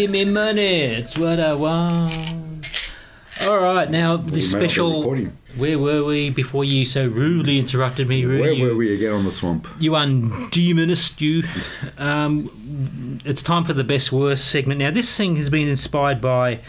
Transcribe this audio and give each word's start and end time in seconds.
Give 0.00 0.12
me 0.12 0.24
money. 0.24 0.80
It's 0.80 1.18
what 1.18 1.38
I 1.38 1.52
want. 1.52 2.90
All 3.46 3.58
right, 3.58 3.90
now 3.90 4.16
the 4.16 4.32
may 4.32 4.40
special. 4.40 5.14
Where 5.58 5.78
were 5.78 6.02
we 6.02 6.30
before 6.30 6.64
you 6.64 6.86
so 6.86 7.06
rudely 7.06 7.58
interrupted 7.58 8.08
me? 8.08 8.24
Rudy? 8.24 8.62
Where 8.62 8.70
were 8.70 8.76
we 8.78 8.94
again 8.94 9.12
on 9.12 9.24
the 9.26 9.30
swamp? 9.30 9.68
You 9.78 9.90
undemonist 9.90 11.20
you. 11.20 11.42
Um, 11.98 13.20
it's 13.26 13.42
time 13.42 13.64
for 13.66 13.74
the 13.74 13.84
best 13.84 14.10
worst 14.10 14.48
segment. 14.48 14.78
Now, 14.78 14.90
this 14.90 15.14
thing 15.14 15.36
has 15.36 15.50
been 15.50 15.68
inspired 15.68 16.22
by 16.22 16.60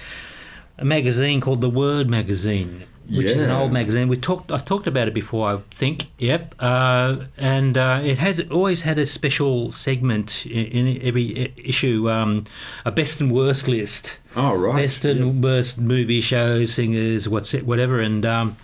a 0.77 0.83
magazine 0.83 1.39
called 1.39 1.61
The 1.61 1.69
Word 1.69 2.09
Magazine, 2.09 2.83
which 3.09 3.25
is 3.25 3.41
an 3.41 3.49
old 3.51 3.71
magazine. 3.71 4.07
We 4.07 4.17
talked. 4.17 4.51
I've 4.51 4.65
talked 4.65 4.87
about 4.87 5.07
it 5.07 5.13
before, 5.13 5.49
I 5.49 5.57
think. 5.71 6.05
Yep. 6.19 6.55
Uh, 6.59 7.25
and 7.37 7.77
uh, 7.77 7.99
it 8.03 8.17
has 8.19 8.39
always 8.51 8.81
had 8.83 8.97
a 8.97 9.05
special 9.05 9.71
segment 9.71 10.45
in, 10.45 10.87
in 10.87 11.01
every 11.01 11.53
issue, 11.57 12.09
um, 12.09 12.45
a 12.85 12.91
best 12.91 13.19
and 13.21 13.31
worst 13.31 13.67
list 13.67 14.19
Oh, 14.35 14.55
right. 14.55 14.75
best 14.75 15.03
and 15.05 15.43
worst 15.43 15.77
movie 15.79 16.21
shows, 16.21 16.73
singers, 16.73 17.27
what's 17.27 17.53
it, 17.53 17.65
whatever, 17.65 17.99
and 17.99 18.25
um, 18.25 18.55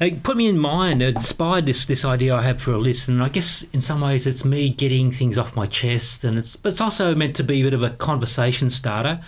it 0.00 0.22
put 0.22 0.36
me 0.36 0.46
in 0.48 0.58
mind. 0.58 1.00
It 1.02 1.14
inspired 1.14 1.64
this 1.66 1.86
this 1.86 2.04
idea 2.04 2.34
I 2.34 2.42
have 2.42 2.60
for 2.60 2.72
a 2.72 2.78
list, 2.78 3.08
and 3.08 3.22
I 3.22 3.28
guess 3.28 3.62
in 3.72 3.80
some 3.80 4.00
ways 4.00 4.26
it's 4.26 4.44
me 4.44 4.68
getting 4.68 5.10
things 5.10 5.38
off 5.38 5.56
my 5.56 5.66
chest, 5.66 6.24
and 6.24 6.38
it's 6.38 6.56
but 6.56 6.72
it's 6.72 6.80
also 6.80 7.14
meant 7.14 7.36
to 7.36 7.44
be 7.44 7.60
a 7.60 7.64
bit 7.64 7.72
of 7.72 7.82
a 7.82 7.90
conversation 7.90 8.68
starter. 8.68 9.20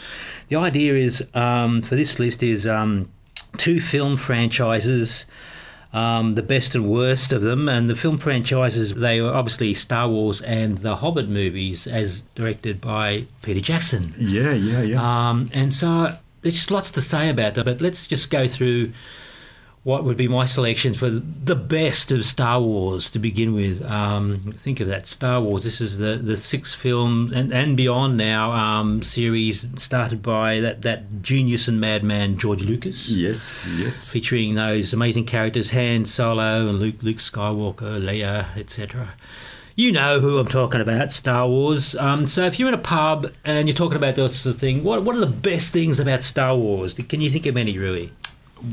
The 0.48 0.56
idea 0.56 0.94
is 0.94 1.26
um, 1.34 1.80
for 1.82 1.94
this 1.94 2.18
list 2.18 2.42
is 2.42 2.66
um, 2.66 3.08
two 3.56 3.80
film 3.80 4.16
franchises. 4.16 5.24
Um, 5.90 6.34
the 6.34 6.42
best 6.42 6.74
and 6.74 6.86
worst 6.86 7.32
of 7.32 7.40
them, 7.40 7.66
and 7.66 7.88
the 7.88 7.94
film 7.94 8.18
franchises 8.18 8.94
they 8.94 9.22
were 9.22 9.32
obviously 9.32 9.72
Star 9.72 10.06
Wars 10.06 10.42
and 10.42 10.76
the 10.78 10.96
Hobbit 10.96 11.30
movies, 11.30 11.86
as 11.86 12.20
directed 12.34 12.78
by 12.78 13.24
Peter 13.40 13.60
Jackson. 13.60 14.12
Yeah, 14.18 14.52
yeah, 14.52 14.82
yeah. 14.82 15.30
Um, 15.30 15.48
and 15.54 15.72
so 15.72 16.14
there's 16.42 16.56
just 16.56 16.70
lots 16.70 16.90
to 16.90 17.00
say 17.00 17.30
about 17.30 17.54
that, 17.54 17.64
but 17.64 17.80
let's 17.80 18.06
just 18.06 18.30
go 18.30 18.46
through 18.46 18.92
what 19.88 20.04
would 20.04 20.18
be 20.18 20.28
my 20.28 20.44
selection 20.44 20.92
for 20.92 21.08
the 21.08 21.56
best 21.56 22.12
of 22.12 22.22
Star 22.22 22.60
Wars 22.60 23.08
to 23.08 23.18
begin 23.18 23.54
with. 23.54 23.82
Um, 23.90 24.52
think 24.52 24.80
of 24.80 24.88
that 24.88 25.06
Star 25.06 25.40
Wars. 25.40 25.62
This 25.62 25.80
is 25.80 25.96
the, 25.96 26.16
the 26.16 26.36
sixth 26.36 26.78
film 26.78 27.32
and, 27.32 27.54
and 27.54 27.74
beyond 27.74 28.18
now 28.18 28.52
um, 28.52 29.02
series 29.02 29.64
started 29.78 30.20
by 30.20 30.60
that, 30.60 30.82
that 30.82 31.22
genius 31.22 31.68
and 31.68 31.80
madman 31.80 32.36
George 32.36 32.62
Lucas 32.62 33.08
yes, 33.08 33.66
yes. 33.78 34.12
featuring 34.12 34.56
those 34.56 34.92
amazing 34.92 35.24
characters 35.24 35.70
Han 35.70 36.04
Solo 36.04 36.68
and 36.68 36.80
Luke, 36.80 37.02
Luke 37.02 37.16
Skywalker, 37.16 37.98
Leia, 37.98 38.54
etc. 38.58 39.14
You 39.74 39.90
know 39.90 40.20
who 40.20 40.38
I'm 40.38 40.48
talking 40.48 40.82
about, 40.82 41.12
Star 41.12 41.48
Wars. 41.48 41.94
Um, 41.94 42.26
so 42.26 42.44
if 42.44 42.58
you're 42.58 42.68
in 42.68 42.74
a 42.74 42.76
pub 42.76 43.32
and 43.42 43.66
you're 43.66 43.74
talking 43.74 43.96
about 43.96 44.16
this 44.16 44.40
sort 44.40 44.54
of 44.54 44.60
thing, 44.60 44.84
what 44.84 45.02
what 45.02 45.16
are 45.16 45.20
the 45.20 45.26
best 45.26 45.72
things 45.72 45.98
about 45.98 46.22
Star 46.22 46.54
Wars? 46.54 46.92
Can 46.92 47.22
you 47.22 47.30
think 47.30 47.46
of 47.46 47.56
any, 47.56 47.78
Rui? 47.78 48.10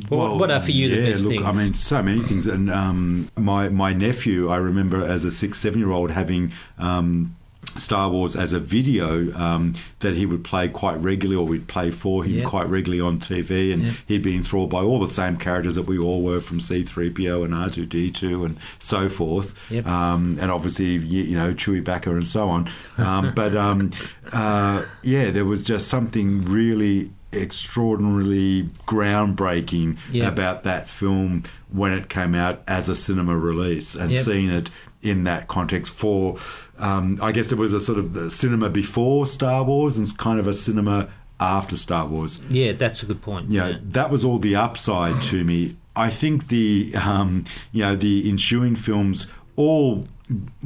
What, 0.09 0.38
what 0.39 0.52
are 0.52 0.59
for 0.59 0.72
you 0.72 0.89
yeah, 0.89 0.95
the 0.95 1.11
best 1.11 1.23
look, 1.23 1.33
things? 1.33 1.45
I 1.45 1.52
mean, 1.52 1.73
so 1.73 2.03
many 2.03 2.22
things. 2.22 2.47
And 2.47 2.69
um, 2.69 3.30
my 3.36 3.69
my 3.69 3.94
nephew, 3.94 4.50
I 4.50 4.58
remember 4.58 5.03
as 5.03 5.23
a 5.23 5.31
six, 5.31 5.59
seven 5.59 5.80
year 5.80 5.91
old 5.91 6.12
having. 6.12 6.51
Um, 6.78 7.35
Star 7.78 8.09
Wars 8.09 8.35
as 8.35 8.53
a 8.53 8.59
video 8.59 9.34
um, 9.38 9.74
that 10.00 10.13
he 10.16 10.25
would 10.25 10.44
play 10.44 10.69
quite 10.69 10.95
regularly, 11.01 11.35
or 11.35 11.45
we'd 11.45 11.68
play 11.68 11.91
for 11.91 12.24
him 12.24 12.41
quite 12.47 12.68
regularly 12.69 13.01
on 13.01 13.19
TV, 13.19 13.74
and 13.74 13.97
he'd 14.07 14.24
be 14.24 14.35
enthralled 14.35 14.69
by 14.69 14.81
all 14.81 15.00
the 15.00 15.09
same 15.09 15.35
characters 15.35 15.75
that 15.75 15.84
we 15.84 15.97
all 15.97 16.22
were 16.22 16.40
from 16.40 16.59
C3PO 16.59 17.44
and 17.44 17.53
R2D2 17.53 18.45
and 18.45 18.57
so 18.79 19.09
forth, 19.09 19.59
Yep. 19.69 19.88
um, 19.88 20.38
and 20.40 20.51
obviously 20.51 20.85
you, 20.94 21.24
you 21.24 21.38
know 21.38 21.53
Chewbacca 21.53 22.07
and 22.07 22.25
so 22.28 22.47
on. 22.47 22.69
Um, 22.97 23.34
but 23.35 23.56
um, 23.56 23.91
uh, 24.31 24.85
yeah, 25.03 25.31
there 25.31 25.45
was 25.45 25.66
just 25.66 25.90
something 25.90 26.45
really 26.45 27.12
extraordinarily 27.35 28.69
groundbreaking 28.88 29.97
Yeah. 30.12 30.28
about 30.28 30.63
that 30.63 30.88
film 30.90 31.44
when 31.72 31.94
it 31.94 32.09
came 32.09 32.35
out 32.35 32.62
as 32.68 32.90
a 32.90 32.96
cinema 32.96 33.38
release 33.38 33.96
and 33.96 34.12
Yep. 34.12 34.22
seeing 34.23 34.50
it 34.50 34.69
in 35.01 35.23
that 35.25 35.47
context 35.47 35.91
for 35.94 36.38
um, 36.78 37.18
I 37.22 37.31
guess 37.31 37.47
there 37.47 37.57
was 37.57 37.72
a 37.72 37.79
sort 37.79 37.97
of 37.97 38.13
the 38.13 38.29
cinema 38.29 38.69
before 38.69 39.28
Star 39.28 39.63
Wars 39.63 39.95
and 39.97 40.18
kind 40.18 40.40
of 40.41 40.47
a 40.47 40.53
cinema 40.53 41.07
after 41.40 41.78
Star 41.78 42.06
Wars 42.06 42.41
yeah, 42.50 42.72
that's 42.74 43.01
a 43.03 43.06
good 43.06 43.22
point. 43.22 43.51
you 43.51 43.59
know, 43.59 43.78
that 43.84 44.09
was 44.09 44.25
all 44.25 44.40
the 44.40 44.56
upside 44.56 45.22
to 45.24 45.44
me. 45.45 45.75
I 45.95 46.09
think 46.09 46.47
the 46.47 46.94
um, 46.95 47.45
you 47.72 47.84
know 47.84 47.95
the 47.95 48.29
ensuing 48.29 48.75
films 48.75 49.31
all 49.56 50.07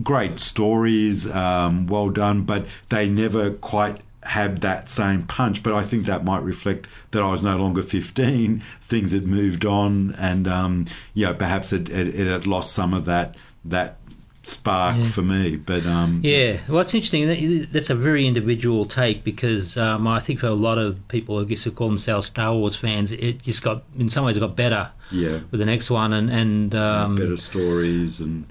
great 0.02 0.40
stories, 0.40 1.30
um, 1.30 1.86
well 1.86 2.10
done, 2.10 2.42
but 2.44 2.66
they 2.90 3.08
never 3.10 3.52
quite 3.52 3.98
had 4.24 4.62
that 4.62 4.90
same 4.90 5.24
punch. 5.24 5.64
But 5.64 5.74
I 5.74 5.84
think 5.84 6.06
that 6.06 6.24
might 6.26 6.44
reflect 6.44 6.88
that 7.12 7.22
I 7.24 7.32
was 7.32 7.44
no 7.44 7.58
longer 7.58 7.84
fifteen. 7.84 8.64
Things 8.82 9.12
had 9.12 9.26
moved 9.28 9.66
on, 9.66 10.16
and 10.18 10.48
um, 10.48 10.86
you 11.14 11.26
know, 11.26 11.34
perhaps 11.34 11.72
it, 11.74 11.90
it, 11.90 12.08
it 12.14 12.28
had 12.28 12.46
lost 12.48 12.74
some 12.74 12.94
of 12.94 13.06
that 13.06 13.36
that 13.66 13.98
spark 14.42 14.98
Yeah. 14.98 15.04
for 15.04 15.22
me. 15.22 15.58
But 15.58 15.86
um, 15.86 16.22
Yeah, 16.24 16.58
well, 16.68 16.80
it's 16.80 16.94
interesting. 16.94 17.68
That's 17.72 17.90
a 17.90 17.96
very 17.96 18.26
individual 18.26 18.86
take 18.86 19.24
because 19.24 19.78
um, 19.78 20.08
I 20.08 20.20
think 20.20 20.40
for 20.40 20.48
a 20.48 20.54
lot 20.54 20.78
of 20.78 21.06
people, 21.10 21.40
I 21.40 21.44
guess 21.44 21.64
who 21.64 21.72
call 21.72 21.88
themselves 21.90 22.28
Star 22.28 22.54
Wars 22.54 22.76
fans, 22.76 23.12
it 23.12 23.44
just 23.44 23.62
got 23.64 23.84
in 23.98 24.10
some 24.10 24.26
ways 24.26 24.38
it 24.38 24.40
got 24.40 24.56
better 24.56 24.92
yeah, 25.12 25.40
with 25.52 25.60
the 25.60 25.66
next 25.66 25.90
one, 25.90 26.14
and 26.14 26.30
and 26.30 26.74
um, 26.76 27.16
better 27.16 27.38
stories 27.38 28.20
and 28.22 28.46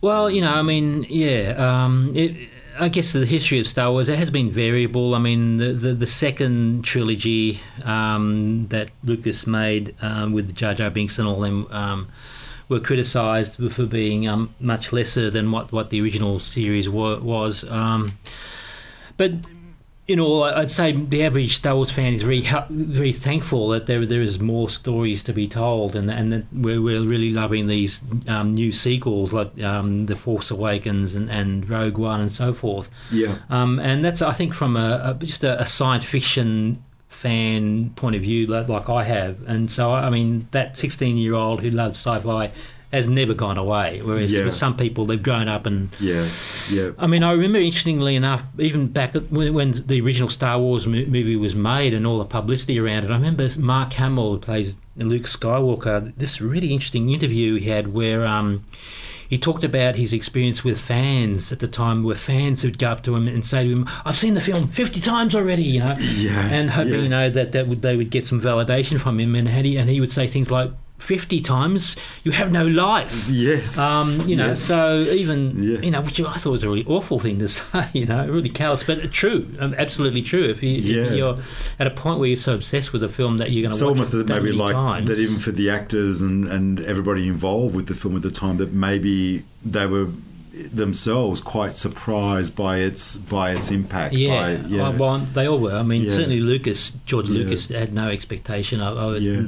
Well, 0.00 0.28
you 0.30 0.40
know, 0.42 0.52
I 0.52 0.62
mean, 0.62 1.06
yeah. 1.08 1.54
Um, 1.56 2.12
it, 2.14 2.50
I 2.80 2.88
guess 2.88 3.12
the 3.12 3.26
history 3.26 3.58
of 3.58 3.66
Star 3.66 3.90
Wars 3.90 4.08
it 4.08 4.18
has 4.18 4.30
been 4.30 4.50
variable. 4.50 5.14
I 5.14 5.18
mean, 5.18 5.56
the 5.56 5.72
the, 5.72 5.94
the 5.94 6.06
second 6.06 6.84
trilogy 6.84 7.60
um, 7.82 8.68
that 8.68 8.90
Lucas 9.02 9.46
made 9.46 9.94
um, 10.00 10.32
with 10.32 10.54
Jar 10.54 10.74
Jar 10.74 10.90
Binks 10.90 11.18
and 11.18 11.26
all 11.26 11.40
them 11.40 11.66
um, 11.70 12.08
were 12.68 12.80
criticised 12.80 13.56
for 13.72 13.86
being 13.86 14.28
um, 14.28 14.54
much 14.60 14.92
lesser 14.92 15.30
than 15.30 15.50
what, 15.50 15.72
what 15.72 15.90
the 15.90 16.00
original 16.00 16.38
series 16.38 16.88
wa- 16.88 17.18
was. 17.18 17.68
Um, 17.68 18.12
but 19.16 19.32
you 20.08 20.16
know, 20.16 20.42
I'd 20.42 20.70
say 20.70 20.92
the 20.92 21.22
average 21.22 21.56
Star 21.56 21.76
Wars 21.76 21.90
fan 21.90 22.14
is 22.14 22.22
very 22.22 22.40
very 22.70 23.12
thankful 23.12 23.68
that 23.68 23.84
there 23.86 24.06
there 24.06 24.22
is 24.22 24.40
more 24.40 24.70
stories 24.70 25.22
to 25.24 25.34
be 25.34 25.46
told, 25.46 25.94
and 25.94 26.10
and 26.10 26.32
that 26.32 26.46
we're, 26.50 26.80
we're 26.80 27.02
really 27.02 27.30
loving 27.30 27.66
these 27.66 28.02
um, 28.26 28.54
new 28.54 28.72
sequels 28.72 29.34
like 29.34 29.62
um, 29.62 30.06
the 30.06 30.16
Force 30.16 30.50
Awakens 30.50 31.14
and, 31.14 31.30
and 31.30 31.68
Rogue 31.68 31.98
One 31.98 32.22
and 32.22 32.32
so 32.32 32.54
forth. 32.54 32.90
yeah, 33.12 33.36
Um, 33.50 33.78
and 33.78 34.02
that's 34.02 34.22
I 34.22 34.32
think 34.32 34.54
from 34.54 34.76
a, 34.78 35.00
a 35.04 35.14
just 35.24 35.44
a, 35.44 35.60
a 35.60 35.66
science 35.66 36.06
fiction 36.06 36.82
fan 37.08 37.90
point 37.90 38.16
of 38.16 38.22
view, 38.22 38.46
like, 38.46 38.68
like 38.68 38.88
I 38.88 39.04
have, 39.04 39.42
and 39.46 39.70
so 39.70 39.92
I 39.92 40.08
mean 40.08 40.48
that 40.52 40.78
sixteen 40.78 41.18
year 41.18 41.34
old 41.34 41.60
who 41.60 41.70
loves 41.70 41.98
sci-fi 41.98 42.50
has 42.92 43.06
never 43.06 43.34
gone 43.34 43.58
away. 43.58 44.00
Whereas 44.02 44.32
Yeah. 44.32 44.44
for 44.46 44.50
some 44.50 44.76
people, 44.76 45.04
they've 45.04 45.22
grown 45.22 45.46
up 45.46 45.66
and 45.66 45.90
yeah, 46.00 46.26
yeah. 46.70 46.90
I 46.98 47.06
mean, 47.06 47.22
I 47.22 47.32
remember 47.32 47.58
interestingly 47.58 48.16
enough, 48.16 48.44
even 48.58 48.86
back 48.88 49.14
when, 49.28 49.52
when 49.52 49.84
the 49.86 50.00
original 50.00 50.30
Star 50.30 50.58
Wars 50.58 50.86
mo- 50.86 51.04
movie 51.06 51.36
was 51.36 51.54
made 51.54 51.92
and 51.92 52.06
all 52.06 52.18
the 52.18 52.24
publicity 52.24 52.78
around 52.80 53.04
it, 53.04 53.10
I 53.10 53.14
remember 53.14 53.46
Mark 53.58 53.92
Hamill, 53.94 54.32
who 54.32 54.38
plays 54.38 54.74
Luke 54.96 55.24
Skywalker, 55.24 56.12
this 56.16 56.40
really 56.40 56.72
interesting 56.72 57.10
interview 57.10 57.56
he 57.58 57.68
had 57.68 57.92
where 57.92 58.24
um, 58.26 58.64
he 59.28 59.36
talked 59.36 59.64
about 59.64 59.96
his 59.96 60.14
experience 60.14 60.64
with 60.64 60.80
fans 60.80 61.52
at 61.52 61.58
the 61.58 61.68
time, 61.68 62.02
where 62.02 62.16
fans 62.16 62.64
would 62.64 62.78
go 62.78 62.88
up 62.88 63.02
to 63.02 63.14
him 63.14 63.28
and 63.28 63.44
say 63.44 63.64
to 63.64 63.70
him, 63.70 63.86
"I've 64.06 64.16
seen 64.16 64.32
the 64.32 64.40
film 64.40 64.68
fifty 64.68 65.00
times 65.00 65.34
already," 65.34 65.62
you 65.62 65.80
know, 65.80 65.94
Yeah, 65.98 66.48
and 66.48 66.70
hoping 66.70 66.94
yeah. 66.94 66.98
you 67.00 67.08
know 67.10 67.28
that 67.28 67.52
that 67.52 67.68
would, 67.68 67.82
they 67.82 67.96
would 67.96 68.08
get 68.10 68.24
some 68.24 68.40
validation 68.40 68.98
from 68.98 69.20
him, 69.20 69.34
and 69.34 69.46
he 69.50 69.76
and 69.76 69.90
he 69.90 70.00
would 70.00 70.10
say 70.10 70.26
things 70.26 70.50
like. 70.50 70.70
50 70.98 71.40
times 71.40 71.96
you 72.24 72.32
have 72.32 72.50
no 72.50 72.66
life 72.66 73.28
Yes. 73.30 73.78
um, 73.78 74.28
you 74.28 74.34
know, 74.36 74.48
Yes. 74.48 74.62
so 74.62 75.00
even 75.02 75.52
Yeah. 75.56 75.78
you 75.80 75.90
know, 75.92 76.00
which 76.00 76.20
I 76.20 76.34
thought 76.34 76.50
was 76.50 76.64
a 76.64 76.68
really 76.68 76.84
awful 76.86 77.20
thing 77.20 77.38
to 77.38 77.48
say. 77.58 77.86
You 77.92 78.06
know, 78.06 78.26
really 78.26 78.48
callous, 78.48 78.82
but 78.84 79.10
true, 79.12 79.46
um, 79.60 79.74
absolutely 79.78 80.22
true. 80.22 80.44
If, 80.44 80.62
you, 80.62 80.70
Yeah. 80.70 81.12
you're 81.14 81.38
at 81.78 81.86
a 81.86 81.90
point 81.90 82.18
where 82.18 82.28
you're 82.28 82.36
so 82.36 82.54
obsessed 82.54 82.92
with 82.92 83.02
a 83.04 83.08
film 83.08 83.38
that 83.38 83.50
you're 83.52 83.62
going 83.62 83.72
to 83.72 83.76
It's 83.76 83.82
watch 83.82 83.90
almost 83.90 84.12
it 84.14 84.16
that 84.18 84.26
that 84.26 84.42
maybe 84.42 84.56
like 84.56 84.74
times, 84.74 85.08
that 85.08 85.18
even 85.18 85.36
for 85.38 85.52
the 85.52 85.70
actors 85.70 86.20
and, 86.20 86.46
and 86.48 86.80
everybody 86.80 87.28
involved 87.28 87.74
with 87.76 87.86
the 87.86 87.94
film 87.94 88.16
at 88.16 88.22
the 88.22 88.30
time 88.30 88.56
that 88.58 88.72
maybe 88.72 89.44
they 89.64 89.86
were 89.86 90.08
themselves 90.72 91.40
quite 91.40 91.76
surprised 91.76 92.54
by 92.56 92.78
its 92.78 93.16
by 93.16 93.52
its 93.52 93.70
impact. 93.70 94.14
yeah, 94.14 94.56
by, 94.56 94.68
yeah. 94.68 94.88
well, 94.90 95.18
they 95.18 95.46
all 95.46 95.58
were. 95.58 95.72
I 95.76 95.82
mean, 95.82 96.02
Yeah. 96.02 96.12
certainly 96.14 96.40
Lucas, 96.40 96.90
George 97.06 97.28
Yeah. 97.28 97.44
Lucas, 97.44 97.68
had 97.68 97.92
no 97.92 98.08
expectation 98.08 98.80
of, 98.80 98.96
of 98.96 99.16
it. 99.16 99.22
Yeah. 99.22 99.42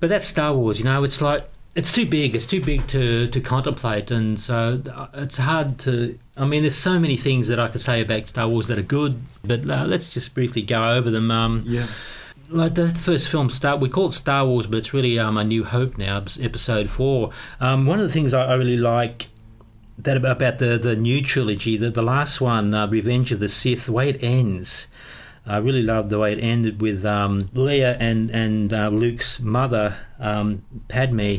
But 0.00 0.08
that's 0.08 0.26
Star 0.26 0.54
Wars. 0.54 0.78
You 0.78 0.84
know, 0.84 1.04
it's 1.04 1.20
like 1.20 1.48
it's 1.74 1.90
too 1.92 2.04
big. 2.04 2.34
It's 2.34 2.46
too 2.46 2.60
big 2.60 2.86
to 2.88 3.26
to 3.28 3.40
contemplate, 3.40 4.10
and 4.10 4.38
so 4.38 4.82
uh, 4.94 5.06
it's 5.14 5.38
hard 5.38 5.78
to. 5.80 6.18
I 6.36 6.44
mean, 6.46 6.62
there's 6.62 6.74
so 6.74 6.98
many 6.98 7.16
things 7.16 7.48
that 7.48 7.60
I 7.60 7.68
could 7.68 7.80
say 7.80 8.00
about 8.00 8.28
Star 8.28 8.48
Wars 8.48 8.66
that 8.68 8.78
are 8.78 8.82
good, 8.82 9.22
but 9.44 9.68
uh, 9.70 9.84
let's 9.86 10.08
just 10.08 10.34
briefly 10.34 10.62
go 10.62 10.82
over 10.96 11.10
them. 11.10 11.30
Um, 11.30 11.62
yeah, 11.66 11.86
like 12.48 12.74
the 12.74 12.88
first 12.88 13.28
film 13.28 13.48
Star 13.50 13.76
we 13.76 13.88
call 13.88 14.08
it 14.08 14.12
Star 14.12 14.44
Wars 14.44 14.66
but 14.66 14.76
it's 14.78 14.92
really 14.92 15.18
um, 15.18 15.38
a 15.38 15.44
New 15.44 15.64
Hope 15.64 15.96
now 15.96 16.22
episode 16.40 16.90
4 16.90 17.30
um, 17.60 17.86
one 17.86 17.98
of 17.98 18.06
the 18.06 18.12
things 18.12 18.34
I, 18.34 18.44
I 18.44 18.54
really 18.54 18.76
like 18.76 19.28
that 20.02 20.16
about, 20.16 20.58
the 20.58 20.78
the 20.78 20.96
new 20.96 21.22
trilogy 21.22 21.76
the, 21.76 21.90
the 21.90 22.02
last 22.02 22.40
one 22.40 22.74
uh, 22.74 22.86
Revenge 22.86 23.32
of 23.32 23.40
the 23.40 23.48
Sith 23.48 23.86
the 23.86 23.92
way 23.92 24.08
it 24.08 24.22
ends 24.22 24.88
I 25.46 25.56
really 25.56 25.82
loved 25.82 26.10
the 26.10 26.18
way 26.18 26.32
it 26.32 26.38
ended 26.38 26.80
with 26.80 27.04
um, 27.04 27.48
Leia 27.48 27.96
and 27.98 28.30
and 28.30 28.72
uh, 28.72 28.88
Luke's 28.90 29.40
mother, 29.40 29.96
um, 30.20 30.62
Padme, 30.86 31.38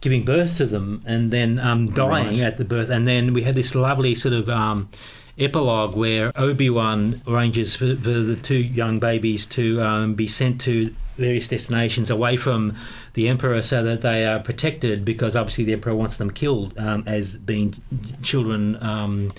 giving 0.00 0.24
birth 0.24 0.58
to 0.58 0.66
them 0.66 1.00
and 1.06 1.30
then 1.30 1.58
um, 1.58 1.88
dying 1.88 2.26
Right. 2.38 2.40
at 2.40 2.58
the 2.58 2.64
birth. 2.64 2.90
And 2.90 3.08
then 3.08 3.32
we 3.32 3.42
had 3.44 3.54
this 3.54 3.74
lovely 3.74 4.14
sort 4.14 4.34
of 4.34 4.50
um, 4.50 4.90
epilogue 5.38 5.94
where 5.96 6.32
Obi 6.36 6.70
Wan 6.70 7.20
arranges 7.26 7.76
for, 7.76 7.94
for 7.96 8.10
the 8.10 8.36
two 8.36 8.58
young 8.58 8.98
babies 8.98 9.46
to 9.46 9.80
um, 9.82 10.14
be 10.14 10.26
sent 10.26 10.60
to 10.62 10.94
various 11.16 11.48
destinations 11.48 12.10
away 12.10 12.36
from 12.36 12.76
the 13.14 13.28
Emperor 13.28 13.60
so 13.62 13.82
that 13.82 14.00
they 14.00 14.24
are 14.24 14.38
protected 14.38 15.04
because 15.04 15.34
obviously 15.34 15.64
the 15.64 15.72
Emperor 15.72 15.94
wants 15.94 16.16
them 16.16 16.30
killed 16.30 16.76
um, 16.78 17.02
as 17.06 17.36
being 17.36 17.74
children 18.22 18.80
um, 18.82 19.32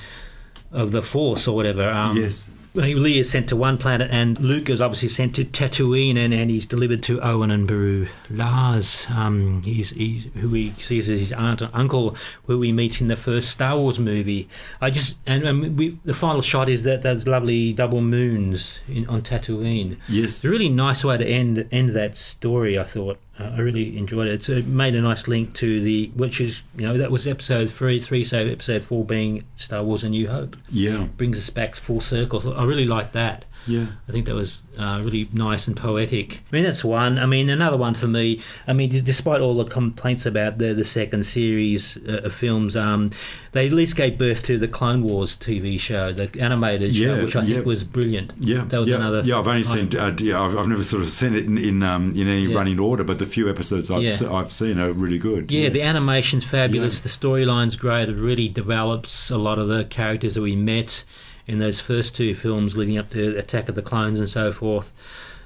of 0.71 0.91
the 0.91 1.01
Force 1.01 1.47
or 1.47 1.55
whatever. 1.55 1.89
Um, 1.89 2.17
yes. 2.17 2.49
Lee 2.75 3.19
is 3.19 3.29
sent 3.29 3.49
to 3.49 3.55
one 3.55 3.77
planet, 3.77 4.09
and 4.11 4.39
Luke 4.39 4.69
is 4.69 4.79
obviously 4.79 5.09
sent 5.09 5.35
to 5.35 5.45
Tatooine, 5.45 6.17
and, 6.17 6.33
and 6.33 6.51
he's 6.51 6.65
delivered 6.65 7.01
to 7.03 7.19
Owen 7.21 7.49
and 7.51 7.67
Beru. 7.67 8.07
Lars, 8.29 9.07
um, 9.09 9.61
he's, 9.63 9.89
he's 9.89 10.25
who 10.35 10.49
he 10.49 10.71
sees 10.79 11.09
as 11.09 11.19
his 11.19 11.33
aunt 11.33 11.61
and 11.61 11.71
uncle, 11.73 12.15
who 12.45 12.59
we 12.59 12.71
meet 12.71 13.01
in 13.01 13.07
the 13.07 13.15
first 13.15 13.49
Star 13.49 13.77
Wars 13.77 13.97
movie. 13.97 14.47
I 14.81 14.91
just 14.91 15.17
and, 15.25 15.43
and 15.43 15.77
we, 15.77 15.97
the 16.05 16.13
final 16.13 16.41
shot 16.41 16.69
is 16.69 16.83
that 16.83 17.01
those 17.01 17.27
lovely 17.27 17.73
double 17.73 18.01
moons 18.01 18.79
in, 18.87 19.07
on 19.07 19.21
Tatooine. 19.21 19.97
Yes. 20.07 20.25
It's 20.25 20.43
a 20.43 20.49
really 20.49 20.69
nice 20.69 21.03
way 21.03 21.17
to 21.17 21.25
end 21.25 21.67
end 21.71 21.89
that 21.89 22.17
story. 22.17 22.77
I 22.77 22.83
thought 22.83 23.19
uh, 23.39 23.51
I 23.55 23.59
really 23.59 23.97
enjoyed 23.97 24.27
it. 24.27 24.43
So 24.43 24.53
it 24.53 24.67
made 24.67 24.95
a 24.95 25.01
nice 25.01 25.27
link 25.27 25.53
to 25.55 25.81
the 25.81 26.11
which 26.15 26.41
is 26.41 26.61
you 26.75 26.85
know 26.85 26.97
that 26.97 27.09
was 27.11 27.25
episode 27.27 27.69
three, 27.69 27.99
three 28.01 28.23
so 28.23 28.39
episode 28.45 28.83
four 28.83 29.05
being 29.05 29.43
Star 29.55 29.83
Wars: 29.83 30.03
A 30.03 30.09
New 30.09 30.27
Hope 30.29 30.57
Yeah. 30.69 31.05
brings 31.17 31.37
us 31.37 31.49
back 31.49 31.75
full 31.75 32.01
circle. 32.01 32.41
So 32.41 32.53
I 32.53 32.63
really 32.65 32.85
like 32.85 33.13
that. 33.13 33.45
Yeah. 33.69 33.85
I 34.07 34.11
think 34.11 34.25
that 34.25 34.35
was 34.35 34.61
uh, 34.77 35.01
really 35.03 35.27
nice 35.31 35.67
and 35.67 35.77
poetic. 35.77 36.41
I 36.51 36.55
mean, 36.55 36.63
that's 36.63 36.83
one. 36.83 37.19
I 37.19 37.25
mean, 37.25 37.49
another 37.49 37.77
one 37.77 37.93
for 37.93 38.07
me. 38.07 38.41
I 38.67 38.73
mean, 38.73 38.89
despite 39.03 39.41
all 39.41 39.55
the 39.55 39.65
complaints 39.65 40.25
about 40.25 40.57
the 40.57 40.73
the 40.73 40.85
second 40.85 41.25
series 41.25 41.97
uh, 42.07 42.21
of 42.23 42.33
films, 42.33 42.75
um, 42.75 43.11
they 43.51 43.67
at 43.67 43.73
least 43.73 43.95
gave 43.95 44.17
birth 44.17 44.43
to 44.43 44.57
the 44.57 44.67
Clone 44.67 45.03
Wars 45.03 45.35
TV 45.35 45.79
show, 45.79 46.11
the 46.11 46.29
animated 46.39 46.95
show, 46.95 47.23
which 47.23 47.35
I 47.35 47.45
think 47.45 47.65
was 47.65 47.83
brilliant. 47.83 48.33
Yeah, 48.39 48.65
That 48.65 48.79
was 48.79 48.89
yeah, 48.89 48.95
another 48.97 49.21
Yeah, 49.21 49.39
I've 49.39 49.47
only 49.47 49.63
seen. 49.63 49.95
Uh, 49.95 50.15
yeah, 50.19 50.41
I've, 50.41 50.57
I've 50.57 50.67
never 50.67 50.83
sort 50.83 51.03
of 51.03 51.09
seen 51.09 51.35
it 51.35 51.45
in 51.45 51.57
in, 51.57 51.83
um, 51.83 52.11
in 52.11 52.27
any 52.27 52.45
Yeah. 52.47 52.57
running 52.57 52.79
order, 52.79 53.03
but 53.03 53.19
the 53.19 53.25
few 53.25 53.49
episodes 53.49 53.89
I've 53.91 54.03
Yeah. 54.03 54.09
se- 54.11 54.27
I've 54.27 54.51
seen 54.51 54.79
are 54.79 54.91
really 54.93 55.17
good. 55.19 55.51
Yeah, 55.51 55.69
the 55.69 55.81
animation's 55.83 56.43
fabulous. 56.45 56.97
Yeah. 56.99 57.03
The 57.03 57.09
storyline's 57.09 57.75
great. 57.75 58.09
It 58.09 58.15
really 58.17 58.47
develops 58.49 59.29
a 59.29 59.37
lot 59.37 59.59
of 59.59 59.67
the 59.67 59.83
characters 59.85 60.33
that 60.35 60.41
we 60.41 60.55
met 60.55 61.03
in 61.49 61.59
those 61.59 61.79
first 61.79 62.15
two 62.15 62.35
films 62.35 62.77
leading 62.77 62.97
up 62.97 63.09
to 63.09 63.37
Attack 63.37 63.69
of 63.69 63.75
the 63.75 63.81
Clones 63.81 64.19
and 64.19 64.29
so 64.29 64.51
forth. 64.51 64.93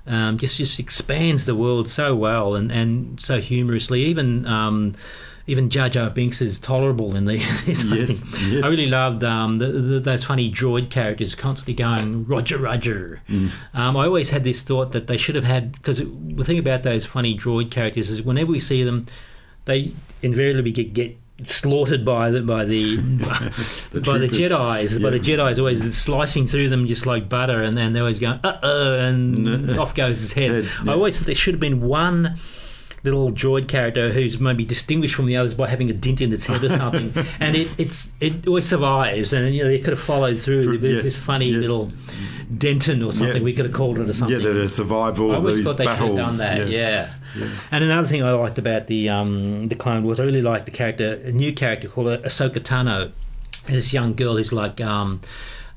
Um, 0.06 0.38
just 0.38 0.58
just 0.58 0.80
expands 0.80 1.46
the 1.46 1.56
world 1.56 1.90
so 1.90 2.14
well 2.14 2.56
and, 2.56 2.72
and 2.72 3.20
so 3.22 3.40
humorously. 3.40 4.02
Even 4.02 4.46
um, 4.46 4.96
even 5.48 5.70
Jar 5.70 5.88
Jar 5.88 6.10
Binks 6.10 6.42
is 6.42 6.60
tolerable 6.60 7.16
in 7.16 7.24
the. 7.24 7.38
Yes, 7.66 7.86
yes. 7.86 8.24
I 8.66 8.70
really 8.70 8.88
loved 8.88 9.24
um, 9.24 9.60
the, 9.60 9.68
the, 9.68 10.00
those 10.02 10.26
funny 10.26 10.52
droid 10.52 10.90
characters 10.90 11.36
constantly 11.36 11.74
going 11.74 12.26
Roger 12.26 12.58
Roger. 12.58 13.22
Mm. 13.30 13.52
Um, 13.74 13.96
I 13.96 14.06
always 14.06 14.32
had 14.32 14.44
this 14.44 14.62
thought 14.62 14.92
that 14.92 15.08
they 15.08 15.16
should 15.16 15.36
have 15.36 15.46
had 15.46 15.72
because 15.72 16.00
the 16.00 16.44
thing 16.44 16.60
about 16.60 16.84
those 16.84 17.06
funny 17.06 17.38
droid 17.38 17.72
characters 17.72 18.10
is 18.10 18.22
whenever 18.22 18.52
we 18.52 18.60
see 18.60 18.84
them, 18.84 19.06
they 19.64 19.94
invariably 20.22 20.74
get, 20.74 20.94
get 20.94 21.18
slaughtered 21.44 22.06
by 22.06 22.32
the 22.32 22.42
by 22.42 22.66
the, 22.66 22.96
The 23.92 24.02
by 24.06 24.18
the 24.20 24.28
troopers. 24.28 24.52
Jedi's. 24.52 25.00
By 25.00 25.10
the 25.10 25.20
Jedi's 25.20 25.60
always 25.60 25.98
slicing 25.98 26.48
through 26.48 26.70
them 26.70 26.88
just 26.88 27.06
like 27.06 27.28
butter, 27.30 27.62
and 27.62 27.78
then 27.78 27.94
they're 27.94 28.04
always 28.04 28.20
going 28.20 28.40
uh 28.44 28.60
oh, 28.62 29.00
and 29.00 29.68
No. 29.68 29.80
off 29.82 29.96
goes 29.96 30.20
his 30.20 30.34
head. 30.34 30.52
Head, 30.52 30.64
yeah. 30.86 30.92
I 30.92 30.94
always 30.96 31.18
thought 31.18 31.26
there 31.26 31.36
should 31.36 31.56
have 31.56 31.62
been 31.62 31.82
one. 31.82 32.38
Little 33.04 33.32
droid 33.32 33.68
character 33.68 34.14
who's 34.14 34.40
maybe 34.40 34.64
distinguished 34.64 35.16
from 35.16 35.26
the 35.26 35.36
others 35.36 35.54
by 35.54 35.68
having 35.68 35.90
a 35.90 35.94
dint 35.94 36.22
in 36.22 36.32
its 36.32 36.46
head 36.46 36.64
or 36.64 36.70
something, 36.70 37.14
and 37.40 37.56
it 37.56 37.70
it's 37.78 38.12
it 38.22 38.48
always 38.48 38.66
survives. 38.66 39.34
And 39.34 39.54
you 39.54 39.64
know 39.64 39.70
they 39.70 39.80
could 39.80 39.92
have 39.92 40.00
followed 40.00 40.40
through. 40.40 40.78
There's 40.78 40.96
yes, 40.96 41.04
this 41.04 41.20
funny 41.24 41.48
yes. 41.48 41.62
little 41.62 41.92
Denton 42.58 43.04
or 43.04 43.12
something. 43.12 43.38
Yeah. 43.38 43.44
We 43.44 43.54
could 43.54 43.66
have 43.66 43.74
called 43.74 44.00
it 44.00 44.08
or 44.08 44.14
something. 44.14 44.40
yeah, 44.40 44.52
the 44.52 44.70
survival 44.70 45.32
I 45.32 45.36
always 45.36 45.64
thought 45.64 45.78
they 45.78 45.86
battles. 45.86 46.10
should 46.10 46.18
have 46.18 46.28
done 46.30 46.38
that. 46.38 46.70
Yeah. 46.70 47.14
Yeah. 47.36 47.48
And 47.72 47.84
another 47.84 48.08
thing 48.08 48.24
I 48.24 48.32
liked 48.32 48.58
about 48.58 48.88
the 48.88 49.10
um, 49.10 49.68
the 49.68 49.76
Clone 49.76 50.04
Wars, 50.04 50.20
I 50.20 50.24
really 50.24 50.42
liked 50.42 50.66
the 50.66 50.72
character, 50.72 51.22
a 51.26 51.32
new 51.32 51.54
character 51.54 51.88
called 51.88 52.08
Ahsoka 52.08 52.60
Tano. 52.60 53.12
This 53.66 53.94
young 53.94 54.14
girl 54.14 54.38
who's 54.38 54.52
like 54.52 54.82
um, 54.82 55.22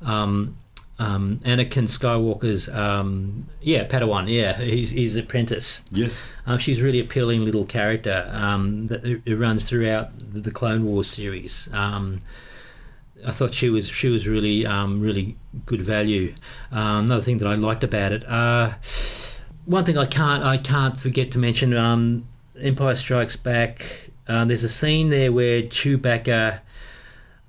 um, 0.01 0.57
um, 0.99 1.39
Anakin 1.43 1.87
Skywalker's 1.87 2.69
um, 2.69 3.47
yeah 3.61 3.85
Padawan. 3.85 4.31
Yeah, 4.31 4.57
he's 4.57 4.91
his 4.91 5.15
apprentice. 5.15 5.83
Yes. 5.91 6.25
Um, 6.45 6.57
she's 6.57 6.79
a 6.79 6.83
really 6.83 6.99
appealing 6.99 7.45
little 7.45 7.65
character 7.65 8.29
um, 8.33 8.87
that 8.87 9.05
it, 9.05 9.21
it 9.25 9.35
runs 9.35 9.63
throughout 9.63 10.17
the, 10.17 10.41
the 10.41 10.51
Clone 10.51 10.85
Wars 10.85 11.07
series. 11.09 11.69
Um, 11.71 12.19
I 13.25 13.31
thought 13.31 13.53
she 13.53 13.69
was 13.69 13.87
she 13.87 14.09
was 14.09 14.27
really 14.27 14.65
um, 14.65 14.99
really 14.99 15.37
good 15.65 15.81
value. 15.81 16.33
Um, 16.71 17.05
another 17.05 17.21
thing 17.21 17.37
that 17.39 17.47
I 17.47 17.55
liked 17.55 17.83
about 17.83 18.11
it, 18.11 18.27
uh, 18.27 18.73
one 19.65 19.85
thing 19.85 19.97
I 19.97 20.05
can't 20.05 20.43
I 20.43 20.57
can't 20.57 20.97
forget 20.97 21.31
to 21.31 21.37
mention, 21.39 21.75
um, 21.75 22.27
Empire 22.59 22.95
Strikes 22.95 23.35
Back. 23.35 24.09
Uh, 24.27 24.45
there's 24.45 24.63
a 24.63 24.69
scene 24.69 25.09
there 25.09 25.31
where 25.31 25.61
Chewbacca. 25.61 26.61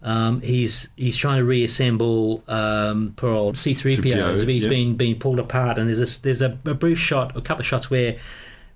Um, 0.03 0.41
he's 0.43 0.89
he's 0.97 1.17
trying 1.17 1.39
to 1.39 1.45
reassemble 1.45 2.45
um, 2.47 3.15
poor 3.17 3.31
old 3.33 3.59
C-3PO. 3.59 3.97
3PO, 3.97 4.49
He's 4.49 4.63
yeah. 4.65 4.69
been 4.71 4.97
been 4.97 5.19
pulled 5.19 5.39
apart, 5.41 5.79
and 5.79 5.89
there's 5.89 6.19
a 6.19 6.23
there's 6.23 6.41
a, 6.43 6.57
a 6.65 6.75
brief 6.75 6.99
shot, 6.99 7.37
a 7.37 7.41
couple 7.41 7.63
of 7.63 7.67
shots 7.67 7.91
where 7.91 8.17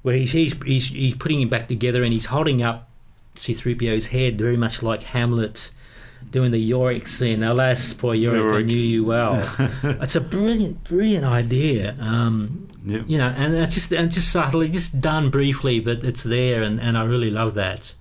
where 0.03 0.17
he's 0.17 0.33
he's 0.33 0.55
he's, 0.65 0.89
he's 0.89 1.15
putting 1.15 1.41
him 1.41 1.49
back 1.49 1.69
together, 1.69 2.03
and 2.03 2.13
he's 2.13 2.27
holding 2.27 2.61
up 2.63 2.89
C-3PO's 3.37 4.08
head, 4.08 4.39
very 4.39 4.56
much 4.56 4.82
like 4.82 5.05
Hamlet 5.05 5.70
doing 6.31 6.51
the 6.51 6.58
Yorick 6.58 7.06
scene. 7.06 7.43
Alas, 7.43 7.93
poor 7.93 8.15
Yorick, 8.15 8.43
I 8.43 8.63
knew 8.67 8.77
you 8.77 9.05
well. 9.05 9.49
it's 9.82 10.17
a 10.17 10.20
brilliant, 10.20 10.82
brilliant 10.85 11.25
idea. 11.25 11.96
Um, 12.01 12.69
Yeah. 12.85 13.03
you 13.06 13.17
know, 13.19 13.29
and 13.29 13.55
it's 13.55 13.75
just 13.75 13.93
and 13.93 14.11
just 14.11 14.32
subtly, 14.32 14.69
just 14.69 15.01
done 15.01 15.31
briefly, 15.31 15.79
but 15.79 16.03
it's 16.05 16.25
there, 16.25 16.63
and, 16.63 16.81
and 16.81 16.99
I 16.99 17.05
really 17.05 17.31
love 17.31 17.55
that. 17.55 17.94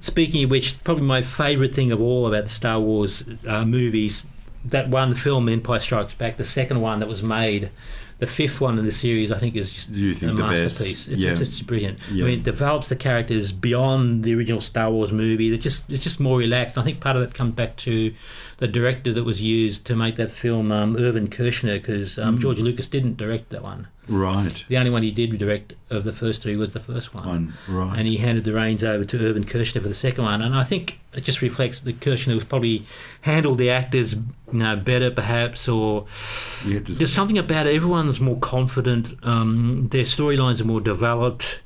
Speaking 0.00 0.44
of 0.44 0.50
which, 0.50 0.82
probably 0.84 1.04
my 1.04 1.22
favourite 1.22 1.74
thing 1.74 1.90
of 1.92 2.00
all 2.00 2.26
about 2.26 2.44
the 2.44 2.50
Star 2.50 2.78
Wars 2.78 3.24
uh, 3.46 3.64
movies, 3.64 4.26
that 4.64 4.88
one 4.88 5.14
film, 5.14 5.48
Empire 5.48 5.78
Strikes 5.78 6.14
Back, 6.14 6.36
the 6.36 6.44
second 6.44 6.80
one 6.80 6.98
that 7.00 7.08
was 7.08 7.22
made, 7.22 7.70
the 8.18 8.26
fifth 8.26 8.60
one 8.60 8.78
in 8.78 8.84
the 8.84 8.90
series, 8.92 9.30
I 9.30 9.38
think 9.38 9.56
is 9.56 9.72
just 9.72 9.90
you 9.90 10.12
think 10.14 10.32
a 10.40 10.42
masterpiece. 10.42 11.06
It's, 11.08 11.18
Yeah. 11.18 11.30
it's 11.32 11.40
just 11.40 11.66
brilliant. 11.66 11.98
Yeah. 12.10 12.24
I 12.24 12.28
mean, 12.28 12.38
it 12.40 12.44
develops 12.44 12.88
the 12.88 12.96
characters 12.96 13.52
beyond 13.52 14.24
the 14.24 14.34
original 14.34 14.60
Star 14.60 14.90
Wars 14.90 15.12
movie. 15.12 15.50
They're 15.50 15.58
just 15.58 15.88
it's 15.90 16.02
just 16.02 16.18
more 16.18 16.38
relaxed. 16.38 16.76
And 16.76 16.82
I 16.82 16.84
think 16.86 17.00
part 17.00 17.16
of 17.16 17.22
that 17.22 17.34
comes 17.34 17.54
back 17.54 17.76
to 17.78 18.12
the 18.58 18.68
director 18.68 19.12
that 19.12 19.24
was 19.24 19.40
used 19.42 19.84
to 19.86 19.94
make 19.96 20.16
that 20.16 20.30
film, 20.30 20.72
um, 20.72 20.96
Irvin 20.96 21.28
Kershner, 21.28 21.74
because 21.80 22.18
um, 22.18 22.36
Mm. 22.38 22.40
George 22.40 22.60
Lucas 22.60 22.86
didn't 22.86 23.16
direct 23.18 23.50
that 23.50 23.62
one. 23.62 23.88
Right. 24.08 24.64
The 24.68 24.76
only 24.76 24.90
one 24.90 25.02
he 25.02 25.10
did 25.10 25.36
direct 25.38 25.74
of 25.90 26.04
the 26.04 26.12
first 26.12 26.42
three 26.42 26.56
was 26.56 26.72
the 26.72 26.80
first 26.80 27.14
one. 27.14 27.26
One. 27.26 27.54
Right. 27.68 27.98
And 27.98 28.06
he 28.06 28.18
handed 28.18 28.44
the 28.44 28.52
reins 28.52 28.84
over 28.84 29.04
to 29.04 29.26
Irvin 29.26 29.44
Kershner 29.44 29.82
for 29.82 29.88
the 29.88 29.94
second 29.94 30.24
one. 30.24 30.42
And 30.42 30.54
I 30.54 30.64
think 30.64 31.00
it 31.12 31.24
just 31.24 31.42
reflects 31.42 31.80
that 31.80 32.00
Kershner 32.00 32.34
was 32.34 32.44
probably 32.44 32.86
handled 33.22 33.58
the 33.58 33.70
actors 33.70 34.14
you 34.14 34.22
know, 34.52 34.76
better, 34.76 35.10
perhaps, 35.10 35.68
or 35.68 36.06
yeah, 36.64 36.78
just, 36.80 36.98
there's 36.98 37.12
something 37.12 37.38
about 37.38 37.66
it. 37.66 37.74
Everyone's 37.74 38.20
more 38.20 38.38
confident. 38.38 39.14
Um, 39.22 39.88
their 39.90 40.04
storylines 40.04 40.60
are 40.60 40.64
more 40.64 40.80
developed, 40.80 41.60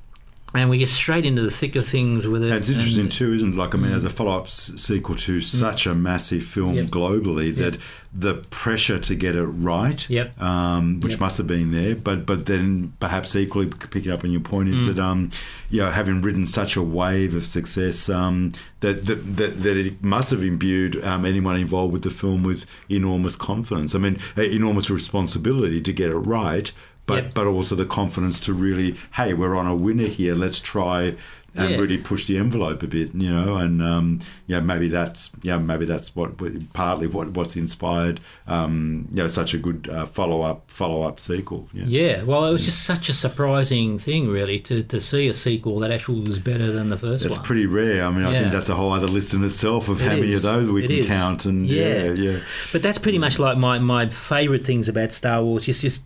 and 0.55 0.69
we 0.69 0.79
get 0.79 0.89
straight 0.89 1.25
into 1.25 1.43
the 1.43 1.51
thick 1.51 1.77
of 1.77 1.87
things 1.87 2.27
with 2.27 2.43
it. 2.43 2.49
It's 2.51 2.71
interesting 2.71 3.03
and- 3.05 3.13
too, 3.13 3.33
isn't 3.35 3.55
it? 3.55 3.57
Like, 3.57 3.75
I 3.75 3.79
mean, 3.79 3.93
as 3.93 4.05
a 4.05 4.11
follow-up 4.11 4.47
s- 4.47 4.73
sequel 4.77 5.15
to 5.17 5.41
such 5.41 5.87
a 5.87 5.95
massive 5.95 6.43
film 6.43 6.73
Mm. 6.73 6.77
Yep. 6.77 6.87
globally, 6.91 7.55
that 7.57 7.77
the 8.13 8.35
pressure 8.51 8.99
to 8.99 9.15
get 9.15 9.37
it 9.37 9.45
right, 9.45 10.05
Yep. 10.11 10.43
um, 10.43 10.99
which 10.99 11.13
Yep. 11.13 11.21
must 11.21 11.39
have 11.39 11.47
been 11.47 11.71
there, 11.71 11.95
but 11.95 12.27
but 12.27 12.47
then 12.47 12.93
perhaps 12.99 13.37
equally 13.37 13.67
picking 13.91 14.11
up 14.11 14.25
on 14.25 14.33
your 14.33 14.41
point 14.41 14.69
Mm. 14.69 14.75
is 14.75 14.87
that 14.87 14.99
um, 14.99 15.31
you 15.71 15.79
know, 15.81 15.91
having 15.91 16.21
ridden 16.21 16.45
such 16.45 16.75
a 16.77 16.83
wave 16.83 17.37
of 17.37 17.47
success, 17.47 18.09
um, 18.09 18.51
that, 18.81 19.07
that 19.07 19.37
that 19.37 19.63
that 19.63 19.77
it 19.77 20.03
must 20.03 20.33
have 20.33 20.43
imbued 20.43 21.03
um, 21.05 21.25
anyone 21.25 21.55
involved 21.61 21.93
with 21.93 22.03
the 22.03 22.11
film 22.11 22.43
with 22.43 22.67
enormous 22.89 23.37
confidence. 23.37 23.95
I 23.95 23.99
mean, 23.99 24.19
enormous 24.37 24.91
responsibility 24.91 25.81
to 25.81 25.93
get 25.93 26.11
it 26.11 26.17
right. 26.17 26.73
But, 27.07 27.25
Yep. 27.25 27.35
but 27.35 27.47
also 27.47 27.75
the 27.75 27.85
confidence 27.87 28.39
to 28.41 28.53
really, 28.53 28.97
hey, 29.15 29.35
we're 29.35 29.57
on 29.57 29.67
a 29.67 29.75
winner 29.75 30.07
here. 30.07 30.35
Let's 30.35 30.61
try 30.61 31.17
and 31.57 31.71
Yeah. 31.71 31.77
really 31.77 31.99
push 31.99 32.27
the 32.27 32.37
envelope 32.39 32.83
a 32.83 32.87
bit, 32.87 33.15
you 33.15 33.31
know, 33.31 33.57
and 33.57 33.83
um, 33.83 34.21
yeah, 34.47 34.61
maybe 34.61 34.89
that's 34.89 35.31
yeah, 35.43 35.59
maybe 35.59 35.85
that's 35.85 36.15
what 36.15 36.31
partly 36.73 37.07
what 37.07 37.31
what's 37.33 37.57
inspired 37.57 38.21
um, 38.47 39.09
you 39.11 39.17
know 39.17 39.29
such 39.29 39.55
a 39.55 39.59
good 39.59 39.89
uh, 39.91 40.07
follow 40.07 40.43
up 40.43 40.63
follow 40.69 41.03
up 41.03 41.19
sequel. 41.21 41.69
Yeah. 41.73 41.85
Yeah, 41.87 42.23
well, 42.23 42.45
it 42.47 42.53
was 42.53 42.65
just 42.65 42.85
such 42.85 43.09
a 43.09 43.13
surprising 43.15 43.99
thing, 43.99 44.29
really, 44.29 44.59
to, 44.61 44.83
to 44.85 45.01
see 45.01 45.29
a 45.29 45.35
sequel 45.35 45.79
that 45.81 45.91
actually 45.91 46.21
was 46.21 46.39
better 46.39 46.71
than 46.73 46.89
the 46.89 46.97
first 46.97 47.25
That's 47.25 47.39
one. 47.39 47.47
pretty 47.47 47.67
rare. 47.67 48.05
I 48.05 48.11
mean, 48.11 48.25
I 48.25 48.33
think 48.39 48.53
that's 48.53 48.69
a 48.69 48.75
whole 48.75 48.93
other 48.93 49.07
list 49.09 49.35
in 49.35 49.45
itself 49.45 49.89
of 49.89 50.01
It 50.01 50.05
how 50.09 50.15
many 50.17 50.33
of 50.35 50.43
those 50.43 50.71
we 50.71 50.85
It 50.85 50.89
can 50.89 50.97
is. 50.99 51.07
count. 51.07 51.45
And 51.47 51.67
yeah, 51.67 52.05
Yeah. 52.05 52.13
yeah, 52.13 52.39
But 52.73 52.83
that's 52.83 52.99
pretty 52.99 53.19
much 53.19 53.39
like 53.39 53.59
my, 53.59 53.79
my 53.79 54.09
favourite 54.09 54.65
things 54.65 54.89
about 54.89 55.13
Star 55.13 55.43
Wars. 55.43 55.67
Just 55.67 55.81
just 55.83 56.03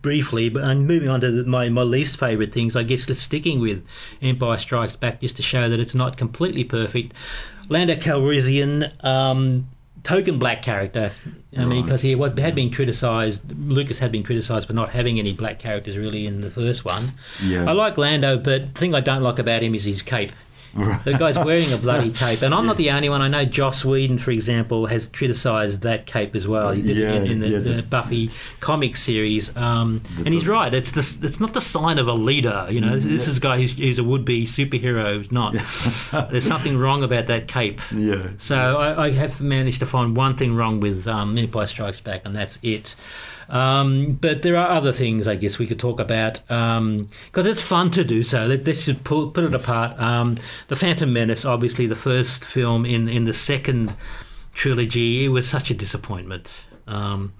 briefly, 0.00 0.48
but 0.48 0.64
I'm 0.64 0.86
moving 0.86 1.08
on 1.08 1.20
to 1.20 1.30
the, 1.30 1.44
my 1.44 1.68
my 1.68 1.82
least 1.82 2.18
favourite 2.18 2.52
things. 2.52 2.76
I 2.76 2.82
guess 2.84 3.08
let's 3.08 3.20
sticking 3.20 3.60
with 3.60 3.84
Empire 4.22 4.56
Strikes 4.58 4.87
Back 4.96 5.20
just 5.20 5.36
to 5.36 5.42
show 5.42 5.68
that 5.68 5.80
it's 5.80 5.94
not 5.94 6.16
completely 6.16 6.64
perfect. 6.64 7.14
Lando 7.68 7.94
Calrissian. 7.94 9.04
Um, 9.04 9.68
Token 10.04 10.38
black 10.38 10.62
character. 10.62 11.12
I 11.56 11.64
mean, 11.64 11.84
because 11.84 12.02
he 12.02 12.12
had 12.12 12.54
been 12.54 12.70
criticised. 12.70 13.42
Lucas 13.58 13.98
had 13.98 14.12
been 14.12 14.22
criticised 14.22 14.66
for 14.66 14.72
not 14.72 14.90
having 14.90 15.18
any 15.18 15.32
black 15.32 15.58
characters 15.58 15.98
really 15.98 16.24
in 16.24 16.40
the 16.40 16.50
first 16.50 16.84
one. 16.84 17.12
Yeah. 17.42 17.68
I 17.68 17.72
like 17.72 17.98
Lando, 17.98 18.38
but 18.38 18.74
the 18.74 18.80
thing 18.80 18.94
I 18.94 19.00
don't 19.00 19.22
like 19.22 19.38
about 19.38 19.62
him 19.62 19.74
is 19.74 19.84
his 19.84 20.00
cape. 20.00 20.32
The 21.04 21.16
guy's 21.18 21.36
wearing 21.38 21.72
a 21.72 21.76
bloody 21.76 22.10
cape, 22.10 22.42
and 22.42 22.54
I'm 22.54 22.66
not 22.66 22.76
the 22.76 22.90
only 22.90 23.08
one. 23.08 23.20
I 23.22 23.28
know 23.28 23.44
Joss 23.44 23.84
Whedon, 23.84 24.18
for 24.18 24.30
example, 24.30 24.86
has 24.86 25.08
criticised 25.08 25.82
that 25.82 26.06
cape 26.06 26.34
as 26.36 26.46
well. 26.46 26.70
He 26.72 26.82
did 26.82 26.96
Yeah, 26.96 27.12
it 27.12 27.22
in, 27.24 27.32
in 27.32 27.38
the, 27.40 27.48
yeah, 27.48 27.58
the 27.58 27.70
the- 27.74 27.82
Buffy 27.82 28.30
comic 28.60 28.96
series, 28.96 29.56
um, 29.56 30.00
The- 30.16 30.24
and 30.26 30.34
he's 30.34 30.46
right. 30.46 30.72
It's 30.72 30.92
the, 30.92 31.26
it's 31.26 31.40
not 31.40 31.54
the 31.54 31.60
sign 31.60 31.98
of 31.98 32.06
a 32.08 32.12
leader. 32.12 32.66
You 32.70 32.80
know, 32.80 32.96
this 32.98 33.26
is 33.28 33.38
a 33.38 33.40
guy 33.40 33.58
who's, 33.60 33.76
who's 33.76 33.98
a 33.98 34.04
would-be 34.04 34.46
superhero. 34.46 35.16
Who's 35.16 35.32
not. 35.32 35.54
There's 36.30 36.46
something 36.46 36.76
wrong 36.78 37.02
about 37.02 37.26
that 37.26 37.48
cape. 37.48 37.80
yeah. 37.92 38.28
So 38.38 38.56
I, 38.78 39.06
I 39.06 39.10
have 39.12 39.40
managed 39.40 39.80
to 39.80 39.86
find 39.86 40.16
one 40.16 40.36
thing 40.36 40.54
wrong 40.54 40.80
with 40.80 41.06
um, 41.06 41.36
Empire 41.38 41.66
Strikes 41.66 42.00
Back, 42.00 42.22
and 42.24 42.34
that's 42.36 42.58
it. 42.62 42.94
Um, 43.48 44.12
but 44.20 44.42
there 44.42 44.56
are 44.56 44.68
other 44.68 44.92
things 44.92 45.26
I 45.26 45.34
guess 45.34 45.58
we 45.58 45.66
could 45.66 45.78
talk 45.78 46.00
about 46.00 46.42
because 46.46 47.46
it's 47.46 47.62
fun 47.62 47.90
to 47.92 48.04
do 48.04 48.22
so. 48.22 48.46
Let, 48.46 48.66
let's 48.66 48.84
just 48.84 49.04
pull, 49.04 49.30
put 49.30 49.44
it 49.44 49.54
apart. 49.54 49.98
Um, 49.98 50.36
the 50.68 50.76
Phantom 50.76 51.10
Menace, 51.12 51.44
obviously 51.44 51.86
the 51.86 51.96
first 51.96 52.44
film 52.44 52.84
in 52.84 53.08
in 53.08 53.24
the 53.24 53.34
second 53.34 53.94
trilogy, 54.52 55.24
it 55.24 55.28
was 55.28 55.48
such 55.48 55.70
a 55.70 55.74
disappointment. 55.74 56.48
Um, 56.86 57.32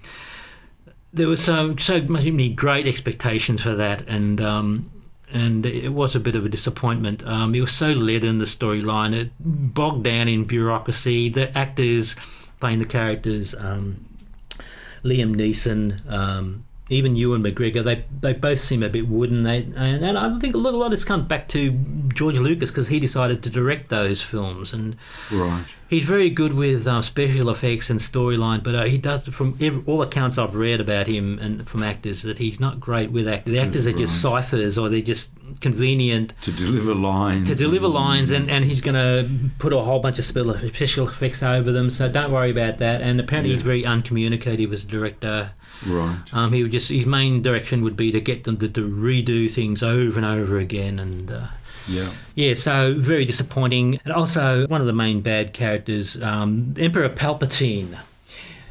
there 1.13 1.27
were 1.27 1.37
so 1.37 1.75
so 1.77 2.01
many 2.01 2.49
great 2.49 2.87
expectations 2.87 3.61
for 3.61 3.75
that, 3.75 4.07
and 4.07 4.41
um, 4.41 4.91
and 5.31 5.65
it 5.65 5.89
was 5.89 6.15
a 6.15 6.19
bit 6.19 6.35
of 6.35 6.45
a 6.45 6.49
disappointment. 6.49 7.25
Um, 7.25 7.53
it 7.53 7.61
was 7.61 7.73
so 7.73 7.89
led 7.89 8.23
in 8.23 8.37
the 8.39 8.45
storyline, 8.45 9.15
it 9.15 9.31
bogged 9.39 10.03
down 10.03 10.27
in 10.27 10.45
bureaucracy. 10.45 11.29
The 11.29 11.55
actors 11.57 12.15
playing 12.59 12.79
the 12.79 12.85
characters, 12.85 13.53
um, 13.55 14.05
Liam 15.03 15.35
Neeson, 15.35 16.01
um, 16.07 16.65
even 16.89 17.15
Ewan 17.15 17.43
McGregor, 17.43 17.83
they 17.83 18.03
they 18.19 18.33
both 18.33 18.59
seem 18.61 18.83
a 18.83 18.89
bit 18.89 19.07
wooden. 19.07 19.43
They 19.43 19.63
and, 19.63 20.03
and 20.03 20.17
I 20.17 20.37
think 20.39 20.55
a 20.55 20.57
lot, 20.57 20.73
a 20.73 20.77
lot 20.77 20.85
of 20.87 20.91
this 20.91 21.05
comes 21.05 21.23
back 21.27 21.47
to 21.49 21.71
George 22.13 22.37
Lucas 22.37 22.71
because 22.71 22.87
he 22.87 22.99
decided 22.99 23.43
to 23.43 23.49
direct 23.49 23.89
those 23.89 24.21
films 24.21 24.73
and. 24.73 24.95
Right. 25.31 25.65
He's 25.89 26.03
very 26.03 26.29
good 26.29 26.53
with 26.53 26.85
um, 26.85 27.01
special 27.01 27.49
effects 27.49 27.89
and 27.89 27.99
storyline, 27.99 28.61
but 28.63 28.75
uh, 28.75 28.83
he 28.83 28.99
does 28.99 29.27
from 29.29 29.57
every, 29.59 29.81
all 29.87 30.03
accounts 30.03 30.37
I've 30.37 30.53
read 30.53 30.79
about 30.79 31.07
him 31.07 31.39
and 31.39 31.67
from 31.67 31.81
actors 31.81 32.21
that 32.21 32.37
he's 32.37 32.59
not 32.59 32.79
great 32.79 33.09
with 33.09 33.27
actors. 33.27 33.51
The 33.53 33.59
actors 33.59 33.87
are 33.87 33.93
just 33.93 34.21
ciphers 34.21 34.77
or 34.77 34.87
they're 34.89 35.01
just 35.01 35.31
convenient 35.61 36.33
To 36.41 36.51
deliver 36.51 36.93
lines. 36.93 37.47
to 37.49 37.55
deliver 37.55 37.85
and- 37.85 37.93
lines, 37.95 38.29
and, 38.29 38.51
and 38.51 38.65
he's 38.65 38.81
going 38.81 38.93
to 38.93 39.27
put 39.57 39.73
a 39.73 39.79
whole 39.79 39.99
bunch 39.99 40.19
of 40.19 40.25
special 40.25 41.07
effects 41.07 41.41
over 41.41 41.71
them. 41.71 41.89
So 41.89 42.07
don't 42.07 42.31
worry 42.31 42.51
about 42.51 42.77
that. 42.77 43.01
And 43.01 43.19
apparently 43.19 43.53
he's 43.53 43.63
very 43.63 43.81
uncommunicative 43.83 44.71
as 44.71 44.83
a 44.83 44.87
director. 44.87 45.51
Right. 45.85 46.19
Um, 46.33 46.53
he 46.53 46.63
would 46.63 46.71
just 46.71 46.89
his 46.89 47.05
main 47.05 47.41
direction 47.41 47.83
would 47.83 47.95
be 47.95 48.11
to 48.11 48.19
get 48.19 48.43
them 48.43 48.57
to, 48.57 48.67
to 48.69 48.81
redo 48.81 49.51
things 49.51 49.81
over 49.83 50.17
and 50.19 50.25
over 50.25 50.57
again 50.57 50.99
and. 50.99 51.31
Uh, 51.31 51.47
Yeah. 51.87 52.09
yeah, 52.35 52.53
so 52.53 52.93
very 52.97 53.25
disappointing. 53.25 53.99
And 54.05 54.13
also, 54.13 54.67
one 54.67 54.81
of 54.81 54.85
the 54.87 54.93
main 54.93 55.21
bad 55.21 55.53
characters, 55.53 56.21
um, 56.21 56.75
Emperor 56.77 57.09
Palpatine. 57.09 57.97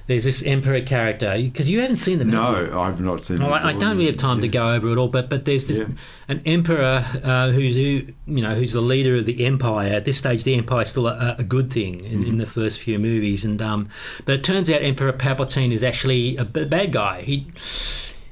There's 0.08 0.24
this 0.24 0.42
Emperor 0.44 0.80
character 0.80 1.34
because 1.36 1.70
you 1.70 1.80
haven't 1.80 1.98
seen 1.98 2.18
the 2.18 2.24
movie. 2.24 2.36
No, 2.38 2.80
I've 2.80 3.00
not 3.00 3.22
seen. 3.22 3.40
Well, 3.40 3.54
I, 3.54 3.68
I 3.68 3.72
don't 3.74 3.92
really 3.98 4.06
have 4.06 4.16
time 4.16 4.40
to 4.40 4.48
go 4.48 4.72
over 4.72 4.88
it 4.90 4.98
all, 4.98 5.06
but 5.08 5.28
but 5.28 5.44
there's 5.44 5.68
this 5.68 5.78
Yeah. 5.78 5.86
an 6.28 6.42
emperor 6.46 7.04
uh, 7.22 7.50
who's 7.50 7.74
who 7.76 8.06
you 8.26 8.42
know 8.42 8.54
who's 8.56 8.72
the 8.72 8.80
leader 8.80 9.16
of 9.16 9.26
the 9.26 9.44
empire. 9.46 9.88
At 9.92 10.04
this 10.06 10.18
stage, 10.18 10.42
the 10.44 10.54
empire 10.56 10.82
is 10.82 10.88
still 10.90 11.06
a, 11.06 11.36
a 11.38 11.44
good 11.44 11.70
thing 11.72 12.04
in, 12.04 12.20
Mm-hmm. 12.20 12.24
in 12.30 12.38
the 12.38 12.46
first 12.46 12.80
few 12.80 12.98
movies, 12.98 13.44
and 13.44 13.60
um, 13.62 13.88
but 14.24 14.34
it 14.34 14.42
turns 14.44 14.68
out 14.70 14.82
Emperor 14.82 15.12
Palpatine 15.12 15.72
is 15.72 15.82
actually 15.84 16.36
a 16.38 16.44
b- 16.44 16.64
bad 16.64 16.92
guy. 16.92 17.20
He 17.22 17.46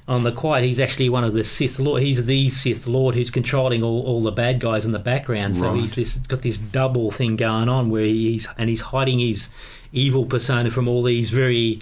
on 0.09 0.23
the 0.23 0.31
quiet, 0.31 0.65
he's 0.65 0.79
actually 0.79 1.09
one 1.09 1.25
of 1.25 1.35
the 1.35 1.43
Sith 1.43 1.81
Lord. 1.81 2.01
He's 2.01 2.27
the 2.27 2.49
Sith 2.49 2.87
Lord 2.87 3.17
who's 3.17 3.29
controlling 3.31 3.83
all, 3.83 4.03
all 4.07 4.23
the 4.23 4.31
bad 4.31 4.61
guys 4.61 4.87
in 4.87 4.93
the 4.93 5.01
background. 5.01 5.57
So 5.57 5.69
Right. 5.73 5.81
he's 5.81 5.95
this 5.95 6.17
got 6.19 6.43
this 6.43 6.59
double 6.59 7.11
thing 7.11 7.35
going 7.37 7.69
on 7.69 7.91
where 7.91 8.05
he's 8.05 8.47
and 8.57 8.71
he's 8.71 8.81
hiding 8.83 9.19
his 9.19 9.49
evil 9.93 10.25
persona 10.27 10.71
from 10.71 10.89
all 10.89 11.03
these 11.03 11.31
very 11.31 11.81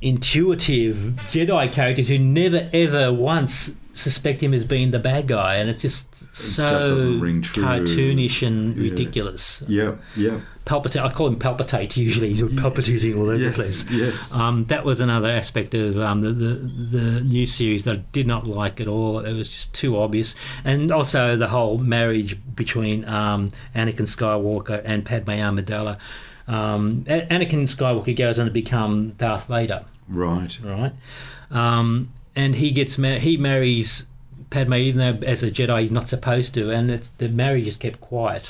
intuitive 0.00 0.96
Jedi 1.30 1.70
characters 1.72 2.08
who 2.08 2.18
never 2.18 2.68
ever 2.72 3.12
once 3.12 3.76
suspect 3.94 4.42
him 4.42 4.54
as 4.54 4.64
being 4.64 4.90
the 4.90 4.98
bad 4.98 5.28
guy, 5.28 5.56
and 5.56 5.68
it's 5.68 5.82
just 5.82 6.34
so 6.34 6.70
doesn't 6.70 7.20
ring 7.20 7.42
true. 7.42 7.62
cartoonish 7.62 8.44
and 8.46 8.74
Yeah. 8.74 8.90
ridiculous. 8.90 9.62
Yeah. 9.68 9.92
Yeah. 10.16 10.40
Palpitate. 10.64 11.02
I 11.02 11.10
call 11.10 11.26
him 11.26 11.36
Palpitate. 11.38 11.96
Usually, 11.96 12.28
he's 12.32 12.54
palpitating 12.54 13.14
all 13.18 13.28
over 13.28 13.36
the 13.36 13.50
place. 13.50 13.84
Yes. 13.90 14.32
Um, 14.32 14.64
that 14.66 14.84
was 14.84 15.00
another 15.00 15.28
aspect 15.28 15.74
of 15.74 15.98
um, 15.98 16.20
the, 16.20 16.32
the 16.32 16.54
the 16.98 17.20
new 17.20 17.46
series 17.46 17.82
that 17.82 17.96
I 17.96 18.02
did 18.12 18.26
not 18.26 18.46
like 18.46 18.80
at 18.80 18.88
all. 18.88 19.18
It 19.20 19.32
was 19.34 19.48
just 19.50 19.74
too 19.74 19.98
obvious, 19.98 20.34
and 20.64 20.90
also 20.90 21.36
the 21.36 21.48
whole 21.48 21.78
marriage 21.78 22.38
between 22.56 23.04
um, 23.06 23.50
Anakin 23.74 24.06
Skywalker 24.06 24.80
and 24.84 25.04
Padme 25.04 25.30
Amidala. 25.32 25.98
Um, 26.48 27.04
Anakin 27.06 27.64
Skywalker 27.68 28.16
goes 28.16 28.38
on 28.38 28.46
to 28.46 28.52
become 28.52 29.10
Darth 29.12 29.46
Vader, 29.46 29.84
Right. 30.08 30.58
right? 30.62 30.92
Um, 31.50 32.10
and 32.34 32.56
he 32.56 32.70
gets 32.70 32.98
mar- 32.98 33.18
he 33.18 33.36
marries 33.36 34.06
Padme, 34.50 34.74
even 34.74 34.98
though 35.20 35.26
as 35.26 35.42
a 35.42 35.50
Jedi 35.50 35.80
he's 35.80 35.92
not 35.92 36.08
supposed 36.08 36.54
to, 36.54 36.70
and 36.70 36.90
it's, 36.90 37.08
the 37.08 37.28
marriage 37.28 37.66
is 37.66 37.76
kept 37.76 38.00
quiet. 38.00 38.48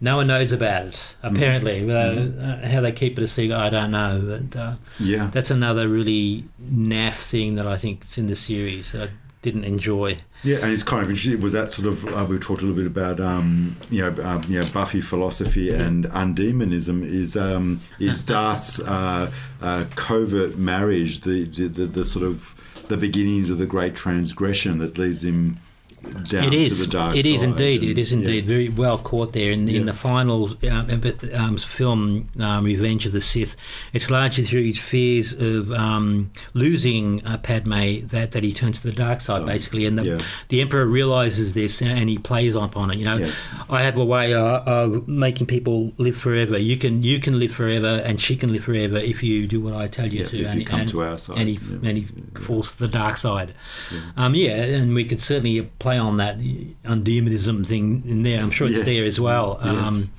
No 0.00 0.16
one 0.16 0.28
knows 0.28 0.52
about 0.52 0.86
it. 0.86 1.16
Apparently, 1.24 1.90
uh, 1.90 2.66
how 2.68 2.80
they 2.80 2.92
keep 2.92 3.18
it 3.18 3.24
a 3.24 3.26
secret, 3.26 3.56
I 3.56 3.68
don't 3.68 3.90
know. 3.90 4.38
But, 4.50 4.58
uh, 4.58 4.72
Yeah. 5.00 5.28
that's 5.32 5.50
another 5.50 5.88
really 5.88 6.44
naff 6.72 7.16
thing 7.16 7.56
that 7.56 7.66
I 7.66 7.76
think 7.76 8.04
is 8.04 8.16
in 8.16 8.28
the 8.28 8.36
series 8.36 8.94
I 8.94 9.08
didn't 9.42 9.64
enjoy. 9.64 10.18
Yeah, 10.42 10.58
and 10.58 10.72
it's 10.72 10.82
kind 10.82 11.02
of 11.02 11.10
interesting. 11.10 11.40
Was 11.40 11.52
that 11.52 11.72
sort 11.72 11.88
of 11.88 12.06
uh, 12.14 12.24
we 12.24 12.38
talked 12.38 12.62
a 12.62 12.64
little 12.64 12.76
bit 12.76 12.86
about 12.86 13.20
um, 13.20 13.76
you 13.90 14.02
know 14.02 14.24
um, 14.24 14.42
you 14.48 14.60
know 14.60 14.66
Buffy 14.72 15.00
philosophy 15.00 15.70
and 15.72 16.04
undemonism 16.06 17.04
is 17.04 17.36
um, 17.36 17.80
is 17.98 18.24
Darth's 18.26 18.80
uh, 18.80 19.30
uh, 19.60 19.84
covert 19.94 20.56
marriage 20.56 21.20
the, 21.20 21.44
the 21.44 21.68
the 21.68 21.86
the 21.86 22.04
sort 22.04 22.24
of 22.24 22.54
the 22.88 22.96
beginnings 22.96 23.50
of 23.50 23.58
the 23.58 23.66
great 23.66 23.94
transgression 23.94 24.78
that 24.78 24.96
leads 24.96 25.22
him 25.24 25.58
down 26.02 26.44
It 26.44 26.50
to 26.50 26.56
is. 26.56 26.80
the 26.86 26.92
dark 26.92 27.16
It 27.16 27.26
is 27.26 27.42
indeed. 27.42 27.82
And, 27.82 27.90
It 27.90 27.98
is 27.98 28.12
yeah. 28.12 28.18
indeed 28.18 28.44
very 28.46 28.68
well 28.68 28.98
caught 28.98 29.32
there 29.32 29.52
in, 29.52 29.68
in 29.68 29.86
the 29.86 29.92
final 29.92 30.50
um, 30.70 31.02
um, 31.34 31.56
film, 31.56 32.28
um, 32.40 32.64
Revenge 32.64 33.06
of 33.06 33.12
the 33.12 33.20
Sith. 33.20 33.56
It's 33.92 34.10
largely 34.10 34.44
through 34.44 34.64
his 34.64 34.78
fears 34.78 35.32
of 35.32 35.70
um, 35.72 36.30
losing 36.54 37.24
uh, 37.26 37.38
Padme 37.38 38.06
that, 38.08 38.32
that 38.32 38.42
he 38.42 38.52
turns 38.52 38.80
to 38.80 38.86
the 38.86 38.92
dark 38.96 39.20
side, 39.20 39.40
So, 39.42 39.46
basically. 39.46 39.86
And 39.86 39.98
the, 39.98 40.04
yeah. 40.04 40.18
the 40.48 40.60
Emperor 40.60 40.86
realizes 40.86 41.54
this 41.54 41.80
and 41.82 42.08
he 42.08 42.18
plays 42.18 42.54
upon 42.54 42.90
it. 42.90 42.98
You 42.98 43.04
know, 43.04 43.16
Yeah. 43.16 43.32
I 43.68 43.82
have 43.82 43.96
a 43.96 44.04
way 44.04 44.34
uh, 44.34 44.60
of 44.60 45.06
making 45.08 45.46
people 45.46 45.92
live 45.98 46.16
forever. 46.16 46.58
You 46.58 46.76
can 46.76 47.02
you 47.02 47.20
can 47.20 47.38
live 47.38 47.52
forever, 47.52 48.02
and 48.04 48.20
she 48.20 48.36
can 48.36 48.52
live 48.52 48.64
forever 48.64 48.96
if 48.96 49.22
you 49.22 49.46
do 49.46 49.60
what 49.60 49.74
I 49.74 49.86
tell 49.88 50.06
you 50.06 50.20
Yeah, 50.22 50.28
to. 50.28 50.38
if 50.40 50.46
and, 50.48 50.60
you 50.60 50.66
come 50.66 50.80
and- 50.80 50.88
to 50.90 51.00
our 51.02 51.18
side. 51.18 51.38
and 51.38 51.48
he 51.48 51.54
Yeah. 51.54 51.88
and 51.88 51.98
he 51.98 52.04
Yeah. 52.04 52.38
falls 52.40 52.72
to 52.72 52.78
the 52.78 52.88
dark 52.88 53.16
side. 53.16 53.54
Yeah. 53.92 54.00
Um, 54.16 54.34
yeah, 54.34 54.54
and 54.62 54.94
we 54.94 55.04
could 55.04 55.20
certainly 55.20 55.62
play 55.78 55.97
on 55.98 56.16
that 56.18 56.38
undemonism 56.38 57.66
thing 57.66 58.02
in 58.06 58.22
there. 58.22 58.40
I'm 58.40 58.50
sure 58.50 58.68
it's 58.68 58.78
Yes. 58.78 58.86
there 58.86 59.06
as 59.06 59.20
well. 59.20 59.60
Yes. 59.64 59.88
Um, 59.88 60.10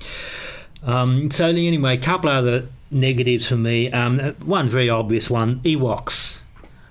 um, 0.92 1.30
so 1.30 1.48
anyway, 1.48 1.94
a 1.94 2.00
couple 2.00 2.30
other 2.30 2.66
negatives 2.90 3.46
for 3.46 3.56
me. 3.56 3.90
Um, 3.90 4.18
one 4.44 4.68
very 4.68 4.88
obvious 4.90 5.28
one: 5.30 5.60
Ewoks. 5.60 6.38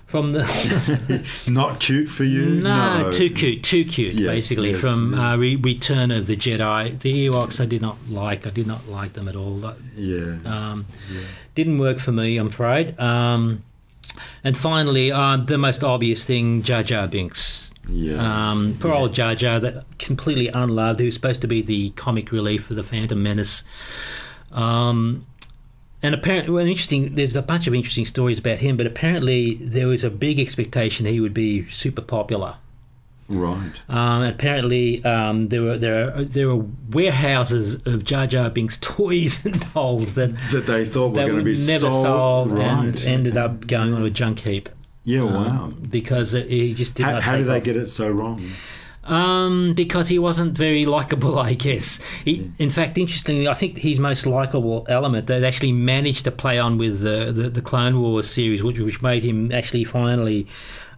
From 0.06 0.32
the 0.32 1.24
Not 1.48 1.78
cute 1.78 2.08
for 2.08 2.24
you? 2.24 2.60
no, 2.62 3.12
too 3.12 3.30
cute, 3.30 3.62
too 3.62 3.84
cute. 3.84 4.12
Yes, 4.14 4.26
basically, 4.26 4.72
yes, 4.72 4.80
from 4.80 5.14
yeah. 5.14 5.34
uh, 5.34 5.36
Re- 5.36 5.54
Return 5.54 6.10
of 6.10 6.26
the 6.26 6.36
Jedi, 6.36 6.98
the 6.98 7.28
Ewoks 7.28 7.60
I 7.60 7.66
did 7.66 7.80
not 7.80 7.96
like. 8.08 8.44
I 8.44 8.50
did 8.50 8.66
not 8.66 8.88
like 8.88 9.12
them 9.12 9.28
at 9.28 9.36
all. 9.36 9.60
Yeah. 9.94 10.36
Um, 10.44 10.86
yeah. 11.14 11.20
didn't 11.54 11.78
work 11.78 12.00
for 12.00 12.10
me, 12.10 12.38
I'm 12.38 12.48
afraid. 12.48 12.98
Um, 12.98 13.62
and 14.42 14.56
finally, 14.58 15.12
uh, 15.12 15.36
the 15.36 15.56
most 15.58 15.84
obvious 15.84 16.24
thing, 16.24 16.64
Jar 16.64 16.82
Jar 16.82 17.06
Binks. 17.06 17.69
Yeah. 17.90 18.50
Um, 18.50 18.76
poor 18.80 18.92
old 18.92 19.14
Jar 19.14 19.34
Jar, 19.34 19.60
that 19.60 19.84
completely 19.98 20.48
unloved, 20.48 21.00
who's 21.00 21.14
supposed 21.14 21.40
to 21.42 21.48
be 21.48 21.60
the 21.62 21.90
comic 21.90 22.30
relief 22.32 22.64
for 22.64 22.74
the 22.74 22.82
Phantom 22.82 23.20
Menace. 23.22 23.64
Um, 24.52 25.26
and 26.02 26.14
apparently, 26.14 26.52
well, 26.52 26.66
interesting. 26.66 27.14
There's 27.14 27.36
a 27.36 27.42
bunch 27.42 27.66
of 27.66 27.74
interesting 27.74 28.04
stories 28.06 28.38
about 28.38 28.58
him, 28.58 28.76
but 28.76 28.86
apparently 28.86 29.54
there 29.56 29.88
was 29.88 30.02
a 30.04 30.10
big 30.10 30.38
expectation 30.38 31.04
he 31.06 31.20
would 31.20 31.34
be 31.34 31.68
super 31.68 32.00
popular. 32.02 32.56
Right. 33.28 33.72
Um, 33.88 34.22
apparently, 34.22 35.04
um, 35.04 35.48
there 35.48 35.62
were 35.62 35.78
there 35.78 36.16
are, 36.16 36.24
there 36.24 36.48
were 36.48 36.64
warehouses 36.90 37.74
of 37.86 38.04
Jar 38.04 38.26
Jar 38.26 38.50
Binks 38.50 38.78
toys 38.80 39.44
and 39.46 39.72
dolls 39.72 40.14
that 40.14 40.34
That 40.50 40.66
they 40.66 40.84
thought 40.84 41.10
were 41.10 41.26
going 41.26 41.36
to 41.36 41.42
be 41.44 41.52
never 41.66 41.90
sold. 41.90 42.04
sold 42.04 42.50
right. 42.50 42.64
and 42.66 42.96
ended 43.02 43.36
up 43.36 43.66
going 43.68 43.94
on 43.94 44.04
a 44.04 44.10
junk 44.10 44.40
heap. 44.40 44.68
Yeah. 45.04 45.20
um, 45.22 45.32
Wow. 45.34 45.72
because 45.90 46.34
it, 46.34 46.48
he 46.48 46.74
just 46.74 46.94
did 46.94 47.04
How, 47.06 47.12
not 47.12 47.22
how 47.22 47.36
did 47.36 47.46
they 47.46 47.58
off. 47.58 47.64
get 47.64 47.76
it 47.76 47.88
so 47.88 48.10
wrong? 48.10 48.42
Um, 49.02 49.72
because 49.74 50.08
he 50.08 50.18
wasn't 50.18 50.56
very 50.56 50.84
likable, 50.86 51.38
I 51.50 51.54
guess. 51.54 52.00
He, 52.24 52.52
in 52.58 52.70
fact, 52.70 52.98
interestingly, 52.98 53.48
I 53.48 53.54
think 53.54 53.78
his 53.78 53.98
most 53.98 54.26
likable 54.26 54.84
element 54.88 55.26
they 55.26 55.44
actually 55.44 55.72
managed 55.72 56.24
to 56.24 56.30
play 56.30 56.58
on 56.58 56.76
with 56.78 57.00
the, 57.00 57.32
the, 57.32 57.48
the 57.50 57.62
Clone 57.62 58.00
Wars 58.00 58.30
series, 58.30 58.62
which 58.62 58.78
which 58.78 59.00
made 59.02 59.22
him 59.22 59.50
actually 59.52 59.84
finally 59.84 60.46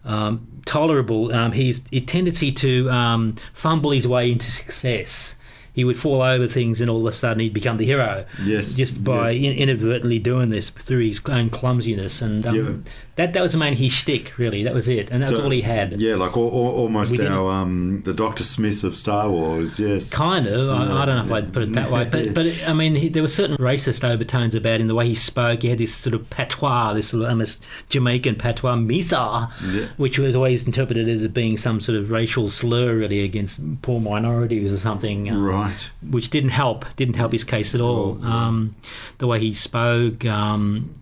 um, 0.05 0.45
tolerable. 0.65 1.31
Um, 1.33 1.53
his, 1.53 1.81
his 1.91 2.03
tendency 2.03 2.51
to 2.51 2.89
um, 2.91 3.35
fumble 3.53 3.91
his 3.91 4.07
way 4.07 4.31
into 4.31 4.51
success. 4.51 5.35
He 5.73 5.83
would 5.83 5.97
fall 5.97 6.21
over 6.21 6.45
things, 6.47 6.81
and 6.81 6.89
all 6.89 6.99
of 7.01 7.05
a 7.07 7.11
sudden 7.11 7.39
he'd 7.39 7.53
become 7.53 7.77
the 7.77 7.85
hero. 7.85 8.25
Yes. 8.43 8.75
just 8.75 9.03
by 9.03 9.31
yes. 9.31 9.43
in- 9.53 9.57
inadvertently 9.57 10.19
doing 10.19 10.49
this 10.49 10.69
through 10.69 10.99
his 11.05 11.19
own 11.27 11.49
clumsiness, 11.49 12.21
and 12.21 12.45
um, 12.45 12.55
Yeah. 12.55 12.91
that 13.15 13.33
that 13.33 13.41
was 13.41 13.53
the 13.53 13.57
main 13.57 13.73
his 13.73 13.91
shtick, 13.91 14.37
really. 14.37 14.61
That 14.63 14.73
was 14.75 14.87
it, 14.87 15.09
and 15.09 15.21
that's 15.23 15.35
So, 15.35 15.43
all 15.43 15.49
he 15.49 15.61
had. 15.61 15.99
Yeah, 15.99 16.15
like 16.15 16.37
al- 16.37 16.43
al- 16.43 16.75
almost 16.83 17.19
our 17.19 17.51
um, 17.51 18.01
the 18.05 18.13
Doctor 18.13 18.43
Smith 18.43 18.83
of 18.83 18.95
Star 18.95 19.31
Wars. 19.31 19.79
Yes. 19.79 20.11
Kind 20.13 20.45
of. 20.47 20.69
I, 20.69 21.01
I 21.01 21.05
don't 21.05 21.15
know 21.17 21.25
if 21.25 21.31
I'd 21.31 21.51
put 21.53 21.63
it 21.63 21.73
that 21.73 21.89
way, 21.89 22.05
but 22.05 22.33
but 22.35 22.47
I 22.67 22.73
mean, 22.73 22.93
he, 22.95 23.09
there 23.09 23.23
were 23.23 23.27
certain 23.27 23.57
racist 23.57 24.03
overtones 24.07 24.53
about 24.55 24.79
him. 24.79 24.87
The 24.87 24.95
way 24.95 25.07
he 25.07 25.15
spoke, 25.15 25.63
he 25.63 25.69
had 25.69 25.79
this 25.79 25.95
sort 25.95 26.13
of 26.13 26.29
patois, 26.29 26.93
this 26.93 27.07
sort 27.09 27.23
of 27.23 27.29
almost 27.29 27.63
Jamaican 27.89 28.35
patois, 28.35 28.75
misa, 28.75 29.49
Yeah. 29.73 29.87
which 29.97 30.19
was 30.19 30.35
always 30.35 30.65
interpreted 30.65 31.09
as 31.09 31.27
being 31.29 31.57
some 31.57 31.79
sort 31.79 31.97
of 31.97 32.11
racial 32.11 32.47
slur, 32.49 32.95
really, 32.95 33.23
against 33.23 33.59
poor 33.81 33.99
minorities 33.99 34.71
or 34.71 34.77
something. 34.77 35.29
um, 35.31 35.43
Right. 35.43 35.62
Which 36.09 36.29
didn't 36.29 36.51
help. 36.51 36.85
Didn't 36.95 37.15
help 37.15 37.31
his 37.31 37.43
case 37.43 37.73
at 37.75 37.81
all. 37.81 38.23
Um, 38.25 38.75
the 39.17 39.27
way 39.27 39.39
he 39.39 39.53
spoke. 39.53 40.25
Um, 40.25 40.93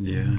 Yeah. 0.00 0.36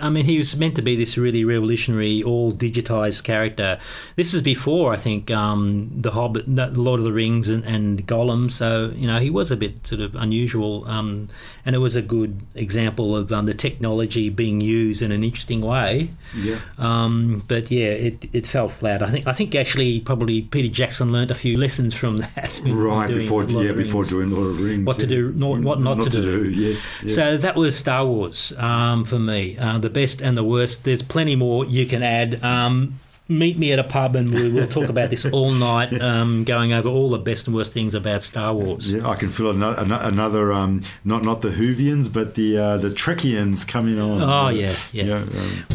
I 0.00 0.08
mean, 0.08 0.24
he 0.24 0.38
was 0.38 0.56
meant 0.56 0.76
to 0.76 0.82
be 0.82 0.96
this 0.96 1.18
really 1.18 1.44
revolutionary, 1.44 2.22
all 2.22 2.52
digitized 2.52 3.22
character. 3.24 3.78
This 4.16 4.32
is 4.32 4.40
before, 4.40 4.94
I 4.94 4.96
think, 4.96 5.30
um, 5.30 5.90
The 5.94 6.12
Hobbit, 6.12 6.48
Lord 6.48 7.00
of 7.00 7.04
the 7.04 7.12
Rings, 7.12 7.50
and, 7.50 7.64
and 7.64 8.06
Gollum. 8.06 8.50
So, 8.50 8.92
you 8.96 9.06
know, 9.06 9.18
he 9.18 9.28
was 9.28 9.50
a 9.50 9.56
bit 9.56 9.86
sort 9.86 10.00
of 10.00 10.14
unusual. 10.14 10.86
Um, 10.86 11.28
and 11.68 11.76
it 11.76 11.80
was 11.80 11.96
a 11.96 12.00
good 12.00 12.40
example 12.54 13.14
of 13.14 13.30
um, 13.30 13.44
the 13.44 13.52
technology 13.52 14.30
being 14.30 14.62
used 14.62 15.02
in 15.02 15.12
an 15.12 15.22
interesting 15.22 15.60
way. 15.60 16.12
Yeah. 16.34 16.60
Um, 16.78 17.44
but 17.46 17.70
yeah, 17.70 17.88
it, 17.88 18.26
it 18.32 18.46
fell 18.46 18.70
flat. 18.70 19.02
I 19.02 19.10
think 19.10 19.26
I 19.26 19.34
think 19.34 19.54
actually 19.54 20.00
probably 20.00 20.40
Peter 20.40 20.72
Jackson 20.72 21.12
learnt 21.12 21.30
a 21.30 21.34
few 21.34 21.58
lessons 21.58 21.92
from 21.92 22.16
that. 22.34 22.58
Right 22.64 23.08
before 23.14 23.44
Lord 23.44 23.66
yeah 23.66 23.72
before 23.72 24.04
doing 24.04 24.30
Lord 24.30 24.52
of 24.52 24.56
the 24.56 24.64
Rings. 24.64 24.86
What 24.86 24.98
to 25.00 25.06
do, 25.06 25.30
not- 25.32 25.60
what 25.60 25.78
not 25.78 26.00
to 26.00 26.08
do. 26.08 26.48
Yes. 26.48 26.94
Yeah. 27.02 27.14
So 27.14 27.36
that 27.36 27.54
was 27.54 27.76
Star 27.76 28.06
Wars 28.06 28.54
um, 28.56 29.04
for 29.04 29.18
me. 29.18 29.57
Uh, 29.58 29.78
the 29.78 29.90
best 29.90 30.20
and 30.20 30.36
the 30.36 30.44
worst. 30.44 30.84
There's 30.84 31.02
plenty 31.02 31.36
more 31.36 31.64
you 31.64 31.86
can 31.86 32.02
add. 32.02 32.42
Um, 32.42 33.00
meet 33.28 33.58
me 33.58 33.72
at 33.72 33.78
a 33.78 33.84
pub 33.84 34.16
and 34.16 34.30
we 34.30 34.50
will 34.50 34.66
talk 34.66 34.88
about 34.88 35.10
this 35.10 35.26
all 35.26 35.50
night, 35.52 35.92
um, 36.00 36.44
going 36.44 36.72
over 36.72 36.88
all 36.88 37.10
the 37.10 37.18
best 37.18 37.46
and 37.46 37.54
worst 37.54 37.72
things 37.72 37.94
about 37.94 38.22
Star 38.22 38.54
Wars. 38.54 38.92
Yeah, 38.92 39.06
I 39.06 39.16
can 39.16 39.28
feel 39.28 39.50
another, 39.50 39.98
another 40.02 40.52
um, 40.52 40.82
not 41.04 41.22
not 41.24 41.42
the 41.42 41.50
Hoovians 41.50 42.12
but 42.12 42.34
the 42.34 42.56
uh, 42.58 42.76
the 42.78 42.88
Trekkians 42.88 43.68
coming 43.68 44.00
on. 44.00 44.22
Oh, 44.22 44.48
yeah, 44.48 44.74
yeah. 44.92 45.04
yeah 45.04 45.16
um, 45.16 45.66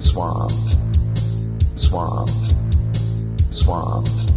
Swamped. 0.00 0.76
Swamped. 1.76 2.54
Swamped. 3.50 4.28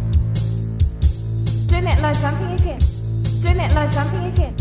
Doing 1.70 1.88
it 1.88 2.02
like 2.02 2.20
jumping 2.20 2.52
again. 2.54 2.80
Doing 3.42 3.60
it 3.60 3.74
like 3.74 3.92
jumping 3.92 4.26
again. 4.26 4.56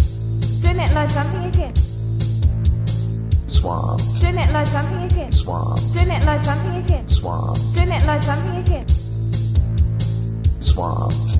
Doing 0.62 0.80
it 0.80 0.92
like 0.92 1.08
jumping 1.12 1.44
again. 1.44 1.79
Swamped. 3.60 4.22
Doing 4.22 4.38
it 4.38 4.50
like 4.52 4.72
jumping 4.72 5.02
again. 5.02 5.30
Swamped. 5.32 5.92
Doing 5.92 6.10
it 6.10 6.24
like 6.24 6.42
jumping 6.42 6.76
again. 6.82 7.06
Swamped. 7.06 7.74
Doing 7.74 7.90
it 7.90 8.06
like 8.06 8.22
jumping 8.22 8.56
again. 8.56 8.88
Swamped. 10.60 11.38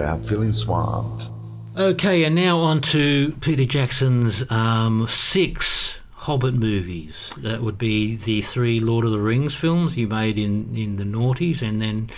I'm 0.00 0.24
feeling 0.24 0.52
swamped. 0.52 1.28
Okay, 1.76 2.24
and 2.24 2.34
now 2.34 2.58
on 2.58 2.80
to 2.80 3.30
Peter 3.42 3.64
Jackson's 3.64 4.42
um, 4.50 5.06
six 5.06 6.00
Hobbit 6.14 6.54
movies. 6.54 7.32
That 7.36 7.62
would 7.62 7.78
be 7.78 8.16
the 8.16 8.42
three 8.42 8.80
Lord 8.80 9.04
of 9.04 9.12
the 9.12 9.20
Rings 9.20 9.54
films 9.54 9.94
he 9.94 10.04
made 10.04 10.36
in, 10.36 10.76
in 10.76 10.96
the 10.96 11.04
noughties, 11.04 11.62
and 11.62 11.80
then 11.80 12.10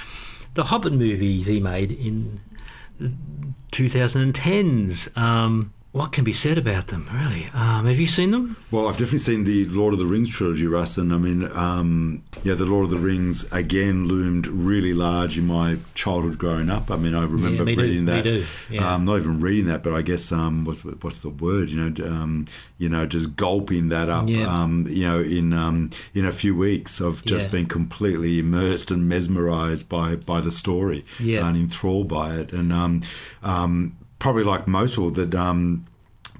the 0.55 0.64
Hobbit 0.64 0.94
movies 0.94 1.48
he 1.48 1.61
made 1.61 1.92
in 1.92 2.40
the 2.98 3.12
2010s. 3.72 5.14
Um, 5.18 5.74
what 5.92 6.11
can 6.11 6.24
be 6.24 6.33
said 6.33 6.57
about 6.57 6.87
them, 6.87 7.07
really? 7.12 7.46
Um, 7.52 7.85
have 7.85 8.00
you 8.00 8.07
seen 8.07 8.31
them? 8.31 8.57
Well, 8.70 8.87
I've 8.88 8.94
definitely 8.96 9.18
seen 9.18 9.44
the 9.44 9.66
Lord 9.66 9.92
of 9.92 9.98
the 9.98 10.07
Rings 10.07 10.31
trilogy, 10.31 10.66
Russ, 10.66 10.96
and 10.96 11.12
I 11.12 11.18
mean, 11.18 11.44
um, 11.55 12.22
yeah, 12.44 12.55
the 12.55 12.64
Lord 12.64 12.85
of 12.85 12.90
the 12.90 12.96
Rings 12.98 13.50
again 13.52 14.09
loomed 14.09 14.46
really 14.46 14.94
large 14.94 15.37
in 15.37 15.46
my 15.46 15.76
childhood 15.94 16.38
growing 16.38 16.70
up. 16.70 16.90
I 16.90 16.96
mean, 16.96 17.14
I 17.14 17.24
remember 17.24 17.64
me 17.66 17.74
reading 17.74 18.07
me 18.07 18.20
that. 18.22 18.46
yeah. 18.70 18.94
Um, 18.94 19.05
not 19.05 19.16
even 19.18 19.40
reading 19.40 19.66
that, 19.66 19.83
but 19.83 19.92
I 19.92 20.00
guess 20.00 20.33
um, 20.33 20.64
what's 20.64 20.83
what's 20.83 21.20
the 21.20 21.28
word? 21.28 21.68
You 21.68 21.88
know, 21.90 22.07
um, 22.07 22.46
you 22.78 22.88
know, 22.88 23.05
just 23.05 23.37
gulping 23.37 23.90
that 23.90 24.09
up. 24.09 24.31
Yeah. 24.31 24.46
Um, 24.46 24.87
you 24.88 25.07
know, 25.07 25.20
in 25.20 25.52
um, 25.52 25.90
in 26.14 26.24
a 26.24 26.33
few 26.33 26.57
weeks 26.57 27.00
of 27.00 27.22
just 27.26 27.48
Yeah. 27.48 27.52
being 27.52 27.66
completely 27.66 28.38
immersed 28.38 28.90
and 28.90 29.07
mesmerised 29.11 29.90
by 29.90 30.16
by 30.16 30.40
the 30.40 30.52
story 30.52 31.05
Yeah. 31.20 31.46
and 31.46 31.57
enthralled 31.59 32.09
by 32.09 32.37
it, 32.37 32.50
and 32.55 32.72
um, 32.72 33.02
um, 33.42 33.96
probably 34.22 34.44
like 34.44 34.68
most 34.68 34.92
people 34.94 35.11
that. 35.11 35.35
Um, 35.35 35.85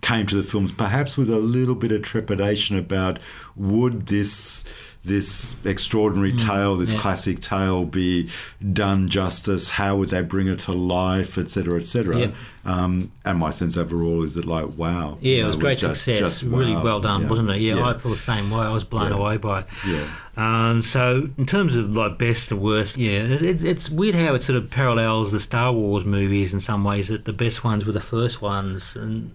came 0.01 0.27
to 0.27 0.35
the 0.35 0.43
films 0.43 0.73
perhaps 0.73 1.17
with 1.17 1.31
a 1.31 1.39
little 1.39 1.77
bit 1.77 1.93
of 1.93 2.03
trepidation 2.03 2.77
about 2.77 3.21
would 3.55 4.07
this 4.07 4.65
this 5.05 5.57
extraordinary 5.65 6.33
tale, 6.33 6.77
this 6.77 6.91
Mm, 6.91 6.95
yeah. 6.95 7.01
classic 7.01 7.41
tale, 7.41 7.85
be 7.85 8.29
done 8.73 9.09
justice? 9.09 9.69
How 9.71 9.97
would 9.97 10.11
they 10.11 10.23
bring 10.23 10.47
it 10.47 10.61
to 10.61 10.73
life, 10.73 11.39
etc., 11.39 11.79
etc. 11.81 12.19
Yeah. 12.19 12.27
Um, 12.65 13.11
and 13.25 13.39
my 13.41 13.51
sense 13.51 13.77
overall 13.77 14.23
is 14.23 14.35
that, 14.35 14.45
like, 14.45 14.69
wow, 14.77 15.19
Yeah, 15.21 15.43
it 15.43 15.47
was 15.49 15.57
great 15.57 15.79
just- 15.79 16.03
success. 16.05 16.19
just 16.21 16.43
really 16.45 16.75
wow. 16.75 16.85
well 16.85 17.01
done, 17.01 17.23
Yeah. 17.23 17.29
wasn't 17.29 17.51
it? 17.51 17.61
Yeah. 17.61 17.85
I 17.85 17.99
feel 17.99 18.13
the 18.13 18.17
same 18.19 18.51
way. 18.51 18.61
I 18.61 18.69
was 18.71 18.85
blown 18.85 19.11
away 19.11 19.37
by 19.39 19.61
it. 19.61 19.67
Yeah. 19.89 20.05
Um, 20.37 20.83
so, 20.85 21.29
in 21.37 21.47
terms 21.47 21.75
of 21.75 21.97
like 21.97 22.17
best 22.19 22.53
and 22.53 22.61
worst, 22.61 22.97
yeah, 22.97 23.19
it, 23.25 23.63
it's 23.65 23.91
weird 23.91 24.15
how 24.15 24.35
it 24.35 24.43
sort 24.45 24.57
of 24.57 24.71
parallels 24.71 25.33
the 25.33 25.41
Star 25.41 25.73
Wars 25.73 26.05
movies 26.05 26.55
in 26.55 26.61
some 26.61 26.85
ways. 26.85 27.09
That 27.09 27.25
the 27.25 27.33
best 27.33 27.65
ones 27.65 27.85
were 27.85 27.93
the 27.93 28.01
first 28.01 28.41
ones, 28.41 28.95
and 28.97 29.33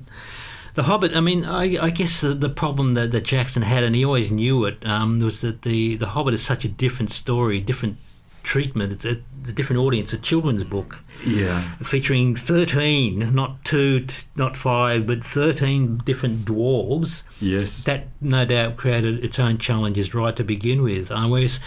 the 0.78 0.84
Hobbit. 0.84 1.16
I 1.16 1.20
mean, 1.22 1.44
I, 1.44 1.78
I 1.88 1.90
guess 1.90 2.22
the, 2.22 2.34
the 2.36 2.50
problem 2.50 2.94
that, 2.94 3.12
that 3.12 3.24
Jackson 3.26 3.64
had, 3.64 3.84
and 3.84 3.96
he 3.96 4.06
always 4.06 4.30
knew 4.32 4.64
it, 4.66 4.78
um, 4.86 5.18
was 5.20 5.42
that 5.42 5.64
the 5.64 5.98
the 5.98 6.08
Hobbit 6.10 6.36
is 6.36 6.46
such 6.46 6.64
a 6.66 6.70
different 6.70 7.12
story, 7.12 7.60
different 7.60 7.98
treatment. 8.44 8.94
It's 8.94 9.04
a, 9.06 9.18
a 9.50 9.52
different 9.52 9.82
audience. 9.82 10.14
A 10.14 10.18
children's 10.20 10.64
book 10.64 11.04
Yeah. 11.26 11.62
featuring 11.84 12.36
13, 12.36 13.34
not 13.34 13.66
two, 13.66 14.06
not 14.36 14.56
five, 14.56 15.06
but 15.08 15.24
13 15.24 16.02
different 16.06 16.46
dwarves 16.46 17.24
Yes. 17.40 17.84
that 17.86 18.08
no 18.22 18.46
doubt 18.46 18.78
created 18.78 19.26
its 19.26 19.40
own 19.40 19.58
challenges 19.58 20.14
right 20.14 20.36
to 20.36 20.44
begin 20.44 20.82
with. 20.84 21.12
Uh, 21.12 21.26
whereas 21.28 21.60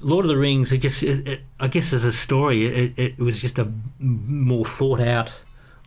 Lord 0.00 0.24
of 0.24 0.28
the 0.28 0.36
Rings, 0.36 0.72
it 0.72 0.78
just, 0.78 1.02
it, 1.02 1.26
it, 1.28 1.40
I 1.60 1.68
guess, 1.68 1.92
as 1.92 2.04
a 2.04 2.12
story, 2.12 2.66
it, 2.66 2.92
it 2.96 3.18
was 3.18 3.40
just 3.40 3.58
a 3.58 3.70
more 4.00 4.64
thought 4.64 5.00
out 5.00 5.30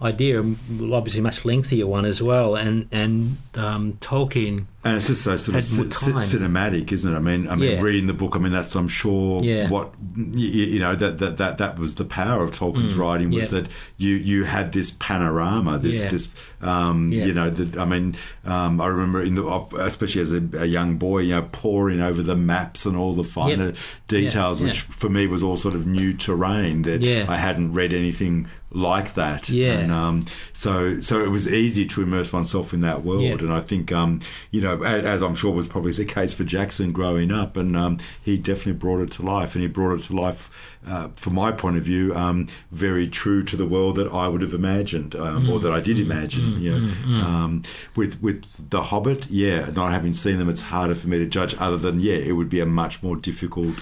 idea, 0.01 0.39
obviously 0.39 1.21
much 1.21 1.45
lengthier 1.45 1.87
one 1.87 2.05
as 2.05 2.21
well. 2.21 2.55
And 2.55 2.87
and 2.91 3.37
um, 3.55 3.93
Tolkien, 3.93 4.65
And 4.87 4.95
it's 4.97 5.07
just 5.07 5.23
so 5.23 5.35
sort 5.37 5.57
of 5.57 5.63
Had 5.69 5.77
more 5.77 5.85
ci- 5.91 6.11
time. 6.11 6.21
cinematic, 6.21 6.91
isn't 6.91 7.13
it? 7.13 7.15
I 7.15 7.19
mean, 7.19 7.47
I 7.49 7.55
mean, 7.55 7.71
Yeah. 7.71 7.81
reading 7.81 8.07
the 8.07 8.13
book. 8.13 8.35
I 8.35 8.39
mean, 8.39 8.51
that's 8.53 8.73
I'm 8.75 8.87
sure 8.87 9.43
Yeah. 9.43 9.69
what 9.69 9.93
you, 10.15 10.47
you 10.47 10.79
know 10.79 10.95
that, 10.95 11.19
that 11.19 11.37
that 11.37 11.57
that 11.57 11.77
was 11.77 11.95
the 11.95 12.05
power 12.05 12.43
of 12.43 12.51
Tolkien's 12.51 12.93
writing 12.93 13.29
was 13.31 13.49
Mm. 13.49 13.53
yeah. 13.53 13.59
that 13.61 13.69
you 13.97 14.15
you 14.15 14.43
had 14.45 14.71
this 14.73 14.91
panorama, 14.91 15.77
this 15.77 16.03
Yeah. 16.03 16.09
this 16.11 16.29
um, 16.61 17.11
you 17.11 17.33
know. 17.33 17.49
The, 17.49 17.79
I 17.79 17.85
mean, 17.85 18.15
um, 18.45 18.81
I 18.81 18.87
remember 18.87 19.21
in 19.21 19.35
the 19.35 19.45
especially 19.79 20.21
as 20.21 20.31
a, 20.33 20.41
a 20.57 20.65
young 20.65 20.97
boy, 20.97 21.19
you 21.19 21.35
know, 21.35 21.47
poring 21.51 22.01
over 22.01 22.23
the 22.23 22.35
maps 22.35 22.85
and 22.85 22.95
all 22.97 23.13
the 23.13 23.23
finer 23.23 23.73
details, 24.07 24.59
Yeah, 24.59 24.67
which 24.67 24.81
for 24.81 25.09
me 25.09 25.27
was 25.27 25.43
all 25.43 25.57
sort 25.57 25.75
of 25.75 25.85
new 25.85 26.13
terrain 26.13 26.83
that. 26.83 27.03
I 27.29 27.35
hadn't 27.37 27.73
read 27.73 27.93
anything 27.93 28.47
like 28.71 29.13
that. 29.13 29.49
Yeah. 29.49 29.73
And, 29.79 29.91
um, 29.91 30.25
so 30.53 30.99
so 30.99 31.23
it 31.23 31.29
was 31.29 31.51
easy 31.51 31.85
to 31.85 32.01
immerse 32.01 32.33
oneself 32.33 32.73
in 32.73 32.81
that 32.81 33.03
world, 33.03 33.41
and 33.41 33.51
I 33.53 33.59
think 33.61 33.91
um, 33.91 34.19
you 34.51 34.61
know 34.61 34.76
know, 34.77 34.85
as 34.85 35.21
I'm 35.21 35.35
sure 35.35 35.51
was 35.51 35.67
probably 35.67 35.91
the 35.91 36.05
case 36.05 36.33
for 36.33 36.43
Jackson 36.43 36.91
growing 36.91 37.31
up, 37.31 37.57
and 37.57 37.75
um, 37.75 37.97
he 38.23 38.37
definitely 38.37 38.73
brought 38.73 39.01
it 39.01 39.11
to 39.13 39.23
life, 39.23 39.55
and 39.55 39.61
he 39.61 39.67
brought 39.67 39.95
it 39.99 40.01
to 40.03 40.13
life, 40.15 40.49
uh, 40.87 41.09
from 41.15 41.35
my 41.35 41.51
point 41.51 41.77
of 41.77 41.83
view, 41.83 42.15
um, 42.15 42.47
very 42.71 43.07
true 43.07 43.43
to 43.43 43.55
the 43.55 43.65
world 43.67 43.95
that 43.97 44.07
I 44.07 44.27
would 44.27 44.41
have 44.41 44.53
imagined, 44.53 45.15
um, 45.15 45.49
or 45.49 45.59
that 45.59 45.71
I 45.71 45.79
did 45.79 45.99
imagine. 45.99 46.61
you 46.61 46.79
know, 46.79 47.17
um, 47.25 47.61
with 47.95 48.21
with 48.21 48.69
the 48.69 48.83
Hobbit, 48.83 49.27
yeah, 49.29 49.69
not 49.75 49.91
having 49.91 50.13
seen 50.13 50.37
them, 50.37 50.49
it's 50.49 50.61
harder 50.61 50.95
for 50.95 51.07
me 51.07 51.17
to 51.17 51.25
judge. 51.25 51.55
Other 51.59 51.77
than 51.77 51.99
yeah, 51.99 52.15
it 52.15 52.33
would 52.33 52.49
be 52.49 52.59
a 52.59 52.65
much 52.65 53.03
more 53.03 53.15
difficult 53.15 53.75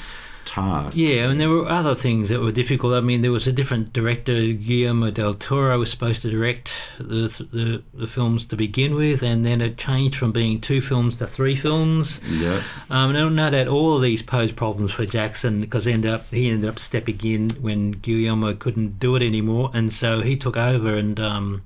task. 0.45 0.97
Yeah, 0.97 1.29
and 1.29 1.39
there 1.39 1.49
were 1.49 1.67
other 1.67 1.95
things 1.95 2.29
that 2.29 2.39
were 2.39 2.51
difficult. 2.51 2.93
I 2.93 3.01
mean, 3.01 3.21
there 3.21 3.31
was 3.31 3.47
a 3.47 3.51
different 3.51 3.91
director, 3.93 4.53
Guillermo 4.53 5.11
del 5.11 5.33
Toro, 5.33 5.77
was 5.79 5.91
supposed 5.91 6.21
to 6.21 6.31
direct 6.31 6.71
the, 6.97 7.27
the 7.51 7.83
the 7.93 8.07
films 8.07 8.45
to 8.45 8.55
begin 8.55 8.95
with, 8.95 9.23
and 9.23 9.45
then 9.45 9.61
it 9.61 9.77
changed 9.77 10.17
from 10.17 10.31
being 10.31 10.61
two 10.61 10.81
films 10.81 11.15
to 11.17 11.27
three 11.27 11.55
films. 11.55 12.19
Yeah. 12.29 12.63
Um, 12.89 13.15
and 13.15 13.35
no 13.35 13.49
doubt 13.49 13.67
all 13.67 13.95
of 13.95 14.01
these 14.01 14.21
posed 14.21 14.55
problems 14.55 14.91
for 14.91 15.05
Jackson 15.05 15.61
because 15.61 15.87
ended 15.87 16.11
up 16.11 16.25
he 16.31 16.49
ended 16.49 16.69
up 16.69 16.79
stepping 16.79 17.19
in 17.23 17.49
when 17.61 17.91
Guillermo 17.91 18.53
couldn't 18.53 18.99
do 18.99 19.15
it 19.15 19.23
anymore, 19.23 19.71
and 19.73 19.91
so 19.91 20.21
he 20.21 20.37
took 20.37 20.57
over 20.57 20.95
and. 20.95 21.19
Um, 21.19 21.63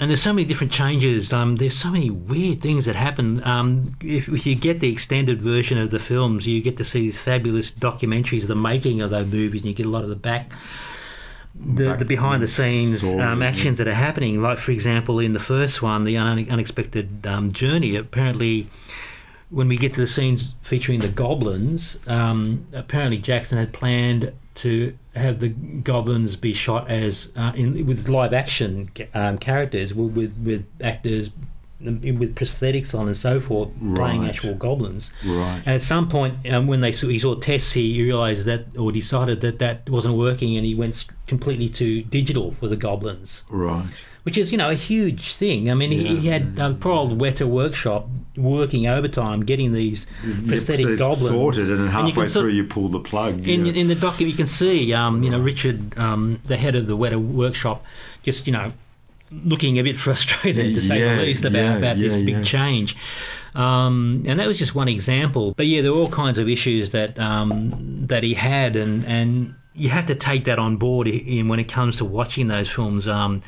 and 0.00 0.08
there's 0.08 0.22
so 0.22 0.32
many 0.32 0.46
different 0.46 0.72
changes. 0.72 1.30
Um, 1.30 1.56
there's 1.56 1.76
so 1.76 1.90
many 1.90 2.08
weird 2.08 2.62
things 2.62 2.86
that 2.86 2.96
happen. 2.96 3.46
Um, 3.46 3.94
if, 4.00 4.28
if 4.28 4.46
you 4.46 4.54
get 4.54 4.80
the 4.80 4.90
extended 4.90 5.42
version 5.42 5.76
of 5.76 5.90
the 5.90 5.98
films, 5.98 6.46
you 6.46 6.62
get 6.62 6.78
to 6.78 6.86
see 6.86 7.00
these 7.02 7.20
fabulous 7.20 7.70
documentaries 7.70 8.40
of 8.42 8.48
the 8.48 8.54
making 8.54 9.02
of 9.02 9.10
those 9.10 9.26
movies, 9.26 9.60
and 9.60 9.68
you 9.68 9.74
get 9.74 9.84
a 9.84 9.90
lot 9.90 10.02
of 10.02 10.08
the 10.08 10.16
back, 10.16 10.54
the, 11.54 11.84
Back 11.84 11.98
the 11.98 12.06
behind 12.06 12.42
the 12.42 12.48
scenes 12.48 13.02
story, 13.02 13.20
um, 13.20 13.42
yeah. 13.42 13.48
actions 13.48 13.76
that 13.76 13.86
are 13.88 13.94
happening. 13.94 14.40
Like 14.40 14.56
for 14.56 14.70
example, 14.70 15.18
in 15.18 15.34
the 15.34 15.40
first 15.40 15.82
one, 15.82 16.04
the 16.04 16.16
un- 16.16 16.48
unexpected 16.48 17.26
um, 17.26 17.52
journey. 17.52 17.94
Apparently, 17.94 18.68
when 19.50 19.68
we 19.68 19.76
get 19.76 19.92
to 19.94 20.00
the 20.00 20.06
scenes 20.06 20.54
featuring 20.62 21.00
the 21.00 21.08
goblins, 21.08 21.98
um, 22.06 22.66
apparently 22.72 23.18
Jackson 23.18 23.58
had 23.58 23.74
planned 23.74 24.32
to 24.56 24.96
have 25.14 25.40
the 25.40 25.48
goblins 25.48 26.36
be 26.36 26.52
shot 26.52 26.90
as 26.90 27.30
uh, 27.36 27.52
in 27.54 27.86
with 27.86 28.08
live 28.08 28.32
action 28.32 28.90
um, 29.14 29.38
characters 29.38 29.94
with, 29.94 30.12
with 30.12 30.36
with 30.38 30.66
actors 30.82 31.30
with 31.80 32.34
prosthetics 32.34 32.98
on 32.98 33.06
and 33.06 33.16
so 33.16 33.40
forth 33.40 33.70
playing 33.94 34.26
actual 34.26 34.54
goblins. 34.54 35.10
Right. 35.24 35.62
And 35.64 35.76
at 35.76 35.82
some 35.82 36.08
point, 36.08 36.46
um, 36.52 36.66
when 36.66 36.82
they 36.82 36.92
saw, 36.92 37.08
he 37.08 37.18
saw 37.18 37.36
tests, 37.36 37.72
he 37.72 38.02
realised 38.02 38.44
that 38.44 38.66
or 38.76 38.92
decided 38.92 39.40
that 39.40 39.60
that 39.60 39.88
wasn't 39.88 40.16
working, 40.16 40.56
and 40.56 40.66
he 40.66 40.74
went 40.74 41.06
completely 41.26 41.70
to 41.70 42.02
digital 42.02 42.52
for 42.52 42.68
the 42.68 42.76
goblins 42.76 43.44
Right. 43.48 43.86
Which 44.22 44.36
is 44.36 44.52
you 44.52 44.58
know 44.58 44.70
a 44.70 44.74
huge 44.74 45.34
thing. 45.34 45.70
I 45.70 45.74
mean, 45.74 45.90
he, 45.90 46.16
he 46.16 46.28
had 46.28 46.58
um, 46.60 46.78
poor 46.78 46.92
old 46.92 47.18
Weta 47.18 47.46
Workshop 47.46 48.08
working 48.36 48.86
overtime 48.86 49.44
getting 49.44 49.72
these 49.72 50.06
prosthetic 50.46 50.86
so 50.86 50.96
goblins 50.96 51.28
sorted, 51.28 51.70
and 51.70 51.80
then 51.80 51.86
you 51.86 51.88
halfway 51.90 52.12
can 52.12 52.28
sort- 52.28 52.44
through 52.44 52.52
you 52.52 52.64
pull 52.64 52.88
the 52.88 53.00
plug. 53.00 53.46
in 53.48 53.66
yeah. 53.66 53.72
in 53.72 53.88
the 53.88 53.94
document 53.94 54.30
you 54.32 54.36
can 54.36 54.46
see 54.46 54.92
um, 54.92 55.22
you 55.22 55.30
know 55.30 55.40
Richard 55.40 55.96
um, 55.98 56.40
the 56.44 56.56
head 56.56 56.74
of 56.74 56.86
the 56.86 56.96
Weta 56.96 57.20
Workshop 57.20 57.84
just 58.22 58.46
you 58.46 58.52
know 58.52 58.72
looking 59.30 59.78
a 59.78 59.82
bit 59.82 59.96
frustrated 60.06 60.74
to 60.74 60.80
say 60.80 61.00
Yeah, 61.00 61.16
the 61.16 61.22
least 61.22 61.44
about, 61.44 61.58
yeah, 61.58 61.76
about 61.76 61.96
this 61.96 62.20
yeah, 62.20 62.26
big 62.26 62.44
change. 62.44 62.96
Um, 63.54 64.22
and 64.26 64.38
that 64.38 64.46
was 64.46 64.58
just 64.58 64.74
one 64.74 64.88
example. 64.88 65.54
But 65.56 65.66
yeah, 65.66 65.82
there 65.82 65.92
were 65.92 65.98
all 65.98 66.10
kinds 66.10 66.38
of 66.38 66.48
issues 66.48 66.92
that 66.92 67.18
um, 67.18 68.06
that 68.06 68.22
he 68.22 68.34
had, 68.34 68.76
and, 68.76 69.04
and 69.04 69.54
you 69.74 69.88
have 69.88 70.06
to 70.06 70.14
take 70.14 70.44
that 70.44 70.58
on 70.58 70.76
board 70.76 71.08
in 71.08 71.48
when 71.48 71.58
it 71.58 71.68
comes 71.68 71.96
to 71.96 72.04
watching 72.04 72.46
those 72.46 72.70
films. 72.70 73.08
Um, 73.08 73.42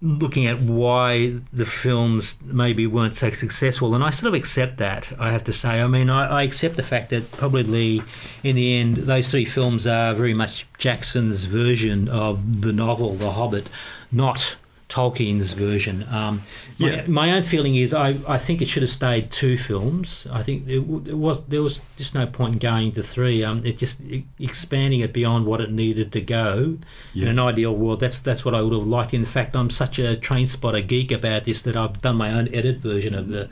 looking 0.00 0.46
at 0.46 0.60
why 0.60 1.40
the 1.52 1.66
films 1.66 2.38
maybe 2.44 2.86
weren't 2.86 3.16
so 3.16 3.30
successful, 3.30 3.94
and 3.94 4.04
I 4.04 4.10
sort 4.10 4.28
of 4.28 4.34
accept 4.34 4.78
that. 4.78 5.12
I 5.18 5.32
have 5.32 5.44
to 5.44 5.52
say. 5.52 5.80
I 5.80 5.86
mean, 5.86 6.08
I, 6.08 6.40
I 6.40 6.42
accept 6.42 6.76
the 6.76 6.82
fact 6.82 7.10
that 7.10 7.32
probably 7.32 8.02
in 8.44 8.56
the 8.56 8.76
end, 8.76 8.98
those 8.98 9.28
three 9.28 9.44
films 9.44 9.86
are 9.86 10.14
very 10.14 10.34
much 10.34 10.66
Jackson's 10.78 11.46
version 11.46 12.08
of 12.08 12.62
the 12.62 12.72
novel, 12.72 13.14
The 13.14 13.32
Hobbit, 13.32 13.68
not 14.12 14.56
Tolkien's 14.88 15.52
version. 15.52 16.06
Um, 16.10 16.42
my, 16.78 16.88
Yeah. 16.90 17.06
my 17.06 17.32
own 17.32 17.42
feeling 17.42 17.76
is 17.76 17.92
I, 17.92 18.16
I 18.26 18.38
think 18.38 18.62
it 18.62 18.68
should 18.68 18.82
have 18.82 18.90
stayed 18.90 19.30
two 19.30 19.58
films. 19.58 20.26
I 20.32 20.42
think 20.42 20.66
it, 20.66 20.78
it 20.78 21.16
was 21.16 21.42
there 21.44 21.62
was 21.62 21.80
just 21.96 22.14
no 22.14 22.26
point 22.26 22.54
in 22.54 22.58
going 22.58 22.92
to 22.92 23.02
three. 23.02 23.44
Um, 23.44 23.60
it 23.64 23.76
just 23.78 24.00
expanding 24.38 25.00
it 25.00 25.12
beyond 25.12 25.44
what 25.46 25.60
it 25.60 25.70
needed 25.70 26.12
to 26.12 26.20
go. 26.20 26.78
Yeah. 27.12 27.24
In 27.24 27.28
an 27.32 27.38
ideal 27.38 27.74
world, 27.74 28.00
that's 28.00 28.20
that's 28.20 28.44
what 28.44 28.54
I 28.54 28.62
would 28.62 28.72
have 28.72 28.86
liked. 28.86 29.12
In 29.12 29.24
fact, 29.24 29.54
I'm 29.56 29.70
such 29.70 29.98
a 29.98 30.16
train 30.16 30.46
spotter 30.46 30.80
geek 30.80 31.12
about 31.12 31.44
this 31.44 31.62
that 31.62 31.76
I've 31.76 32.00
done 32.00 32.16
my 32.16 32.32
own 32.32 32.48
edit 32.54 32.78
version 32.78 33.14
of 33.14 33.28
the 33.28 33.50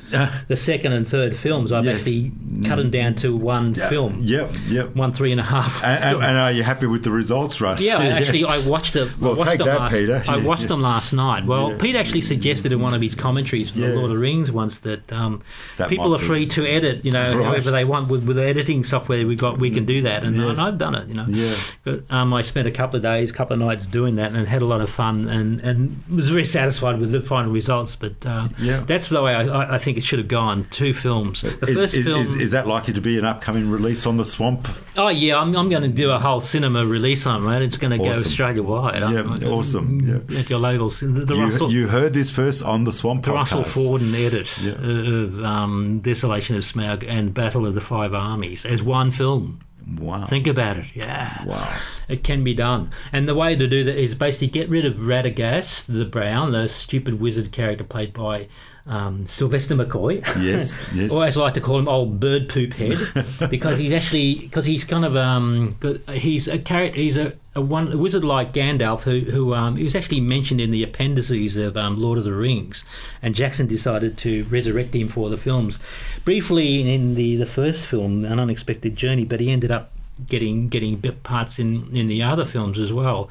the 0.49 0.57
second 0.57 0.93
and 0.93 1.07
third 1.07 1.37
films. 1.37 1.73
I've 1.73 1.85
Yes. 1.85 2.01
actually 2.01 2.33
cut 2.65 2.77
them 2.77 2.91
down 2.91 3.15
to 3.17 3.37
one 3.37 3.75
Yeah, 3.75 3.89
film, 3.89 4.17
Yep, 4.23 4.57
yep. 4.69 4.97
one 4.97 5.13
three 5.13 5.33
and 5.33 5.41
a 5.41 5.45
half. 5.45 5.85
And, 5.85 6.03
and, 6.03 6.17
and 6.25 6.39
are 6.39 6.53
you 6.53 6.63
happy 6.63 6.87
with 6.87 7.05
the 7.05 7.11
results, 7.11 7.61
Russ? 7.61 7.83
Yeah, 7.83 7.99
I 7.99 8.07
actually, 8.19 8.45
I 8.45 8.67
watched 8.67 8.95
them. 8.95 9.11
Well, 9.21 9.37
watched 9.37 9.51
take 9.51 9.59
them 9.59 9.67
that, 9.69 9.79
last, 9.81 9.93
Peter. 9.93 10.25
I 10.29 10.39
watched 10.39 10.63
yeah. 10.63 10.69
them 10.69 10.83
last 10.83 11.13
night. 11.13 11.26
Well, 11.47 11.71
Yeah. 11.71 11.77
Pete 11.79 11.97
actually 11.97 12.21
suggested 12.21 12.73
in 12.73 12.81
one 12.81 12.95
of 12.95 13.01
his 13.03 13.15
commentaries 13.15 13.71
for 13.71 13.79
Yeah. 13.79 13.89
the 13.89 13.95
Lord 13.95 14.05
of 14.07 14.11
the 14.17 14.19
Rings 14.19 14.51
once 14.53 14.79
that, 14.81 15.13
um, 15.13 15.43
That 15.77 15.89
people 15.89 16.15
are 16.15 16.19
free 16.19 16.47
to 16.47 16.67
edit, 16.67 17.05
you 17.05 17.11
know, 17.13 17.37
Right. 17.37 17.45
however 17.45 17.71
they 17.71 17.85
want 17.85 18.09
with, 18.09 18.25
with 18.25 18.37
the 18.37 18.45
editing 18.45 18.85
software 18.85 19.27
we 19.27 19.37
got. 19.37 19.59
We 19.59 19.71
can 19.71 19.85
do 19.85 20.03
that, 20.03 20.25
and, 20.25 20.37
Yes. 20.37 20.51
and 20.59 20.61
I've 20.61 20.79
done 20.79 20.95
it. 20.95 21.09
You 21.09 21.15
know, 21.15 21.27
Yeah. 21.29 21.55
But, 21.85 22.03
um, 22.11 22.33
I 22.35 22.43
spent 22.43 22.67
a 22.67 22.71
couple 22.71 22.97
of 22.97 23.03
days, 23.03 23.33
couple 23.33 23.55
of 23.55 23.61
nights 23.61 23.87
doing 23.87 24.17
that, 24.17 24.33
and 24.33 24.47
had 24.47 24.63
a 24.63 24.67
lot 24.67 24.81
of 24.81 24.89
fun, 24.91 25.29
and, 25.29 25.61
and 25.61 26.03
was 26.09 26.29
very 26.29 26.45
satisfied 26.45 26.99
with 26.99 27.13
the 27.13 27.21
final 27.23 27.51
results. 27.53 27.97
But 27.97 28.25
uh, 28.27 28.49
Yeah. 28.61 28.81
that's 28.87 29.09
the 29.09 29.23
way 29.23 29.35
I, 29.35 29.43
I- 29.47 29.75
I 29.75 29.79
think 29.79 29.97
it 29.99 30.05
should 30.05 30.19
have 30.19 30.29
gone. 30.29 30.67
Two 30.71 30.93
films. 30.95 31.43
The 31.43 31.49
Is, 31.49 31.77
first 31.79 31.95
is, 31.97 32.07
film. 32.07 32.21
is, 32.21 32.35
is 32.35 32.51
that 32.53 32.67
likely 32.67 32.95
to 32.95 33.01
be 33.01 33.19
an 33.19 33.25
upcoming 33.25 33.71
release 33.71 34.07
on 34.07 34.17
the 34.17 34.25
Swamp? 34.25 34.69
oh 34.99 35.09
yeah, 35.09 35.39
I'm, 35.39 35.55
I'm 35.57 35.69
going 35.69 35.83
to 35.83 35.89
do 35.89 36.11
a 36.11 36.19
whole 36.19 36.41
cinema 36.41 36.87
release 36.87 37.27
on 37.27 37.51
it. 37.53 37.63
It's 37.63 37.77
going 37.79 37.91
to 37.91 37.99
go 37.99 38.11
Awesome. 38.11 38.25
Australia 38.25 38.63
wide. 38.63 39.03
Yeah, 39.03 39.49
awesome, 39.49 40.23
yeah. 40.31 40.39
At 40.39 40.49
your 40.51 40.59
local, 40.59 40.91
the 41.25 41.35
Russell, 41.37 41.71
You, 41.71 41.81
you 41.81 41.89
heard 41.89 42.13
this 42.13 42.31
first 42.31 42.63
on 42.63 42.85
the 42.85 42.93
Swamp 42.93 43.25
the 43.25 43.33
Russell 43.33 43.65
Ford 43.65 44.03
edit 44.03 44.51
Yeah. 44.61 44.73
uh, 44.73 44.77
of 45.25 45.43
um, 45.45 46.01
Desolation 46.01 46.57
of 46.57 46.63
Smaug 46.65 47.05
and 47.09 47.33
Battle 47.33 47.67
of 47.67 47.75
the 47.75 47.81
Five 47.81 48.15
Armies 48.15 48.65
as 48.65 48.83
one 48.83 49.11
film. 49.11 49.61
Wow. 49.99 50.27
Think 50.27 50.49
about 50.49 50.79
it. 50.79 50.87
Yeah. 50.97 51.45
wow. 51.45 51.79
It 52.09 52.25
can 52.25 52.43
be 52.43 52.55
done. 52.55 52.91
And 53.13 53.29
the 53.29 53.35
way 53.37 53.55
to 53.55 53.67
do 53.69 53.85
that 53.85 53.97
is 53.97 54.15
basically 54.17 54.49
get 54.49 54.69
rid 54.69 54.85
of 54.85 54.95
Radagast, 54.95 55.87
the 55.87 56.05
Brown, 56.05 56.51
the 56.53 56.69
stupid 56.69 57.21
wizard 57.21 57.53
character 57.53 57.85
played 57.85 58.13
by 58.13 58.49
um, 58.87 59.27
Sylvester 59.27 59.75
McCoy. 59.75 60.25
Yes, 60.41 60.93
yes. 60.95 61.13
I 61.13 61.29
like 61.41 61.55
to 61.55 61.61
call 61.61 61.79
him, 61.79 61.89
old 61.89 62.21
bird 62.21 62.49
poop 62.49 62.75
head, 62.75 62.99
because 63.51 63.79
he's 63.79 63.93
actually 63.93 64.37
because 64.37 64.65
he's 64.65 64.85
kind 64.85 65.05
of 65.05 65.17
um 65.17 65.77
he's 66.13 66.47
a 66.47 66.59
character 66.59 66.99
he's 66.99 67.17
a, 67.17 67.33
a 67.55 67.61
one 67.61 67.93
a 67.93 67.97
wizard 67.97 68.25
like 68.25 68.53
Gandalf 68.53 69.03
who 69.03 69.21
who 69.31 69.55
um 69.55 69.77
he 69.77 69.85
was 69.85 69.97
actually 69.97 70.21
mentioned 70.21 70.61
in 70.61 70.71
the 70.71 70.85
appendices 70.85 71.57
of 71.57 71.77
um, 71.77 71.99
Lord 71.99 72.19
of 72.19 72.25
the 72.25 72.33
Rings, 72.33 72.85
and 73.23 73.35
Jackson 73.35 73.67
decided 73.67 74.17
to 74.19 74.45
resurrect 74.45 74.95
him 74.95 75.09
for 75.09 75.31
the 75.31 75.37
films, 75.37 75.81
briefly 76.25 76.89
in 76.93 77.15
the 77.15 77.37
the 77.37 77.47
first 77.47 77.87
film, 77.87 78.25
An 78.25 78.39
Unexpected 78.39 78.95
Journey, 78.97 79.25
but 79.25 79.41
he 79.41 79.51
ended 79.51 79.71
up 79.71 79.91
getting 80.29 80.69
getting 80.69 80.97
bit 80.97 81.23
parts 81.23 81.59
in 81.59 81.95
in 81.95 82.07
the 82.07 82.23
other 82.23 82.45
films 82.45 82.79
as 82.79 82.93
well. 82.93 83.29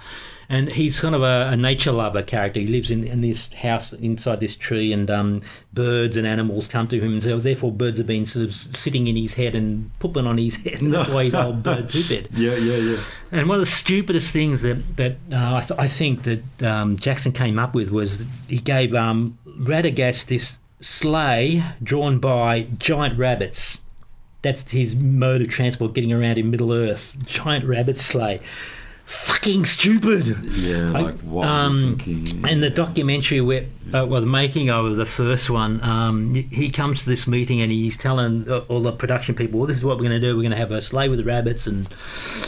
And 0.47 0.69
he's 0.69 0.99
kind 0.99 1.15
of 1.15 1.23
a, 1.23 1.49
a 1.51 1.57
nature 1.57 1.91
lover 1.91 2.21
character. 2.21 2.59
He 2.59 2.67
lives 2.67 2.91
in, 2.91 3.03
in 3.03 3.21
this 3.21 3.51
house 3.53 3.93
inside 3.93 4.39
this 4.39 4.55
tree, 4.55 4.93
and 4.93 5.09
um, 5.09 5.41
birds 5.73 6.15
and 6.15 6.27
animals 6.27 6.67
come 6.67 6.87
to 6.89 6.99
him, 6.99 7.13
and 7.13 7.23
so 7.23 7.39
therefore 7.39 7.71
birds 7.71 7.97
have 7.97 8.07
been 8.07 8.25
sort 8.25 8.45
of 8.45 8.53
sitting 8.53 9.07
in 9.07 9.15
his 9.15 9.33
head 9.33 9.55
and 9.55 9.91
pooping 9.99 10.27
on 10.27 10.37
his 10.37 10.57
head. 10.57 10.81
And 10.81 10.93
that's 10.93 11.09
why 11.09 11.25
he's 11.25 11.35
old 11.35 11.63
bird 11.63 11.89
poop 11.89 12.05
head. 12.05 12.29
Yeah, 12.35 12.55
yeah, 12.55 12.77
yeah. 12.77 12.97
And 13.31 13.49
one 13.49 13.59
of 13.59 13.65
the 13.65 13.71
stupidest 13.71 14.31
things 14.31 14.61
that 14.61 14.97
that 14.97 15.13
uh, 15.31 15.55
I, 15.55 15.61
th- 15.61 15.79
I 15.79 15.87
think 15.87 16.23
that 16.23 16.63
um, 16.63 16.97
Jackson 16.97 17.31
came 17.31 17.57
up 17.57 17.73
with 17.73 17.89
was 17.89 18.25
he 18.47 18.59
gave 18.59 18.93
um, 18.93 19.37
Radagast 19.47 20.25
this 20.27 20.59
sleigh 20.79 21.63
drawn 21.81 22.19
by 22.19 22.63
giant 22.77 23.17
rabbits. 23.17 23.81
That's 24.41 24.69
his 24.71 24.95
mode 24.95 25.41
of 25.41 25.49
transport, 25.49 25.93
getting 25.93 26.13
around 26.13 26.37
in 26.37 26.51
Middle 26.51 26.71
Earth. 26.71 27.17
Giant 27.25 27.65
rabbit 27.65 27.97
sleigh. 27.97 28.41
Fucking 29.05 29.65
stupid. 29.65 30.27
Yeah, 30.43 30.89
like 30.89 31.19
what 31.19 31.47
um, 31.47 31.97
thinking? 31.99 32.43
And 32.43 32.63
the 32.63 32.71
documentary, 32.71 33.39
where, 33.39 33.67
uh, 33.93 34.03
well, 34.07 34.19
the 34.19 34.25
making 34.25 34.71
of 34.71 34.95
the 34.95 35.05
first 35.05 35.47
one, 35.47 35.81
um, 35.83 36.33
he- 36.33 36.71
comes 36.71 37.01
to 37.03 37.05
this 37.05 37.27
meeting 37.27 37.61
and 37.61 37.71
he's 37.71 37.97
telling 37.97 38.49
uh, 38.49 38.59
all 38.67 38.81
the 38.81 38.91
production 38.91 39.35
people, 39.35 39.59
well, 39.59 39.67
this 39.67 39.77
is 39.77 39.85
what 39.85 39.97
we're 39.97 40.07
going 40.09 40.19
to 40.19 40.27
do. 40.27 40.35
We're 40.35 40.41
going 40.41 40.51
to 40.51 40.57
have 40.57 40.71
a 40.71 40.81
sleigh 40.81 41.07
with 41.07 41.19
the 41.19 41.23
rabbits 41.23 41.67
and 41.67 41.85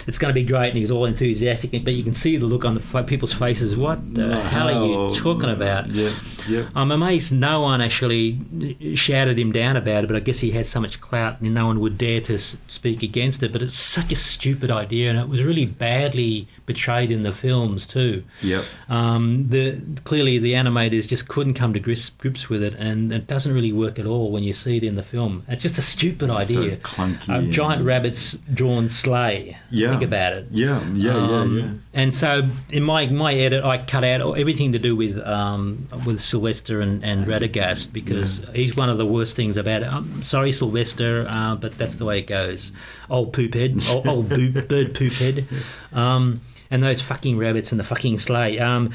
it's 0.07 0.17
going 0.17 0.33
to 0.33 0.33
be 0.33 0.43
great. 0.43 0.69
And 0.69 0.77
he's 0.77 0.89
all 0.89 1.05
enthusiastic. 1.05 1.71
But 1.83 1.93
you 1.93 2.03
can 2.03 2.15
see 2.15 2.37
the 2.37 2.47
look 2.47 2.65
on 2.65 2.73
the 2.73 3.03
people's 3.03 3.33
faces. 3.33 3.75
What 3.75 4.15
the 4.15 4.41
hell 4.41 4.67
are 4.67 5.11
you 5.11 5.15
talking 5.15 5.51
about? 5.51 5.89
Yeah. 5.89 6.11
Yep. 6.47 6.69
I'm 6.75 6.91
amazed 6.91 7.31
no 7.33 7.62
one 7.62 7.81
actually 7.81 8.95
shouted 8.95 9.38
him 9.39 9.51
down 9.51 9.75
about 9.77 10.03
it, 10.03 10.07
but 10.07 10.15
I 10.15 10.19
guess 10.19 10.39
he 10.39 10.51
had 10.51 10.65
so 10.65 10.79
much 10.79 11.01
clout 11.01 11.41
and 11.41 11.53
no 11.53 11.67
one 11.67 11.79
would 11.79 11.97
dare 11.97 12.21
to 12.21 12.38
speak 12.38 13.03
against 13.03 13.43
it. 13.43 13.51
But 13.51 13.62
it's 13.62 13.77
such 13.77 14.12
a 14.12 14.15
stupid 14.15 14.71
idea, 14.71 15.10
and 15.10 15.19
it 15.19 15.27
was 15.29 15.43
really 15.43 15.65
badly 15.65 16.47
betrayed 16.65 17.12
in 17.12 17.23
the 17.23 17.31
films 17.31 17.86
too. 17.88 18.23
Yep. 18.41 18.63
Um, 18.89 19.47
the 19.49 19.81
clearly 20.03 20.39
the 20.39 20.53
animators 20.53 21.07
just 21.07 21.27
couldn't 21.27 21.53
come 21.53 21.73
to 21.73 21.79
grips, 21.79 22.10
grips 22.10 22.49
with 22.49 22.63
it, 22.63 22.73
and 22.75 23.12
it 23.12 23.27
doesn't 23.27 23.53
really 23.53 23.73
work 23.73 23.99
at 23.99 24.05
all 24.05 24.31
when 24.31 24.43
you 24.43 24.53
see 24.53 24.77
it 24.77 24.83
in 24.83 24.95
the 24.95 25.03
film. 25.03 25.43
It's 25.47 25.63
just 25.63 25.77
a 25.77 25.81
stupid 25.81 26.29
idea. 26.29 26.77
clunky 26.77 27.29
A 27.29 27.38
and- 27.39 27.53
giant 27.53 27.83
rabbit's 27.86 28.33
drawn 28.53 28.89
sleigh. 28.89 29.57
Yeah. 29.71 29.89
Think 29.91 30.03
about 30.03 30.33
it. 30.33 30.47
Yeah, 30.51 30.81
yeah, 30.93 31.12
Um, 31.15 31.57
yeah, 31.57 31.63
yeah. 31.63 31.71
And 31.93 32.13
so 32.13 32.47
in 32.71 32.83
my 32.83 33.07
my 33.07 33.33
edit, 33.33 33.63
I 33.63 33.77
cut 33.79 34.03
out 34.03 34.38
everything 34.38 34.71
to 34.73 34.79
do 34.79 34.95
with 34.95 35.17
um, 35.25 35.88
with 36.05 36.21
Sylvester 36.38 36.82
and, 36.82 37.04
and 37.04 37.26
Radagast 37.26 37.91
because 37.91 38.43
he's 38.54 38.76
one 38.76 38.91
of 38.91 39.00
the 39.00 39.06
worst 39.08 39.36
things 39.36 39.58
about 39.58 39.82
it. 39.82 39.91
I'm 39.91 40.21
sorry, 40.21 40.52
Sylvester, 40.52 41.26
uh, 41.28 41.56
but 41.56 41.80
that's 41.80 41.95
the 41.95 42.06
way 42.06 42.19
it 42.19 42.28
goes. 42.28 42.71
Old 43.10 43.34
poophead, 43.34 43.89
old, 43.89 44.08
old 44.08 44.30
boo, 44.30 44.52
bird 44.52 44.93
poophead, 44.93 45.47
um, 45.93 46.41
and 46.69 46.84
those 46.84 47.02
fucking 47.02 47.39
rabbits 47.39 47.71
and 47.71 47.80
the 47.80 47.84
fucking 47.84 48.19
sleigh. 48.19 48.60
Um, 48.60 48.93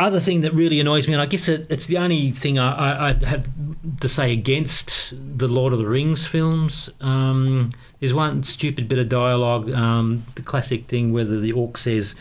other 0.00 0.18
thing 0.18 0.40
that 0.40 0.52
really 0.52 0.80
annoys 0.80 1.06
me, 1.06 1.14
and 1.14 1.22
I 1.22 1.26
guess 1.26 1.48
it, 1.48 1.68
it's 1.70 1.86
the 1.86 1.98
only 1.98 2.32
thing 2.32 2.58
I, 2.58 2.72
I, 2.72 3.08
I 3.10 3.24
have 3.24 3.59
to 4.00 4.08
say 4.08 4.32
against 4.32 5.14
the 5.38 5.48
Lord 5.48 5.72
of 5.72 5.78
the 5.78 5.86
Rings 5.86 6.26
films. 6.26 6.90
Um, 7.00 7.70
there's 7.98 8.14
one 8.14 8.42
stupid 8.42 8.88
bit 8.88 8.98
of 8.98 9.08
dialogue, 9.08 9.70
um, 9.72 10.24
the 10.34 10.42
classic 10.42 10.86
thing 10.86 11.12
where 11.12 11.24
the, 11.24 11.52
orc 11.52 11.76
says, 11.76 12.14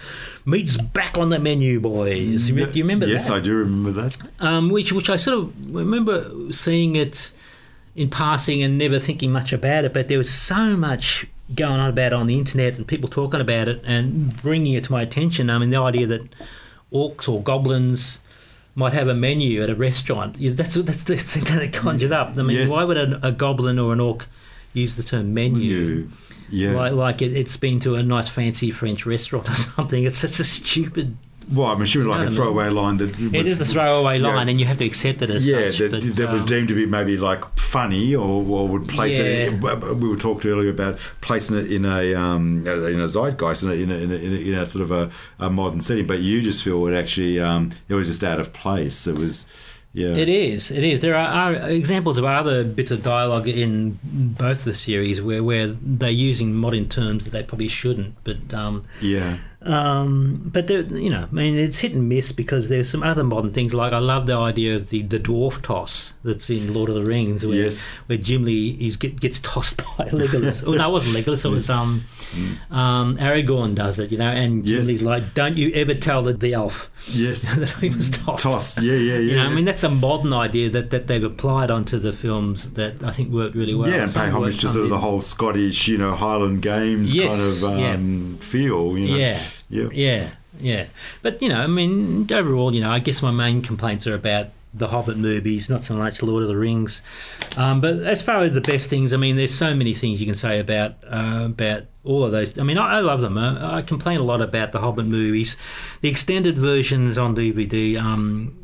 "Meat's 0.45 0.77
back 0.77 1.17
on 1.17 1.29
the 1.29 1.39
menu, 1.39 1.79
boys." 1.79 2.47
Do 2.47 2.53
you 2.55 2.83
remember 2.83 3.07
yes, 3.07 3.27
that? 3.27 3.35
I 3.35 3.39
do 3.39 3.55
remember 3.55 3.91
that. 3.91 4.17
um, 4.39 4.69
which 4.69 4.91
which 4.91 5.09
I 5.09 5.15
sort 5.15 5.39
of 5.39 5.75
remember 5.75 6.51
seeing 6.51 6.95
it 6.95 7.31
in 7.95 8.09
passing 8.09 8.61
and 8.61 8.77
never 8.77 8.99
thinking 8.99 9.31
much 9.31 9.53
about 9.53 9.85
it. 9.85 9.93
But 9.93 10.07
there 10.07 10.17
was 10.17 10.33
so 10.33 10.75
much 10.75 11.25
going 11.55 11.79
on 11.79 11.89
about 11.89 12.07
it 12.07 12.13
on 12.13 12.27
the 12.27 12.37
internet 12.37 12.77
and 12.77 12.87
people 12.87 13.09
talking 13.09 13.41
about 13.41 13.67
it 13.67 13.81
and 13.85 14.35
bringing 14.41 14.73
it 14.73 14.83
to 14.85 14.91
my 14.91 15.01
attention. 15.01 15.49
I 15.49 15.57
mean, 15.57 15.69
the 15.69 15.79
idea 15.79 16.07
that 16.07 16.21
orcs 16.91 17.27
or 17.27 17.41
goblins 17.41 18.19
might 18.79 18.93
have 18.93 19.07
a 19.09 19.13
menu 19.13 19.61
at 19.61 19.69
a 19.69 19.75
restaurant. 19.75 20.37
You 20.39 20.49
know, 20.51 20.55
that's 20.55 20.73
that's 20.75 21.03
the 21.03 21.17
thing 21.17 21.43
that 21.51 21.61
it 21.61 21.73
conjured 21.73 22.11
up. 22.13 22.27
I 22.37 22.41
mean, 22.41 22.57
Yes. 22.57 22.69
why 22.71 22.83
would 22.83 22.97
a, 22.97 23.27
a 23.27 23.31
goblin 23.31 23.77
or 23.77 23.93
an 23.93 23.99
orc 23.99 24.27
use 24.73 24.95
the 24.95 25.03
term 25.03 25.33
menu? 25.33 26.09
Yeah. 26.49 26.71
Like, 26.71 26.93
like 26.93 27.21
it, 27.21 27.31
it's 27.41 27.57
been 27.57 27.79
to 27.81 27.95
a 27.95 28.01
nice 28.03 28.29
fancy 28.29 28.71
French 28.71 29.05
restaurant 29.05 29.47
or 29.49 29.53
something. 29.75 30.03
It's 30.03 30.17
such 30.17 30.39
a 30.39 30.43
stupid. 30.43 31.17
Well, 31.51 31.67
I'm 31.67 31.81
assuming 31.81 32.09
like 32.09 32.27
a 32.27 32.31
throwaway 32.31 32.69
line 32.69 32.97
that 32.97 33.17
was, 33.19 33.33
It 33.33 33.47
is 33.47 33.59
a 33.59 33.65
throwaway 33.65 34.19
yeah. 34.19 34.27
line, 34.27 34.49
and 34.49 34.59
you 34.59 34.65
have 34.65 34.77
to 34.77 34.85
accept 34.85 35.21
it 35.21 35.29
as 35.31 35.47
Yeah, 35.47 35.71
such. 35.71 35.77
that, 35.79 35.91
but, 35.91 36.15
that 36.17 36.31
was 36.31 36.43
um, 36.43 36.47
deemed 36.47 36.67
to 36.67 36.75
be 36.75 36.85
maybe 36.85 37.17
like 37.17 37.43
funny, 37.57 38.15
or, 38.15 38.43
or 38.45 38.67
would 38.67 38.87
place 38.87 39.17
it. 39.17 39.53
We 39.61 40.07
were 40.07 40.17
talked 40.17 40.45
earlier 40.45 40.69
about 40.69 40.99
placing 41.21 41.57
it 41.57 41.71
in 41.71 41.85
a 41.85 42.13
um, 42.15 42.65
in 42.67 42.99
a 42.99 43.07
zeitgeist, 43.07 43.63
in 43.63 43.69
a, 43.69 43.73
in 43.73 43.91
a, 43.91 43.95
in 43.95 44.11
a, 44.11 44.15
in 44.15 44.33
a, 44.33 44.37
in 44.37 44.53
a 44.53 44.65
sort 44.65 44.83
of 44.83 44.91
a, 44.91 45.11
a 45.39 45.49
modern 45.49 45.81
setting. 45.81 46.07
But 46.07 46.19
you 46.19 46.41
just 46.41 46.63
feel 46.63 46.85
it 46.87 46.95
actually 46.95 47.39
um, 47.39 47.71
it 47.87 47.95
was 47.95 48.07
just 48.07 48.23
out 48.23 48.39
of 48.39 48.53
place. 48.53 49.07
It 49.07 49.17
was, 49.17 49.47
yeah. 49.93 50.09
It 50.15 50.29
is. 50.29 50.69
It 50.69 50.83
is. 50.83 50.99
There 50.99 51.15
are, 51.15 51.53
are 51.53 51.69
examples 51.69 52.17
of 52.19 52.25
other 52.25 52.63
bits 52.63 52.91
of 52.91 53.01
dialogue 53.01 53.47
in 53.47 53.97
both 54.03 54.63
the 54.63 54.73
series 54.73 55.19
where, 55.19 55.43
where 55.43 55.67
they're 55.67 56.11
using 56.11 56.53
modern 56.53 56.87
terms 56.87 57.23
that 57.23 57.31
they 57.31 57.41
probably 57.41 57.69
shouldn't. 57.69 58.15
But 58.23 58.53
um, 58.53 58.85
Yeah, 59.01 59.37
um, 59.61 60.49
but 60.53 60.69
you 60.69 61.09
know, 61.09 61.27
I 61.29 61.35
mean, 61.35 61.55
it's 61.55 61.79
hit 61.79 61.91
and 61.93 62.07
miss 62.07 62.31
because 62.31 62.69
there's 62.69 62.89
some 62.89 63.03
other 63.03 63.23
modern 63.23 63.51
things. 63.51 63.73
Like 63.73 63.91
I 63.93 63.97
love 63.99 64.25
the 64.25 64.35
idea 64.37 64.75
of 64.77 64.89
the, 64.89 65.01
the 65.01 65.19
dwarf 65.19 65.61
toss 65.61 66.13
that's 66.23 66.49
in 66.49 66.73
Lord 66.73 66.89
of 66.89 66.95
the 66.95 67.03
Rings, 67.03 67.45
where 67.45 67.55
Yes. 67.55 67.95
where 68.07 68.17
Gimli 68.17 68.69
is 68.85 68.95
get, 68.95 69.19
gets 69.19 69.39
tossed 69.39 69.77
by 69.97 70.05
Legolas. 70.05 70.63
oh 70.65 70.71
no, 70.73 70.89
it 70.89 70.91
wasn't 70.93 71.15
Legolas. 71.15 71.43
It 71.45 71.49
was 71.49 71.69
um, 71.69 72.05
um, 72.71 73.17
Aragorn 73.17 73.75
does 73.75 73.99
it. 73.99 74.11
You 74.11 74.17
know, 74.17 74.27
and 74.29 74.65
Yes. 74.65 74.85
Gimli's 74.85 75.01
like, 75.03 75.33
"Don't 75.33 75.57
you 75.57 75.71
ever 75.73 75.93
tell 75.93 76.21
the, 76.21 76.33
the 76.33 76.53
elf 76.53 76.91
yes. 77.07 77.55
that 77.59 77.69
he 77.79 77.89
was 77.89 78.09
tossed." 78.09 78.43
Tossed. 78.43 78.81
Yeah, 78.81 78.93
yeah, 78.93 79.13
yeah. 79.13 79.17
You 79.19 79.35
know, 79.37 79.45
I 79.45 79.49
mean, 79.53 79.65
that's 79.65 79.83
a 79.83 79.89
modern 79.89 80.33
idea 80.33 80.69
that, 80.69 80.89
that 80.91 81.07
they've 81.07 81.23
applied 81.23 81.71
onto 81.71 81.99
the 81.99 82.13
films 82.13 82.71
that 82.73 83.03
I 83.03 83.11
think 83.11 83.31
worked 83.31 83.55
really 83.55 83.75
well. 83.75 83.89
yeah, 83.89 84.03
and 84.03 84.13
pay 84.13 84.29
homage 84.29 84.59
to 84.61 84.69
sort 84.69 84.83
of 84.85 84.89
the 84.89 84.99
whole 84.99 85.21
Scottish, 85.21 85.87
you 85.87 85.97
know, 85.97 86.11
Highland 86.15 86.61
Games 86.61 87.13
Yes, 87.13 87.61
kind 87.61 87.73
of 87.73 87.79
yeah. 87.79 87.91
um, 87.93 88.37
feel. 88.39 88.97
You 88.97 89.07
know. 89.07 89.15
Yeah, 89.15 89.41
yeah, 89.69 89.87
yeah, 89.91 90.29
yeah. 90.59 90.85
But, 91.21 91.41
you 91.41 91.49
know, 91.49 91.59
I 91.61 91.67
mean, 91.67 92.31
overall, 92.31 92.73
you 92.73 92.81
know, 92.81 92.91
I 92.91 92.99
guess 92.99 93.21
my 93.21 93.31
main 93.31 93.61
complaints 93.61 94.05
are 94.07 94.13
about 94.15 94.47
the 94.73 94.89
Hobbit 94.89 95.17
movies, 95.17 95.69
not 95.69 95.83
so 95.83 95.95
much 95.95 96.21
Lord 96.21 96.43
of 96.43 96.49
the 96.49 96.57
Rings. 96.57 97.01
Um, 97.57 97.81
but 97.81 97.95
as 97.99 98.21
far 98.21 98.39
as 98.39 98.53
the 98.53 98.61
best 98.61 98.89
things, 98.89 99.13
I 99.13 99.17
mean, 99.17 99.35
there's 99.35 99.53
so 99.53 99.73
many 99.73 99.93
things 99.93 100.19
you 100.19 100.25
can 100.25 100.35
say 100.35 100.59
about 100.59 100.95
uh, 101.05 101.45
about 101.45 101.83
all 102.03 102.23
of 102.23 102.31
those. 102.31 102.57
I 102.57 102.63
mean, 102.63 102.77
I, 102.77 102.97
I 102.97 102.99
love 102.99 103.21
them. 103.21 103.37
Uh, 103.37 103.77
I 103.77 103.81
complain 103.81 104.19
a 104.19 104.23
lot 104.23 104.41
about 104.41 104.71
the 104.71 104.79
Hobbit 104.79 105.05
movies. 105.05 105.57
The 106.01 106.09
extended 106.09 106.57
versions 106.57 107.17
on 107.17 107.35
DVD, 107.35 107.99
um, 107.99 108.58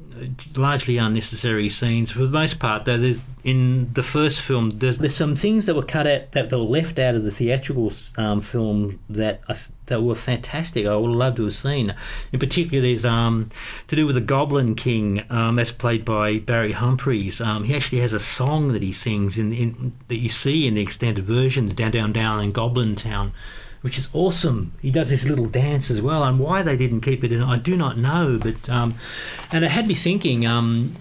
largely 0.55 0.97
unnecessary 0.97 1.69
scenes 1.69 2.11
for 2.11 2.19
the 2.19 2.27
most 2.27 2.59
part. 2.59 2.85
Though 2.85 3.15
in 3.43 3.93
the 3.93 4.03
first 4.03 4.41
film, 4.41 4.79
there's, 4.79 4.97
there's 4.97 5.15
some 5.15 5.35
things 5.35 5.65
that 5.65 5.75
were 5.75 5.83
cut 5.83 6.07
out 6.07 6.31
that, 6.31 6.49
that 6.49 6.57
were 6.57 6.63
left 6.63 6.97
out 6.99 7.15
of 7.15 7.23
the 7.23 7.31
theatrical 7.31 7.91
um, 8.17 8.41
film 8.41 8.99
that 9.09 9.41
I, 9.47 9.57
that 9.87 10.01
were 10.01 10.15
fantastic. 10.15 10.85
I 10.85 10.95
would 10.95 11.09
have 11.09 11.17
loved 11.17 11.37
to 11.37 11.43
have 11.43 11.53
seen. 11.53 11.93
In 12.31 12.39
particular, 12.39 12.81
there's 12.81 13.05
um, 13.05 13.49
to 13.87 13.95
do 13.95 14.05
with 14.05 14.15
the 14.15 14.21
Goblin 14.21 14.75
King, 14.75 15.23
um, 15.29 15.59
as 15.59 15.71
played 15.71 16.03
by 16.03 16.39
Barry 16.39 16.71
Humphries. 16.71 17.39
Um, 17.39 17.65
he 17.65 17.75
actually 17.75 17.99
has 17.99 18.13
a 18.13 18.19
song 18.19 18.73
that 18.73 18.81
he 18.81 18.91
sings 18.91 19.37
in, 19.37 19.53
in 19.53 19.93
that 20.07 20.15
you 20.15 20.29
see 20.29 20.67
in 20.67 20.73
the 20.73 20.81
extended 20.81 21.25
versions, 21.25 21.73
down, 21.73 21.91
down, 21.91 22.13
down 22.13 22.43
in 22.43 22.51
Goblin 22.51 22.95
Town 22.95 23.33
which 23.85 23.99
is 23.99 24.09
awesome. 24.13 24.73
He 24.81 24.89
does 24.89 25.11
this 25.11 25.25
little 25.25 25.45
dance 25.45 25.91
as 25.91 26.01
well, 26.01 26.23
and 26.23 26.39
why 26.39 26.63
they 26.63 26.75
didn't 26.75 27.01
keep 27.01 27.23
it 27.23 27.31
in, 27.31 27.43
I 27.43 27.59
do 27.59 27.77
not 27.77 27.99
know. 27.99 28.39
But 28.41 28.67
um, 28.67 28.95
and 29.51 29.63
it 29.63 29.69
had 29.69 29.87
me 29.87 29.93
thinking. 29.93 30.43
Um, 30.43 30.95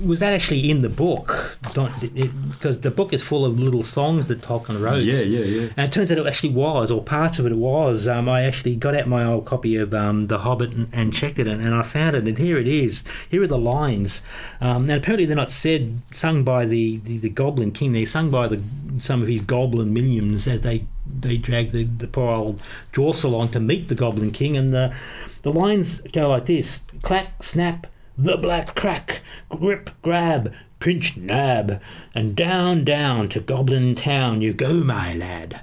was 0.00 0.20
that 0.20 0.32
actually 0.32 0.70
in 0.70 0.82
the 0.82 0.88
book? 0.88 1.58
Don't, 1.74 1.92
it, 2.02 2.50
because 2.50 2.80
the 2.82 2.90
book 2.90 3.12
is 3.12 3.20
full 3.20 3.44
of 3.44 3.58
little 3.58 3.82
songs 3.82 4.28
that 4.28 4.40
Tolkien 4.40 4.80
wrote. 4.80 5.02
yeah, 5.02 5.20
yeah, 5.20 5.44
yeah. 5.44 5.68
And 5.76 5.88
it 5.88 5.92
turns 5.92 6.10
out 6.12 6.18
it 6.18 6.26
actually 6.26 6.54
was, 6.54 6.90
or 6.90 7.02
parts 7.02 7.40
of 7.40 7.46
it 7.46 7.52
was. 7.52 8.06
Um, 8.06 8.28
I 8.28 8.44
actually 8.44 8.76
got 8.76 8.94
out 8.94 9.08
my 9.08 9.24
old 9.24 9.44
copy 9.44 9.76
of 9.76 9.92
um, 9.92 10.28
The 10.28 10.38
Hobbit 10.38 10.70
and, 10.70 10.88
and 10.92 11.12
checked 11.12 11.38
it, 11.40 11.48
and, 11.48 11.60
and 11.60 11.74
I 11.74 11.82
found 11.82 12.14
it, 12.14 12.28
and 12.28 12.38
here 12.38 12.58
it 12.58 12.68
is. 12.68 13.02
Here 13.28 13.42
are 13.42 13.48
the 13.48 13.58
lines. 13.58 14.22
Um, 14.60 14.86
now, 14.86 14.96
apparently, 14.96 15.26
they're 15.26 15.36
not 15.36 15.50
said, 15.50 16.00
sung 16.12 16.44
by 16.44 16.64
the, 16.64 16.98
the, 16.98 17.18
the 17.18 17.28
Goblin 17.28 17.72
King. 17.72 17.92
They're 17.92 18.06
sung 18.06 18.30
by 18.30 18.46
the 18.48 18.62
some 18.98 19.20
of 19.20 19.28
his 19.28 19.42
goblin 19.42 19.92
minions 19.92 20.48
as 20.48 20.62
they 20.62 20.86
they 21.20 21.36
drag 21.36 21.72
the, 21.72 21.84
the 21.84 22.06
poor 22.06 22.30
old 22.34 22.62
dwarfs 22.92 23.22
along 23.22 23.48
to 23.50 23.60
meet 23.60 23.88
the 23.88 23.94
Goblin 23.94 24.30
King. 24.30 24.56
And 24.56 24.72
the, 24.72 24.94
the 25.42 25.52
lines 25.52 26.00
go 26.12 26.28
like 26.30 26.46
this 26.46 26.82
clack, 27.02 27.42
snap, 27.42 27.86
the 28.18 28.36
black 28.36 28.74
crack, 28.74 29.22
grip, 29.48 29.90
grab, 30.02 30.52
pinch, 30.80 31.16
nab, 31.16 31.80
and 32.14 32.34
down, 32.36 32.84
down 32.84 33.28
to 33.30 33.40
Goblin 33.40 33.94
Town 33.94 34.42
you 34.42 34.52
go, 34.52 34.74
my 34.74 35.14
lad. 35.14 35.60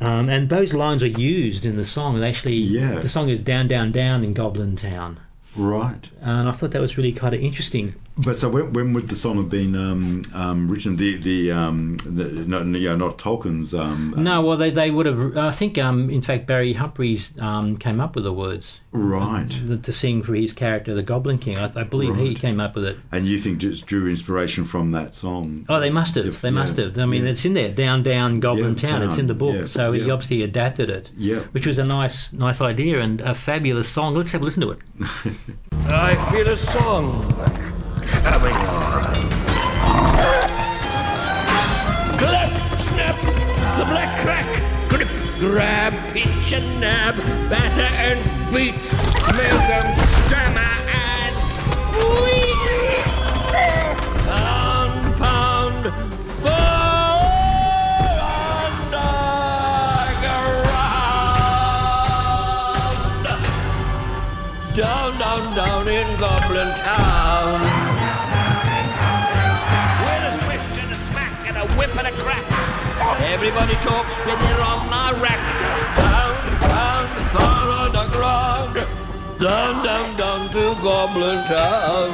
Um, 0.00 0.28
and 0.28 0.48
those 0.48 0.72
lines 0.72 1.02
are 1.02 1.08
used 1.08 1.66
in 1.66 1.76
the 1.76 1.84
song. 1.84 2.20
They 2.20 2.28
actually, 2.28 2.54
Yeah. 2.54 3.00
the 3.00 3.08
song 3.08 3.28
is 3.28 3.40
down, 3.40 3.66
down, 3.68 3.90
down 3.90 4.22
in 4.22 4.32
Goblin 4.32 4.76
Town. 4.76 5.18
Right. 5.56 6.08
And 6.20 6.48
I 6.48 6.52
thought 6.52 6.70
that 6.70 6.80
was 6.80 6.96
really 6.96 7.12
kind 7.12 7.34
of 7.34 7.40
interesting. 7.40 7.94
But 8.16 8.36
so 8.36 8.50
when, 8.50 8.72
when 8.72 8.92
would 8.92 9.08
the 9.08 9.16
song 9.16 9.36
have 9.38 9.48
been 9.48 9.74
um, 9.74 10.22
um, 10.34 10.68
written? 10.68 10.96
The 10.96 11.16
the, 11.16 11.52
um, 11.52 11.96
the 11.98 12.44
no, 12.46 12.62
no, 12.62 12.78
yeah, 12.78 12.94
not 12.94 13.18
Tolkien's. 13.18 13.74
Um, 13.74 14.14
No, 14.16 14.42
well, 14.42 14.56
they, 14.56 14.70
they 14.70 14.90
would 14.90 15.06
have. 15.06 15.36
I 15.36 15.50
think, 15.50 15.78
um, 15.78 16.10
in 16.10 16.20
fact, 16.20 16.46
Barry 16.46 16.74
Humphries 16.74 17.32
um, 17.40 17.78
came 17.78 18.00
up 18.00 18.14
with 18.14 18.24
the 18.24 18.32
words 18.32 18.80
right. 18.92 19.48
to, 19.48 19.78
to 19.78 19.92
sing 19.92 20.22
for 20.22 20.34
his 20.34 20.52
character, 20.52 20.94
the 20.94 21.02
Goblin 21.02 21.38
King. 21.38 21.58
I, 21.58 21.72
I 21.74 21.84
believe 21.84 22.16
he 22.16 22.34
came 22.34 22.60
up 22.60 22.74
with 22.74 22.84
it. 22.84 22.98
And 23.10 23.24
you 23.24 23.38
think 23.38 23.58
just 23.58 23.86
drew 23.86 24.08
inspiration 24.08 24.64
from 24.64 24.90
that 24.90 25.14
song? 25.14 25.64
Oh, 25.68 25.80
they 25.80 25.90
must 25.90 26.14
have. 26.16 26.26
If- 26.26 26.42
they 26.42 26.50
must 26.50 26.76
have. 26.76 26.98
I 26.98 27.06
mean, 27.06 27.24
yeah. 27.24 27.30
it's 27.30 27.44
in 27.46 27.54
there, 27.54 27.72
down, 27.72 28.02
down, 28.02 28.40
Goblin 28.40 28.76
Yeah, 28.76 28.90
Town. 28.90 29.02
It's 29.02 29.18
in 29.18 29.26
the 29.26 29.34
book, 29.34 29.54
yeah, 29.54 29.66
so 29.66 29.92
he 29.92 30.10
obviously 30.10 30.42
adapted 30.42 30.90
it. 30.90 31.10
Yeah. 31.16 31.40
which 31.52 31.66
was 31.66 31.78
a 31.78 31.84
nice, 31.84 32.32
nice 32.32 32.60
idea 32.60 33.00
and 33.00 33.20
a 33.22 33.34
fabulous 33.34 33.88
song. 33.88 34.14
Let's 34.14 34.32
have 34.32 34.42
a 34.42 34.44
listen 34.44 34.62
to 34.62 34.70
it. 34.72 34.80
I 35.86 36.14
feel 36.30 36.48
a 36.48 36.56
song 36.56 37.71
coming 38.06 38.54
on. 38.54 39.30
Clap, 42.18 42.78
snap, 42.78 43.16
the 43.78 43.84
black 43.84 44.18
crack, 44.20 44.48
grip, 44.88 45.08
grab, 45.38 45.92
pinch 46.12 46.52
and 46.52 46.80
nab, 46.80 47.16
batter 47.50 47.90
and 48.06 48.20
beat, 48.52 48.82
make 49.36 49.62
them 49.70 49.94
stammer 49.94 50.72
and 50.88 51.36
squeak. 51.54 53.04
Pound, 54.26 55.16
pound. 55.16 56.12
Down, 64.74 65.18
down, 65.18 65.54
down 65.54 65.71
and 71.98 72.06
a 72.06 72.12
crack. 72.12 72.44
Everybody 73.32 73.74
talks 73.76 74.16
when 74.24 74.38
they're 74.38 74.60
on 74.60 74.86
the 74.86 75.20
rack. 75.20 75.42
Down, 75.96 76.32
down, 76.60 77.04
far 77.34 77.70
underground. 77.84 78.74
Down, 79.38 79.84
down, 79.84 80.16
down 80.16 80.48
to 80.50 80.76
Goblin 80.82 81.44
Town. 81.44 82.10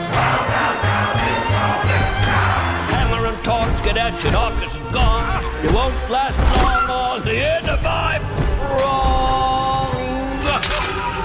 Hammer 2.91 3.27
and 3.27 3.45
tongs, 3.45 3.81
get 3.83 3.99
out 3.99 4.23
your 4.23 4.33
knockers 4.33 4.75
and 4.75 4.93
gongs. 4.93 5.45
You 5.63 5.73
won't 5.73 5.95
last 6.11 6.39
long 6.57 6.91
on 6.91 7.25
the 7.25 7.37
end 7.37 7.69
of 7.69 7.83
my 7.83 8.19
prong. 8.59 9.93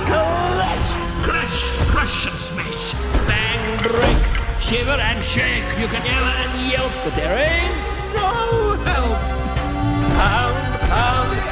Clash, 0.06 0.92
crash, 1.24 1.78
crush 1.92 2.28
and 2.28 2.40
smash. 2.40 2.94
Bang, 3.28 3.78
break, 3.82 4.60
shiver 4.60 5.00
and 5.10 5.24
shake. 5.26 5.66
You 5.80 5.88
can 5.88 6.06
yell 6.06 6.24
and 6.24 6.72
yelp, 6.72 6.94
but 7.04 7.16
there 7.16 7.38
ain't 7.38 7.83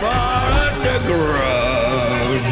far 0.02 0.52
underground. 0.52 2.44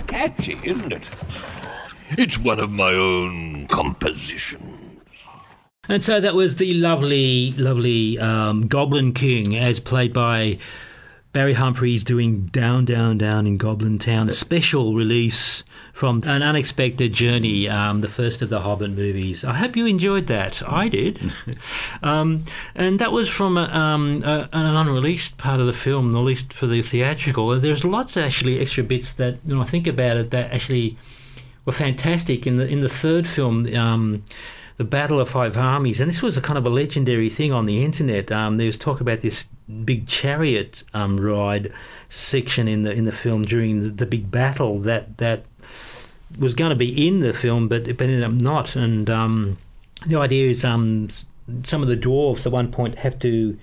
Catchy, 0.08 0.58
isn't 0.64 0.92
it? 0.92 1.08
It's 2.18 2.36
one 2.38 2.58
of 2.58 2.70
my 2.72 2.92
own 2.92 3.49
compositions. 3.70 4.80
And 5.88 6.04
so 6.04 6.20
that 6.20 6.34
was 6.34 6.56
the 6.56 6.74
lovely, 6.74 7.52
lovely 7.52 8.18
um, 8.18 8.68
Goblin 8.68 9.12
King, 9.12 9.56
as 9.56 9.80
played 9.80 10.12
by 10.12 10.58
Barry 11.32 11.54
Humphries, 11.54 12.04
doing 12.04 12.42
Down, 12.46 12.84
Down, 12.84 13.18
Down 13.18 13.46
in 13.46 13.56
Goblin 13.56 13.98
Town, 13.98 14.28
a 14.28 14.32
special 14.32 14.94
release 14.94 15.64
from 15.92 16.22
An 16.24 16.42
Unexpected 16.42 17.12
Journey, 17.12 17.68
um, 17.68 18.00
the 18.00 18.08
first 18.08 18.40
of 18.42 18.48
the 18.48 18.60
Hobbit 18.60 18.92
movies. 18.92 19.44
I 19.44 19.54
hope 19.54 19.76
you 19.76 19.86
enjoyed 19.86 20.28
that. 20.28 20.62
I 20.66 20.88
did. 20.88 21.32
um, 22.02 22.44
and 22.74 22.98
that 22.98 23.12
was 23.12 23.28
from 23.28 23.58
a, 23.58 23.64
um, 23.64 24.22
a, 24.24 24.48
an 24.52 24.66
unreleased 24.66 25.38
part 25.38 25.60
of 25.60 25.66
the 25.66 25.72
film, 25.72 26.14
at 26.16 26.20
least 26.20 26.52
for 26.52 26.66
the 26.66 26.82
theatrical. 26.82 27.58
There's 27.60 27.84
lots 27.84 28.16
actually 28.16 28.60
extra 28.60 28.82
bits 28.82 29.12
that, 29.14 29.38
when 29.44 29.58
I 29.58 29.64
think 29.64 29.86
about 29.86 30.16
it, 30.16 30.30
that 30.30 30.52
actually 30.52 30.96
were 31.64 31.72
fantastic. 31.72 32.46
In 32.46 32.56
the 32.56 32.66
in 32.66 32.80
the 32.80 32.88
third 32.88 33.26
film, 33.26 33.66
um, 33.74 34.24
the 34.76 34.84
Battle 34.84 35.20
of 35.20 35.28
Five 35.28 35.56
Armies, 35.56 36.00
and 36.00 36.10
this 36.10 36.22
was 36.22 36.36
a 36.36 36.40
kind 36.40 36.58
of 36.58 36.66
a 36.66 36.70
legendary 36.70 37.28
thing 37.28 37.52
on 37.52 37.64
the 37.64 37.84
internet. 37.84 38.32
Um, 38.32 38.56
there 38.56 38.66
was 38.66 38.78
talk 38.78 39.00
about 39.00 39.20
this 39.20 39.46
big 39.84 40.06
chariot 40.06 40.82
um, 40.94 41.18
ride 41.18 41.72
section 42.08 42.66
in 42.66 42.82
the 42.82 42.92
in 42.92 43.04
the 43.04 43.12
film 43.12 43.44
during 43.44 43.82
the, 43.82 43.90
the 43.90 44.06
big 44.06 44.30
battle 44.30 44.78
that 44.78 45.18
that 45.18 45.44
was 46.38 46.54
going 46.54 46.70
to 46.70 46.76
be 46.76 47.06
in 47.06 47.20
the 47.20 47.32
film, 47.32 47.68
but 47.68 47.88
it 47.88 48.00
ended 48.00 48.22
up 48.22 48.32
not. 48.32 48.76
And 48.76 49.10
um, 49.10 49.58
the 50.06 50.18
idea 50.18 50.48
is 50.48 50.64
um, 50.64 51.08
some 51.64 51.82
of 51.82 51.88
the 51.88 51.96
dwarves 51.96 52.46
at 52.46 52.52
one 52.52 52.70
point 52.70 52.98
have 52.98 53.18
to 53.20 53.58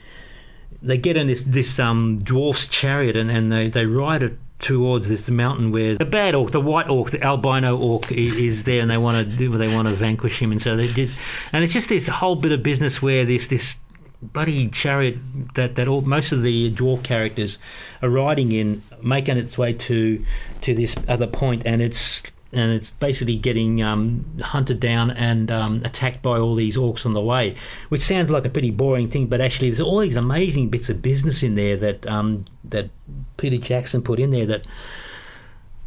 they 0.81 0.97
get 0.97 1.17
in 1.17 1.27
this 1.27 1.43
this 1.43 1.79
um, 1.79 2.19
dwarf's 2.19 2.67
chariot 2.67 3.15
and, 3.15 3.31
and 3.31 3.51
they, 3.51 3.69
they 3.69 3.85
ride 3.85 4.23
it 4.23 4.37
towards 4.59 5.07
this 5.07 5.29
mountain 5.29 5.71
where 5.71 5.95
the 5.95 6.05
bad 6.05 6.33
orc, 6.35 6.51
the 6.51 6.59
white 6.61 6.89
orc, 6.89 7.11
the 7.11 7.23
albino 7.23 7.77
orc 7.77 8.11
i- 8.11 8.15
is 8.15 8.63
there, 8.63 8.81
and 8.81 8.89
they 8.89 8.97
want 8.97 9.17
to 9.29 9.35
do 9.37 9.55
they 9.57 9.73
want 9.73 9.87
to 9.87 9.93
vanquish 9.93 10.41
him, 10.41 10.51
and 10.51 10.61
so 10.61 10.75
they 10.75 10.91
did. 10.91 11.11
And 11.53 11.63
it's 11.63 11.73
just 11.73 11.89
this 11.89 12.07
whole 12.07 12.35
bit 12.35 12.51
of 12.51 12.63
business 12.63 13.01
where 13.01 13.23
this 13.25 13.47
this 13.47 13.77
bloody 14.21 14.67
chariot 14.69 15.17
that 15.53 15.75
that 15.75 15.87
all, 15.87 16.01
most 16.01 16.31
of 16.31 16.41
the 16.41 16.71
dwarf 16.71 17.03
characters 17.03 17.59
are 18.01 18.09
riding 18.09 18.51
in, 18.51 18.81
making 19.01 19.37
its 19.37 19.57
way 19.57 19.73
to 19.73 20.25
to 20.61 20.73
this 20.73 20.95
other 21.07 21.27
point, 21.27 21.61
and 21.65 21.81
it's 21.81 22.31
and 22.53 22.71
it's 22.71 22.91
basically 22.91 23.35
getting 23.35 23.83
um, 23.83 24.39
hunted 24.41 24.79
down 24.79 25.11
and 25.11 25.51
um, 25.51 25.81
attacked 25.83 26.21
by 26.21 26.37
all 26.37 26.55
these 26.55 26.77
orcs 26.77 27.05
on 27.05 27.13
the 27.13 27.21
way, 27.21 27.55
which 27.89 28.01
sounds 28.01 28.29
like 28.29 28.45
a 28.45 28.49
pretty 28.49 28.71
boring 28.71 29.09
thing, 29.09 29.27
but 29.27 29.41
actually 29.41 29.69
there's 29.69 29.81
all 29.81 29.99
these 29.99 30.15
amazing 30.15 30.69
bits 30.69 30.89
of 30.89 31.01
business 31.01 31.43
in 31.43 31.55
there 31.55 31.75
that 31.77 32.07
um, 32.07 32.45
that 32.63 32.89
Peter 33.37 33.57
Jackson 33.57 34.01
put 34.01 34.19
in 34.19 34.31
there 34.31 34.45
that 34.45 34.65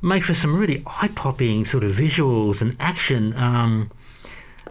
make 0.02 0.24
for 0.24 0.34
some 0.34 0.58
really 0.58 0.82
eye-popping 0.86 1.64
sort 1.64 1.84
of 1.84 1.94
visuals 1.94 2.60
and 2.60 2.76
action. 2.80 3.34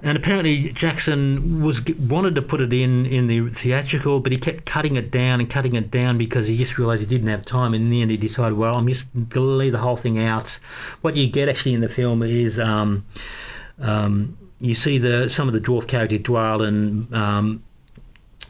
Um, 0.02 0.10
and 0.10 0.18
apparently 0.18 0.72
Jackson 0.72 1.64
was 1.64 1.86
wanted 1.98 2.36
to 2.36 2.42
put 2.42 2.62
it 2.62 2.74
in 2.74 3.06
in 3.06 3.28
the 3.28 3.50
theatrical, 3.50 4.20
but 4.20 4.32
he 4.32 4.38
kept 4.38 4.66
cutting 4.66 4.96
it 4.96 5.12
down 5.12 5.40
and 5.40 5.50
cutting 5.50 5.76
it 5.76 5.92
down 5.92 6.18
because 6.18 6.48
he 6.48 6.58
just 6.58 6.78
realised 6.78 7.02
he 7.02 7.08
didn't 7.08 7.28
have 7.28 7.46
time. 7.46 7.74
And 7.74 7.86
in 7.86 7.90
the 7.90 8.02
end, 8.02 8.12
he 8.12 8.18
decided, 8.18 8.58
well, 8.58 8.76
I'm 8.76 8.88
just 8.88 9.14
going 9.14 9.30
to 9.30 9.42
leave 9.42 9.72
the 9.72 9.80
whole 9.80 9.98
thing 9.98 10.20
out. 10.20 10.60
What 11.02 11.16
you 11.16 11.28
get 11.28 11.50
actually 11.50 11.74
in 11.74 11.82
the 11.82 11.90
film 11.90 12.24
is 12.24 12.60
um, 12.60 13.06
um, 13.80 14.38
you 14.60 14.76
see 14.76 14.98
the 14.98 15.30
some 15.30 15.48
of 15.48 15.54
the 15.54 15.62
dwarf 15.62 15.88
characters, 15.88 16.20
Dwalin 16.20 16.68
and 16.68 17.16
um, 17.16 17.64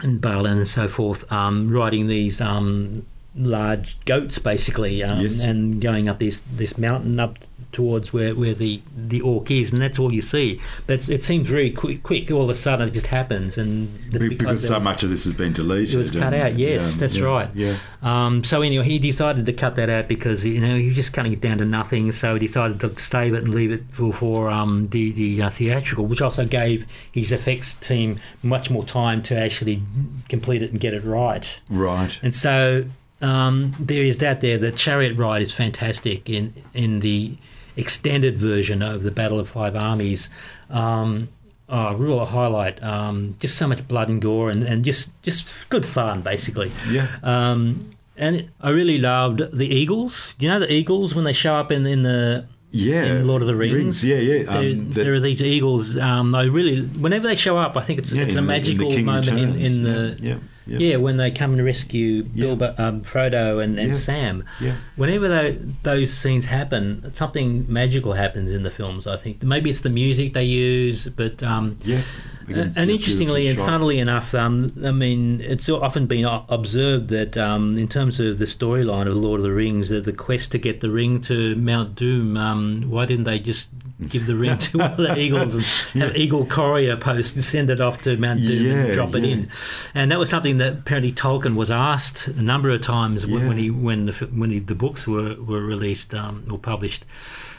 and 0.01 0.21
Balin 0.21 0.57
and 0.57 0.67
so 0.67 0.87
forth, 0.87 1.29
um, 1.31 1.69
riding 1.69 2.07
these 2.07 2.39
um, 2.39 3.05
large 3.35 3.97
goats, 4.05 4.39
basically, 4.39 5.03
um, 5.03 5.21
Yes. 5.21 5.43
and 5.43 5.79
going 5.81 6.09
up 6.09 6.19
this 6.19 6.43
this 6.55 6.77
mountain 6.77 7.19
up 7.19 7.39
towards 7.71 8.11
where, 8.11 8.33
where 8.33 8.55
the, 8.55 8.81
the 8.97 9.21
orc 9.21 9.51
is, 9.51 9.71
and 9.71 9.79
that's 9.79 9.99
all 9.99 10.11
you 10.11 10.23
see. 10.23 10.59
But 10.87 11.07
it 11.07 11.21
seems 11.21 11.47
very 11.47 11.69
quick, 11.69 12.01
quick. 12.01 12.31
All 12.31 12.41
of 12.41 12.49
a 12.49 12.55
sudden, 12.55 12.87
it 12.87 12.91
just 12.95 13.05
happens, 13.07 13.59
and 13.59 13.87
th- 14.09 14.19
Be- 14.19 14.29
because 14.29 14.67
so 14.67 14.79
much 14.79 15.03
of 15.03 15.11
this 15.11 15.25
has 15.25 15.33
been 15.33 15.53
deleted. 15.53 15.93
it 15.93 15.97
was 15.99 16.09
cut 16.09 16.33
out. 16.33 16.57
Yes, 16.57 16.95
yeah, 16.95 16.99
that's 16.99 17.15
yeah, 17.17 17.23
right. 17.25 17.49
Yeah. 17.53 17.77
Um, 18.01 18.43
so 18.43 18.63
anyway, 18.63 18.85
he 18.85 18.97
decided 18.97 19.45
to 19.45 19.53
cut 19.53 19.75
that 19.75 19.87
out 19.87 20.07
because 20.07 20.43
you 20.43 20.59
know 20.61 20.77
he 20.77 20.87
was 20.87 20.95
just 20.95 21.13
cutting 21.13 21.31
it 21.33 21.41
down 21.41 21.59
to 21.59 21.65
nothing. 21.65 22.11
So 22.11 22.33
he 22.33 22.39
decided 22.39 22.79
to 22.79 22.97
save 22.97 23.35
it 23.35 23.43
and 23.43 23.53
leave 23.53 23.71
it 23.71 23.83
for, 23.91 24.11
for 24.13 24.49
um, 24.49 24.87
the 24.89 25.11
the 25.11 25.43
uh, 25.43 25.49
theatrical, 25.51 26.07
which 26.07 26.23
also 26.23 26.45
gave 26.45 26.87
his 27.11 27.31
effects 27.31 27.75
team 27.75 28.19
much 28.41 28.71
more 28.71 28.83
time 28.83 29.21
to 29.23 29.37
actually 29.37 29.83
complete 30.27 30.63
it 30.63 30.71
and 30.71 30.79
get 30.79 30.95
it 30.95 31.03
right. 31.03 31.47
Right. 31.69 32.19
And 32.23 32.33
so 32.35 32.85
um, 33.21 33.75
there 33.79 34.03
is 34.03 34.17
that 34.19 34.41
there. 34.41 34.57
The 34.57 34.71
chariot 34.71 35.17
ride 35.17 35.41
is 35.41 35.51
fantastic 35.53 36.29
in 36.29 36.53
in 36.73 36.99
the 37.01 37.35
extended 37.75 38.37
version 38.37 38.81
of 38.81 39.03
the 39.03 39.11
Battle 39.11 39.39
of 39.39 39.47
Five 39.49 39.75
Armies. 39.75 40.29
Um, 40.69 41.29
oh, 41.69 41.93
real 41.95 42.25
highlight. 42.25 42.81
Um, 42.83 43.35
just 43.39 43.57
so 43.57 43.67
much 43.67 43.87
blood 43.87 44.09
and 44.09 44.21
gore 44.21 44.49
and, 44.49 44.63
and 44.63 44.83
just 44.85 45.11
just 45.21 45.69
good 45.69 45.85
fun 45.85 46.21
basically. 46.21 46.71
Yeah. 46.89 47.07
Um, 47.23 47.89
and 48.17 48.49
I 48.59 48.69
really 48.69 48.97
loved 48.97 49.41
the 49.57 49.67
eagles. 49.73 50.33
You 50.39 50.49
know 50.49 50.59
the 50.59 50.71
eagles 50.71 51.15
when 51.15 51.25
they 51.25 51.33
show 51.33 51.55
up 51.55 51.71
in 51.71 51.85
in 51.85 52.03
the 52.03 52.45
Yeah. 52.71 53.05
in 53.05 53.27
Lord 53.27 53.41
of 53.41 53.47
the 53.47 53.55
Rings. 53.55 54.03
Yeah, 54.05 54.17
yeah. 54.17 54.43
There, 54.43 54.71
Um, 54.73 54.91
that- 54.91 55.03
there 55.03 55.13
are 55.13 55.19
these 55.21 55.41
eagles. 55.41 55.97
Um, 55.97 56.35
I 56.35 56.43
really, 56.43 56.81
whenever 56.81 57.27
they 57.27 57.35
show 57.35 57.57
up, 57.57 57.77
I 57.77 57.81
think 57.81 57.97
it's 57.99 58.11
yeah, 58.11 58.23
it's 58.23 58.33
in 58.33 58.39
a 58.39 58.41
the- 58.47 58.53
in 58.53 58.63
the 58.63 58.73
magical 58.75 59.03
moment 59.03 59.27
in, 59.27 59.35
Returns. 59.53 59.75
in 59.75 59.83
the 59.83 60.17
yeah, 60.21 60.35
yeah, 60.69 60.77
yeah, 60.91 60.95
when 60.97 61.17
they 61.17 61.31
come 61.31 61.53
and 61.53 61.65
rescue. 61.65 62.23
Bilbo, 62.23 62.75
um, 62.77 63.01
Frodo 63.01 63.63
and, 63.63 63.79
and 63.79 63.91
Yeah. 63.91 63.97
Sam. 63.97 64.43
Yeah. 64.61 64.75
Whenever 64.95 65.27
tho- 65.27 65.57
those 65.83 66.13
scenes 66.13 66.45
happen, 66.45 67.13
something 67.13 67.65
magical 67.67 68.13
happens 68.13 68.51
in 68.51 68.63
the 68.63 68.71
films. 68.71 69.07
I 69.07 69.15
think 69.17 69.43
maybe 69.43 69.69
it's 69.69 69.81
the 69.81 69.89
music 69.89 70.33
they 70.33 70.43
use, 70.43 71.07
but 71.09 71.41
um, 71.43 71.77
yeah. 71.83 72.01
Again, 72.47 72.73
and 72.75 72.89
interestingly 72.89 73.47
and 73.47 73.59
funnily 73.59 73.99
enough, 73.99 74.33
um, 74.33 74.73
I 74.83 74.91
mean, 74.91 75.39
it's 75.39 75.69
often 75.69 76.07
been 76.07 76.25
observed 76.25 77.09
that 77.09 77.37
um, 77.37 77.77
in 77.77 77.87
terms 77.87 78.19
of 78.19 78.39
the 78.39 78.45
storyline 78.45 79.07
of 79.07 79.15
Lord 79.15 79.39
of 79.39 79.43
the 79.43 79.51
Rings, 79.51 79.89
that 79.89 80.05
the 80.05 80.13
quest 80.13 80.51
to 80.53 80.57
get 80.57 80.81
the 80.81 80.89
ring 80.89 81.21
to 81.21 81.55
Mount 81.57 81.93
Doom, 81.95 82.37
um, 82.37 82.85
why 82.89 83.05
didn't 83.05 83.25
they 83.25 83.37
just 83.37 83.69
give 84.07 84.25
the 84.27 84.35
ring 84.35 84.57
to 84.57 84.77
one 84.77 84.91
of 84.91 84.97
the 84.97 85.17
eagles 85.17 85.55
and 85.55 85.63
have 86.03 86.15
Eagle 86.15 86.45
Courier 86.45 86.95
post 86.95 87.35
and 87.35 87.43
send 87.43 87.69
it 87.69 87.81
off 87.81 88.01
to 88.03 88.15
Mount 88.17 88.39
Doom 88.39 88.63
Yeah, 88.65 88.83
and 88.85 88.93
drop 88.93 89.13
it 89.15 89.23
in? 89.25 89.49
And 89.93 90.11
that 90.11 90.19
was 90.19 90.29
something 90.29 90.57
that 90.57 90.73
apparently 90.73 91.11
Tolkien 91.11 91.55
was 91.55 91.69
asked 91.69 92.27
a 92.27 92.41
number 92.41 92.69
of 92.69 92.81
times 92.81 93.27
when, 93.27 93.41
Yeah. 93.41 93.47
when 93.49 93.57
he 93.57 93.69
when 93.69 94.05
the 94.05 94.13
when 94.33 94.51
he, 94.51 94.59
the 94.59 94.75
books 94.75 95.05
were 95.07 95.35
were 95.35 95.61
released 95.61 96.13
um, 96.13 96.45
or 96.49 96.57
published. 96.57 97.03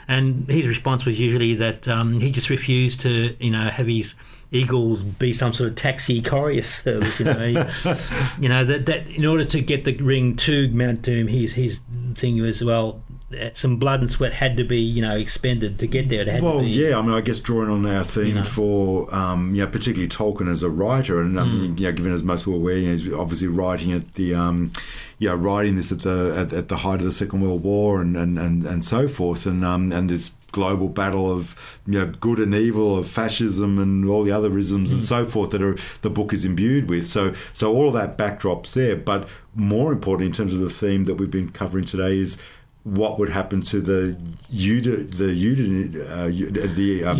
And 0.09 0.49
his 0.49 0.67
response 0.67 1.05
was 1.05 1.21
usually 1.21 1.55
that 1.57 1.87
um, 1.87 2.19
he 2.19 2.33
just 2.33 2.51
refused 2.51 3.01
to, 3.03 3.37
you 3.39 3.51
know, 3.51 3.69
have 3.69 3.87
his 3.87 4.15
eagles 4.51 5.05
be 5.05 5.33
some 5.33 5.53
sort 5.53 5.69
of 5.69 5.77
taxi 5.77 6.21
courier 6.21 6.63
service. 6.65 7.21
You 7.21 7.27
know, 7.27 7.45
you 8.41 8.49
know 8.49 8.65
that 8.65 8.87
that 8.87 9.07
in 9.09 9.25
order 9.27 9.45
to 9.45 9.61
get 9.61 9.85
the 9.85 9.95
ring 9.99 10.35
to 10.37 10.69
Mount 10.71 11.03
Doom, 11.03 11.29
his 11.29 11.53
his 11.55 11.81
thing 12.17 12.41
was 12.43 12.65
well, 12.65 13.03
some 13.55 13.77
blood 13.77 14.01
and 14.01 14.11
sweat 14.11 14.35
had 14.35 14.57
to 14.57 14.65
be, 14.65 14.79
you 14.79 15.03
know, 15.03 15.17
expended 15.17 15.79
to 15.79 15.87
get 15.87 16.09
there. 16.09 16.25
Well, 16.43 16.59
to 16.59 16.65
be, 16.65 16.71
yeah, 16.71 16.99
I 16.99 17.03
mean, 17.03 17.13
I 17.13 17.21
guess 17.21 17.39
drawing 17.39 17.71
on 17.71 17.87
our 17.87 18.05
theme 18.05 18.27
You 18.27 18.35
know. 18.35 18.43
for, 18.43 19.15
um, 19.15 19.55
you 19.55 19.65
know, 19.65 19.71
particularly 19.71 20.09
Tolkien 20.09 20.51
as 20.51 20.63
a 20.63 20.71
writer, 20.71 21.21
and 21.21 21.39
um, 21.39 21.77
you 21.77 21.87
know, 21.87 21.93
given 21.93 22.13
as 22.13 22.23
most 22.23 22.43
people 22.43 22.55
are 22.55 22.57
aware, 22.57 22.77
you 22.77 22.87
know, 22.87 22.93
he's 22.93 23.13
obviously 23.13 23.49
writing 23.49 23.93
at 23.93 24.15
the, 24.15 24.35
um, 24.35 24.73
you 25.19 25.29
know, 25.29 25.37
writing 25.37 25.77
this 25.77 25.93
at 25.93 26.01
the 26.01 26.35
at, 26.37 26.53
at 26.53 26.69
the 26.69 26.79
height 26.79 27.01
of 27.01 27.07
the 27.07 27.13
Second 27.13 27.41
World 27.41 27.63
War 27.63 28.01
and 28.01 28.17
and, 28.17 28.39
and, 28.39 28.65
and 28.65 28.85
so 28.85 29.07
forth, 29.07 29.47
and 29.47 29.65
um, 29.65 29.93
and 29.93 30.11
there's 30.11 30.35
global 30.53 30.89
battle 30.89 31.31
of 31.31 31.79
you 31.87 31.99
know 31.99 32.07
good 32.07 32.41
and 32.41 32.55
evil 32.55 32.99
of 32.99 33.09
fascism 33.09 33.79
and 33.79 34.09
all 34.09 34.25
the 34.25 34.33
other 34.33 34.59
isms 34.59 34.93
and 34.93 35.05
so 35.05 35.25
forth 35.25 35.51
that 35.51 35.63
are 35.63 35.77
the 36.03 36.11
book 36.11 36.33
is 36.33 36.45
imbued 36.45 36.89
with 36.89 37.07
so 37.07 37.33
so 37.55 37.73
all 37.73 37.87
of 37.87 37.95
that 37.95 38.19
backdrops 38.19 38.75
there 38.75 38.97
but 38.97 39.29
more 39.55 39.93
important 39.93 40.27
in 40.27 40.33
terms 40.33 40.53
of 40.53 40.59
the 40.59 40.69
theme 40.69 41.05
that 41.05 41.15
we've 41.15 41.31
been 41.31 41.51
covering 41.51 41.85
today 41.85 42.19
is 42.19 42.41
what 42.85 43.19
would 43.19 43.29
happen 43.31 43.61
to 43.63 43.81
the 43.81 44.17
Eudi- 44.53 45.11
the 45.17 45.31
uh, 46.11 46.75
the 46.75 47.05
um. 47.05 47.19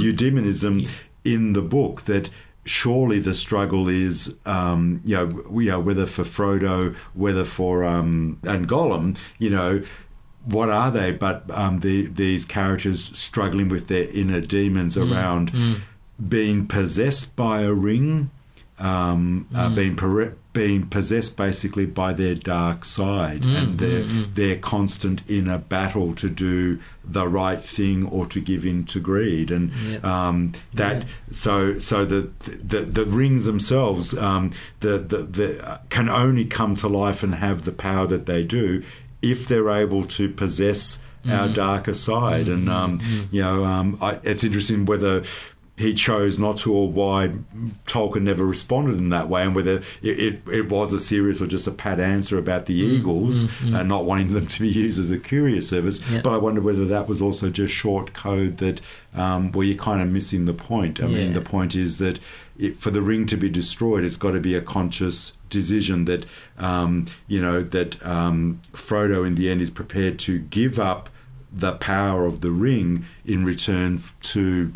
Eudaimonism 0.00 0.88
in 1.24 1.52
the 1.52 1.62
book 1.62 2.02
that 2.02 2.30
surely 2.64 3.18
the 3.18 3.34
struggle 3.34 3.88
is 3.88 4.38
um, 4.46 5.00
you 5.04 5.16
know 5.16 5.80
whether 5.80 6.06
for 6.06 6.22
Frodo 6.24 6.94
whether 7.14 7.44
for 7.44 7.84
um, 7.84 8.38
and 8.44 8.68
Gollum 8.68 9.16
you 9.38 9.50
know 9.50 9.82
what 10.44 10.70
are 10.70 10.90
they? 10.90 11.12
But 11.12 11.50
um, 11.50 11.80
the, 11.80 12.06
these 12.06 12.46
characters 12.46 13.16
struggling 13.18 13.68
with 13.68 13.88
their 13.88 14.08
inner 14.14 14.40
demons 14.40 14.96
around 14.96 15.52
being 16.26 16.66
possessed 16.66 17.36
by 17.36 17.62
a 17.62 17.74
ring 17.74 18.30
um, 18.78 19.46
uh, 19.54 19.68
being 19.74 19.94
pore- 19.96 20.36
being 20.58 20.82
possessed 20.88 21.36
basically 21.36 21.86
by 21.86 22.10
their 22.22 22.34
dark 22.34 22.84
side 22.84 23.42
and 23.58 23.78
their 23.82 24.02
their 24.40 24.56
constant 24.72 25.18
inner 25.38 25.58
battle 25.58 26.10
to 26.22 26.28
do 26.28 26.78
the 27.18 27.26
right 27.42 27.62
thing 27.76 27.98
or 28.16 28.26
to 28.34 28.40
give 28.50 28.62
in 28.72 28.78
to 28.92 28.98
greed. 29.10 29.48
And 29.56 29.70
Yep. 29.92 30.04
um, 30.04 30.36
that 30.80 30.96
so 31.30 31.78
so 31.78 32.04
the, 32.14 32.22
the 32.72 32.80
the 32.98 33.04
rings 33.20 33.44
themselves 33.44 34.06
um, 34.28 34.44
the, 34.80 34.94
the 35.12 35.18
the 35.38 35.80
can 35.96 36.08
only 36.08 36.44
come 36.58 36.74
to 36.82 36.88
life 37.04 37.20
and 37.26 37.34
have 37.36 37.58
the 37.62 37.72
power 37.88 38.06
that 38.14 38.24
they 38.26 38.42
do 38.60 38.82
if 39.22 39.38
they're 39.48 39.70
able 39.84 40.04
to 40.18 40.24
possess 40.42 41.04
our 41.28 41.48
darker 41.64 41.94
side. 41.94 42.46
And 42.48 42.68
um, 42.80 42.92
you 43.30 43.42
know 43.46 43.64
um, 43.74 43.88
I, 44.08 44.10
it's 44.30 44.44
interesting 44.48 44.86
whether 44.86 45.22
he 45.78 45.94
chose 45.94 46.38
not 46.38 46.56
to 46.58 46.74
or 46.74 46.88
why 46.88 47.30
Tolkien 47.86 48.22
never 48.22 48.44
responded 48.44 48.98
in 48.98 49.10
that 49.10 49.28
way 49.28 49.42
and 49.44 49.54
whether 49.54 49.76
it, 50.02 50.18
it, 50.18 50.40
it 50.52 50.68
was 50.68 50.92
a 50.92 50.98
serious 50.98 51.40
or 51.40 51.46
just 51.46 51.66
a 51.66 51.70
pat 51.70 52.00
answer 52.00 52.36
about 52.36 52.66
the 52.66 52.74
eagles 52.74 53.48
and 53.62 53.88
not 53.88 54.04
wanting 54.04 54.34
them 54.34 54.46
to 54.46 54.60
be 54.60 54.68
used 54.68 54.98
as 54.98 55.10
a 55.10 55.18
courier 55.18 55.60
service. 55.60 56.02
Yeah. 56.10 56.20
but 56.22 56.32
I 56.32 56.36
wonder 56.36 56.60
whether 56.60 56.84
that 56.86 57.06
was 57.06 57.22
also 57.22 57.48
just 57.48 57.72
short 57.72 58.12
code 58.12 58.58
that 58.58 58.80
um, 59.14 59.52
where 59.52 59.66
you're 59.66 59.76
kind 59.76 60.02
of 60.02 60.08
missing 60.08 60.44
the 60.46 60.52
point. 60.54 61.00
I 61.00 61.06
mean 61.06 61.32
the 61.32 61.40
point 61.40 61.74
is 61.74 61.98
that 61.98 62.18
it, 62.58 62.76
for 62.76 62.90
the 62.90 63.02
ring 63.02 63.26
to 63.26 63.36
be 63.36 63.48
destroyed 63.48 64.02
it's 64.04 64.16
got 64.16 64.32
to 64.32 64.40
be 64.40 64.56
a 64.56 64.60
conscious 64.60 65.36
decision 65.48 66.06
that 66.06 66.26
um, 66.58 67.06
you 67.28 67.40
know 67.40 67.62
that 67.62 68.04
um, 68.04 68.60
Frodo 68.72 69.24
in 69.26 69.36
the 69.36 69.48
end 69.48 69.60
is 69.60 69.70
prepared 69.70 70.18
to 70.20 70.40
give 70.40 70.78
up 70.78 71.08
the 71.52 71.72
power 71.74 72.26
of 72.26 72.40
the 72.40 72.50
ring 72.50 73.06
in 73.24 73.44
return 73.44 74.02
to 74.20 74.72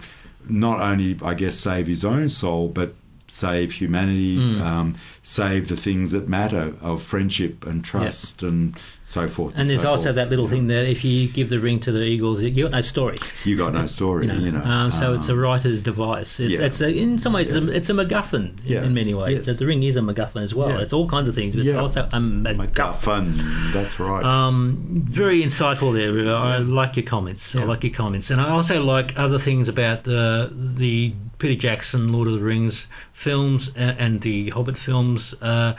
not 0.49 0.81
only, 0.81 1.19
I 1.25 1.35
guess, 1.35 1.57
save 1.57 1.87
his 1.87 2.05
own 2.05 2.31
soul, 2.31 2.69
but 2.69 2.95
save 3.29 3.73
humanity, 3.73 4.37
Hmm. 4.37 4.61
um, 4.63 4.95
save 5.23 5.69
the 5.69 5.77
things 5.77 6.11
that 6.11 6.29
matter 6.29 6.75
of 6.83 7.01
friendship 7.03 7.67
and 7.67 7.83
trust 7.83 8.43
and 8.43 8.75
so 9.05 9.27
forth. 9.29 9.55
And 9.57 9.69
there's 9.69 9.83
so 9.83 9.91
also 9.91 10.05
forth. 10.05 10.17
that 10.17 10.31
little 10.31 10.47
thing 10.47 10.69
that 10.69 10.87
if 10.89 11.05
you 11.05 11.27
give 11.29 11.49
the 11.49 11.59
ring 11.59 11.81
to 11.81 11.91
the 11.93 12.03
Eagles, 12.05 12.41
you 12.43 12.51
got 12.65 12.71
no 12.73 12.81
story. 12.81 13.17
You 13.45 13.57
got 13.57 13.73
no 13.73 13.87
story, 13.99 14.27
You 14.27 14.33
know, 14.33 14.39
you 14.39 14.51
know. 14.53 14.63
um, 14.63 14.91
so 14.93 15.13
it's 15.15 15.29
a 15.29 15.33
Um, 15.33 15.39
writer's 15.41 15.83
device. 15.83 16.39
It's, 16.39 16.53
yeah. 16.53 16.67
it's 16.67 16.81
a, 16.81 16.89
in 16.89 17.19
some 17.19 17.33
ways, 17.33 17.55
it's, 17.55 17.67
a, 17.67 17.69
it's 17.77 17.91
a 17.91 17.95
MacGuffin 17.95 18.35
in, 18.35 18.59
Yeah. 18.65 18.85
in 18.85 18.95
many 18.95 19.13
ways. 19.13 19.39
Yes. 19.39 19.47
That 19.47 19.59
the 19.59 19.67
ring 19.67 19.83
is 19.83 19.97
a 19.97 20.01
MacGuffin 20.01 20.43
as 20.43 20.55
well. 20.55 20.69
Yeah. 20.71 20.79
It's 20.81 20.93
all 20.93 21.09
kinds 21.09 21.27
of 21.29 21.35
things, 21.35 21.55
but 21.57 21.65
it's 21.65 21.75
Yeah. 21.75 21.81
also 21.81 22.03
a 22.13 22.19
MacGuffin. 22.19 22.57
MacGuffin. 22.73 23.73
That's 23.73 23.99
right. 23.99 24.25
Um, 24.25 25.05
very 25.11 25.43
insightful 25.43 25.93
there. 25.93 26.35
I 26.37 26.59
like 26.59 26.97
your 26.97 27.05
comments. 27.05 27.55
I 27.57 27.65
like 27.65 27.83
your 27.85 27.93
comments, 27.93 28.31
and 28.31 28.41
I 28.41 28.51
also 28.51 28.83
like 28.85 29.19
other 29.19 29.39
things 29.39 29.69
about 29.69 30.05
the 30.05 30.51
the 30.53 31.15
Peter 31.39 31.61
Jackson 31.61 32.13
Lord 32.13 32.29
of 32.29 32.35
the 32.35 32.41
Rings 32.41 32.87
films 33.13 33.71
and, 33.75 33.99
and 33.99 34.21
the 34.21 34.51
Hobbit 34.51 34.77
films. 34.77 35.35
Uh, 35.43 35.75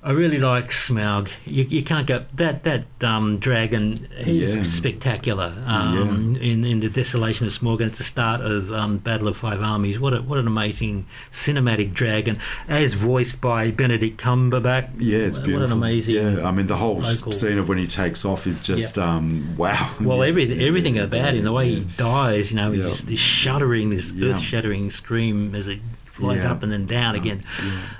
I 0.00 0.12
really 0.12 0.38
like 0.38 0.70
Smaug. 0.70 1.28
You, 1.44 1.64
you 1.64 1.82
can't 1.82 2.06
go 2.06 2.24
that 2.34 2.62
that 2.62 2.84
um, 3.02 3.38
dragon. 3.38 3.96
He's 4.16 4.56
Yeah. 4.56 4.62
spectacular. 4.62 5.52
Um, 5.66 6.36
in 6.36 6.64
in 6.64 6.78
the 6.80 6.88
desolation 6.88 7.48
of 7.48 7.52
Smaug 7.52 7.84
at 7.84 7.96
the 7.96 8.04
start 8.04 8.40
of 8.40 8.72
um, 8.72 8.98
Battle 8.98 9.26
of 9.26 9.36
Five 9.36 9.60
Armies. 9.60 9.98
What 9.98 10.14
a, 10.14 10.22
what 10.22 10.38
an 10.38 10.46
amazing 10.46 11.06
cinematic 11.32 11.94
dragon, 11.94 12.38
as 12.68 12.94
voiced 12.94 13.40
by 13.40 13.72
Benedict 13.72 14.20
Cumberbatch. 14.20 14.88
yeah, 14.98 15.18
it's 15.18 15.36
beautiful. 15.36 15.60
What 15.62 15.66
an 15.66 15.72
amazing. 15.72 16.14
Yeah, 16.14 16.46
I 16.46 16.52
mean 16.52 16.68
the 16.68 16.76
whole 16.76 16.98
local- 17.00 17.32
scene 17.32 17.58
of 17.58 17.68
when 17.68 17.78
he 17.78 17.88
takes 17.88 18.24
off 18.24 18.46
is 18.46 18.62
just 18.62 18.98
um, 18.98 19.56
wow. 19.56 19.90
Well, 20.00 20.18
Yeah, 20.18 20.28
everything, 20.28 20.60
yeah, 20.60 20.66
everything 20.68 20.96
yeah, 20.96 21.02
about 21.02 21.34
him, 21.34 21.42
the 21.42 21.52
way 21.52 21.68
he 21.74 21.80
dies, 21.96 22.52
you 22.52 22.56
know, 22.56 22.70
Yeah. 22.70 22.84
this, 22.84 23.00
this 23.02 23.18
shuddering, 23.18 23.90
this 23.90 24.12
Yeah. 24.12 24.28
earth-shattering 24.28 24.92
scream 24.92 25.56
as 25.56 25.66
it 25.66 25.80
flies 26.18 26.42
Yeah. 26.44 26.52
up 26.52 26.62
and 26.62 26.70
then 26.70 26.86
down 26.86 27.14
again. 27.14 27.42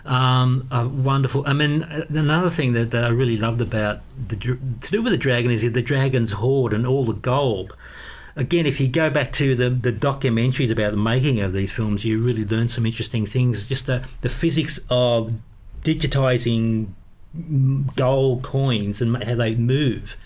Um, 0.04 0.66
uh, 0.70 0.88
wonderful. 0.90 1.44
I 1.46 1.52
mean, 1.52 1.82
uh, 1.82 2.04
another 2.10 2.50
thing 2.50 2.72
that, 2.74 2.90
that 2.90 3.04
I 3.04 3.08
really 3.08 3.36
loved 3.36 3.60
about 3.60 4.00
the 4.28 4.36
to 4.36 4.90
do 4.90 5.02
with 5.02 5.12
the 5.12 5.18
dragon 5.18 5.50
is 5.50 5.62
the 5.72 5.82
dragon's 5.82 6.32
hoard 6.32 6.72
and 6.72 6.86
all 6.86 7.04
the 7.04 7.12
gold. 7.14 7.74
Again, 8.36 8.66
if 8.66 8.78
you 8.80 8.86
go 8.86 9.10
back 9.10 9.32
to 9.32 9.54
the, 9.56 9.68
the 9.70 9.92
documentaries 9.92 10.70
about 10.70 10.92
the 10.92 10.96
making 11.12 11.40
of 11.40 11.52
these 11.52 11.72
films, 11.72 12.04
you 12.04 12.22
really 12.22 12.44
learn 12.44 12.68
some 12.68 12.86
interesting 12.86 13.26
things. 13.26 13.66
Just 13.66 13.86
the, 13.86 14.04
the 14.20 14.28
physics 14.28 14.78
of 14.90 15.34
digitizing 15.82 16.88
gold 17.96 18.42
coins 18.42 19.00
and 19.02 19.22
how 19.24 19.34
they 19.34 19.54
move 19.54 20.16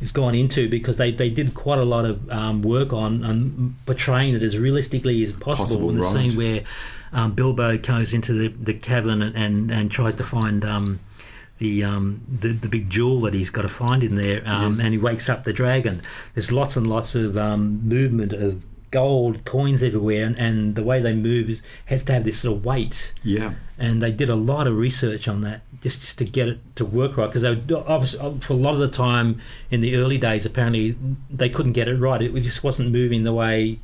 has 0.00 0.10
gone 0.10 0.34
into 0.34 0.68
because 0.68 0.96
they, 0.96 1.12
they 1.12 1.28
did 1.28 1.52
quite 1.54 1.78
a 1.78 1.84
lot 1.84 2.04
of 2.06 2.30
um, 2.30 2.62
work 2.62 2.92
on, 2.92 3.22
on 3.24 3.76
portraying 3.84 4.34
it 4.34 4.42
as 4.42 4.56
realistically 4.58 5.22
as 5.22 5.32
possible, 5.32 5.66
Possible, 5.66 5.90
in 5.90 5.96
the 5.96 6.02
right. 6.02 6.12
scene 6.12 6.36
where 6.36 6.62
um, 7.12 7.32
Bilbo 7.32 7.76
goes 7.78 8.12
into 8.14 8.32
the, 8.32 8.48
the 8.48 8.74
cabin 8.74 9.22
and, 9.22 9.36
and, 9.36 9.70
and 9.70 9.90
tries 9.90 10.16
to 10.16 10.24
find 10.24 10.64
um, 10.64 10.98
the, 11.58 11.84
um, 11.84 12.22
the 12.28 12.52
the 12.52 12.68
big 12.68 12.88
jewel 12.88 13.20
that 13.22 13.34
he's 13.34 13.50
got 13.50 13.62
to 13.62 13.68
find 13.68 14.02
in 14.02 14.14
there 14.16 14.42
um, 14.46 14.72
Yes. 14.74 14.80
and 14.80 14.92
he 14.92 14.98
wakes 14.98 15.28
up 15.28 15.44
the 15.44 15.52
dragon. 15.52 16.02
There's 16.34 16.50
lots 16.52 16.76
and 16.76 16.86
lots 16.86 17.14
of 17.14 17.36
um, 17.36 17.86
movement 17.86 18.32
of 18.32 18.64
gold 18.90 19.44
coins 19.44 19.84
everywhere 19.84 20.24
and, 20.24 20.36
and 20.36 20.74
the 20.74 20.82
way 20.82 21.00
they 21.00 21.12
move 21.12 21.48
is, 21.48 21.62
has 21.86 22.02
to 22.02 22.12
have 22.12 22.24
this 22.24 22.40
sort 22.40 22.56
of 22.56 22.64
weight. 22.64 23.12
Yeah, 23.22 23.52
and 23.78 24.02
they 24.02 24.10
did 24.10 24.28
a 24.28 24.34
lot 24.34 24.66
of 24.66 24.76
research 24.76 25.28
on 25.28 25.42
that 25.42 25.60
just, 25.80 26.00
just 26.00 26.18
to 26.18 26.24
get 26.24 26.48
it 26.48 26.58
to 26.76 26.84
work 26.84 27.16
right 27.16 27.26
because 27.26 27.44
obviously 27.44 28.40
for 28.40 28.52
a 28.52 28.56
lot 28.56 28.74
of 28.74 28.80
the 28.80 28.88
time 28.88 29.40
in 29.70 29.80
the 29.80 29.96
early 29.96 30.18
days 30.18 30.44
apparently 30.44 30.96
they 31.30 31.48
couldn't 31.48 31.72
get 31.72 31.88
it 31.88 31.96
right. 31.96 32.20
It 32.22 32.32
just 32.40 32.64
wasn't 32.64 32.90
moving 32.90 33.22
the 33.24 33.32
way 33.32 33.78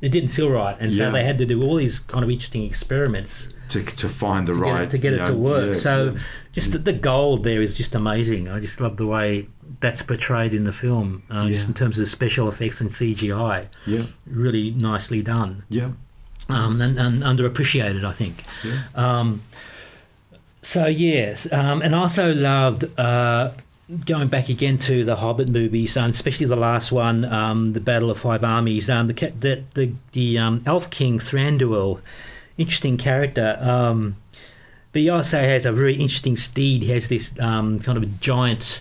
it 0.00 0.10
didn't 0.10 0.30
feel 0.30 0.50
right 0.50 0.76
and 0.80 0.92
so 0.92 1.04
Yeah. 1.04 1.10
they 1.10 1.24
had 1.24 1.38
to 1.38 1.46
do 1.46 1.62
all 1.62 1.76
these 1.76 1.98
kind 1.98 2.24
of 2.24 2.30
interesting 2.30 2.62
experiments 2.64 3.52
to, 3.68 3.82
to 3.84 4.08
find 4.08 4.48
the 4.48 4.52
to 4.54 4.58
get 4.58 4.66
right 4.72 4.82
it, 4.82 4.90
to, 4.90 4.98
get 4.98 5.12
it 5.12 5.18
know, 5.18 5.28
to 5.30 5.34
work 5.36 5.66
yeah, 5.74 5.74
so 5.80 6.12
yeah. 6.14 6.20
just 6.52 6.72
the, 6.72 6.78
the 6.78 6.92
gold 6.92 7.44
there 7.44 7.62
is 7.62 7.76
just 7.76 7.94
amazing 7.94 8.48
I 8.48 8.58
just 8.60 8.80
love 8.80 8.96
the 8.96 9.06
way 9.06 9.46
that's 9.80 10.02
portrayed 10.02 10.52
in 10.54 10.64
the 10.64 10.72
film 10.72 11.22
uh, 11.30 11.46
just 11.46 11.68
in 11.68 11.74
terms 11.74 11.98
of 11.98 12.08
special 12.08 12.48
effects 12.48 12.80
and 12.80 12.90
CGI 12.90 13.66
yeah, 13.86 14.06
really 14.26 14.70
nicely 14.72 15.22
done 15.22 15.62
yeah, 15.68 15.90
um, 16.48 16.80
and, 16.80 16.98
and 16.98 17.22
underappreciated, 17.22 18.04
I 18.04 18.12
think. 18.12 18.44
Yeah. 18.64 18.82
Um, 18.96 19.42
so 20.62 20.86
yes, 20.86 21.50
um, 21.52 21.80
and 21.80 21.94
I 21.94 21.98
also 22.00 22.34
loved 22.34 22.84
uh, 22.98 23.52
going 24.06 24.28
back 24.28 24.48
again 24.48 24.78
to 24.78 25.04
the 25.04 25.16
Hobbit 25.16 25.48
movies, 25.48 25.96
um, 25.96 26.10
especially 26.10 26.46
the 26.46 26.56
last 26.56 26.92
one, 26.92 27.24
um, 27.24 27.72
the 27.72 27.80
Battle 27.80 28.10
of 28.10 28.18
Five 28.18 28.44
Armies. 28.44 28.88
Um, 28.88 29.08
the 29.08 29.14
the 29.14 29.64
the, 29.74 29.92
the 30.12 30.38
um, 30.38 30.62
Elf 30.66 30.90
King 30.90 31.18
Thranduil, 31.18 32.00
interesting 32.56 32.96
character. 32.96 33.58
Um, 33.60 34.16
but 34.92 35.02
he 35.02 35.08
also 35.08 35.40
has 35.40 35.66
a 35.66 35.72
very 35.72 35.94
interesting 35.94 36.36
steed. 36.36 36.82
He 36.82 36.92
has 36.92 37.08
this 37.08 37.38
um, 37.38 37.78
kind 37.78 37.96
of 37.96 38.02
a 38.02 38.06
giant 38.06 38.80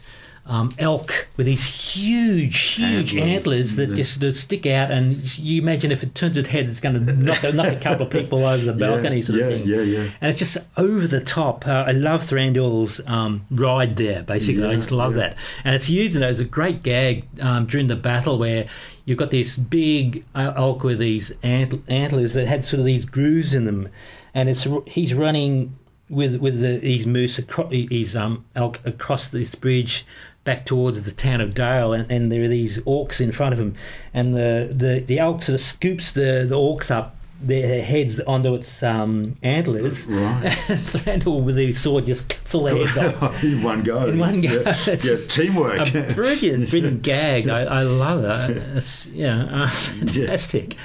um, 0.50 0.72
elk 0.80 1.28
with 1.38 1.46
these 1.46 1.64
huge, 1.64 2.58
huge 2.58 3.16
Antlers. 3.16 3.36
antlers, 3.36 3.76
that 3.76 3.90
Yeah. 3.90 3.96
just 3.96 4.20
that 4.20 4.34
stick 4.34 4.66
out. 4.66 4.90
And 4.90 5.38
you 5.38 5.62
imagine 5.62 5.92
if 5.92 6.02
it 6.02 6.16
turns 6.16 6.38
its 6.38 6.50
head, 6.50 6.66
it's 6.66 6.80
going 6.80 7.06
to 7.06 7.14
knock, 7.14 7.44
knock 7.54 7.68
a 7.68 7.76
couple 7.76 8.08
of 8.08 8.12
people 8.12 8.44
over 8.44 8.66
the 8.66 8.74
balcony, 8.74 9.22
sort 9.22 9.40
yeah, 9.40 9.46
of 9.46 9.62
thing. 9.62 9.70
yeah, 9.70 9.82
yeah. 9.82 10.10
And 10.20 10.30
it's 10.30 10.40
just 10.40 10.58
over 10.76 11.08
the 11.08 11.22
top. 11.22 11.68
Uh, 11.68 11.86
I 11.88 11.92
love 11.92 12.24
Thranduil's 12.24 13.00
um, 13.06 13.46
ride 13.52 13.96
there, 13.96 14.24
basically. 14.24 14.66
I 14.66 14.76
just 14.76 14.92
love 14.92 15.16
yeah. 15.16 15.30
that. 15.30 15.38
And 15.64 15.76
it's 15.76 15.90
used 15.90 16.16
you 16.16 16.20
know, 16.20 16.28
as 16.28 16.40
a 16.40 16.46
great 16.46 16.82
gag 16.82 17.26
um, 17.40 17.68
during 17.68 17.88
the 17.88 17.96
battle 17.96 18.40
where 18.40 18.68
you've 19.06 19.20
got 19.20 19.30
this 19.30 19.56
big 19.56 20.26
uh, 20.34 20.54
elk 20.56 20.84
with 20.84 20.98
these 20.98 21.32
antlers 21.44 22.34
that 22.34 22.48
had 22.48 22.66
sort 22.66 22.80
of 22.80 22.86
these 22.88 23.06
grooves 23.06 23.54
in 23.54 23.66
them. 23.66 23.88
And 24.34 24.50
it's 24.50 24.68
he's 24.88 25.14
running 25.14 25.76
with 26.10 26.38
with 26.38 26.60
the, 26.60 26.78
these 26.78 27.06
moose, 27.06 27.38
across, 27.38 27.72
his 27.72 28.16
um, 28.16 28.46
elk 28.56 28.80
across 28.86 29.28
this 29.28 29.54
bridge 29.56 30.06
back 30.50 30.66
towards 30.66 31.04
the 31.04 31.12
town 31.12 31.42
of 31.42 31.54
Dale, 31.54 31.94
and, 31.94 32.10
and 32.12 32.32
there 32.32 32.42
are 32.42 32.48
these 32.48 32.80
orcs 32.80 33.22
in 33.22 33.32
front 33.32 33.54
of 33.54 33.60
him, 33.60 33.76
and 34.16 34.34
the, 34.34 34.68
the, 34.72 35.00
the 35.06 35.20
elk 35.20 35.44
sort 35.44 35.54
of 35.54 35.60
scoops 35.60 36.12
the, 36.12 36.44
the 36.50 36.56
orcs 36.56 36.90
up 36.90 37.16
their 37.42 37.82
heads 37.84 38.20
onto 38.20 38.54
its 38.56 38.84
um, 38.84 39.36
antlers, 39.44 40.06
Right. 40.08 40.44
and 40.70 40.80
Thranduil 40.80 41.44
with 41.44 41.58
his 41.58 41.80
sword 41.80 42.06
just 42.06 42.30
cuts 42.30 42.54
all 42.54 42.64
their 42.66 42.86
heads 42.86 42.98
off. 42.98 43.44
in 43.44 43.64
one 43.64 43.82
go. 43.84 44.08
In 44.08 44.20
one 44.20 44.42
go. 44.42 44.62
Yeah, 44.62 44.70
It's 44.70 44.88
yeah, 44.88 44.96
just 44.96 45.32
teamwork. 45.32 45.94
A 45.96 46.14
brilliant, 46.14 46.70
brilliant 46.70 47.02
gag. 47.02 47.48
I, 47.48 47.62
I 47.64 47.84
love 47.84 48.24
it. 48.24 48.58
It's 48.78 49.06
yeah, 49.08 49.44
uh, 49.44 49.70
fantastic. 49.70 50.76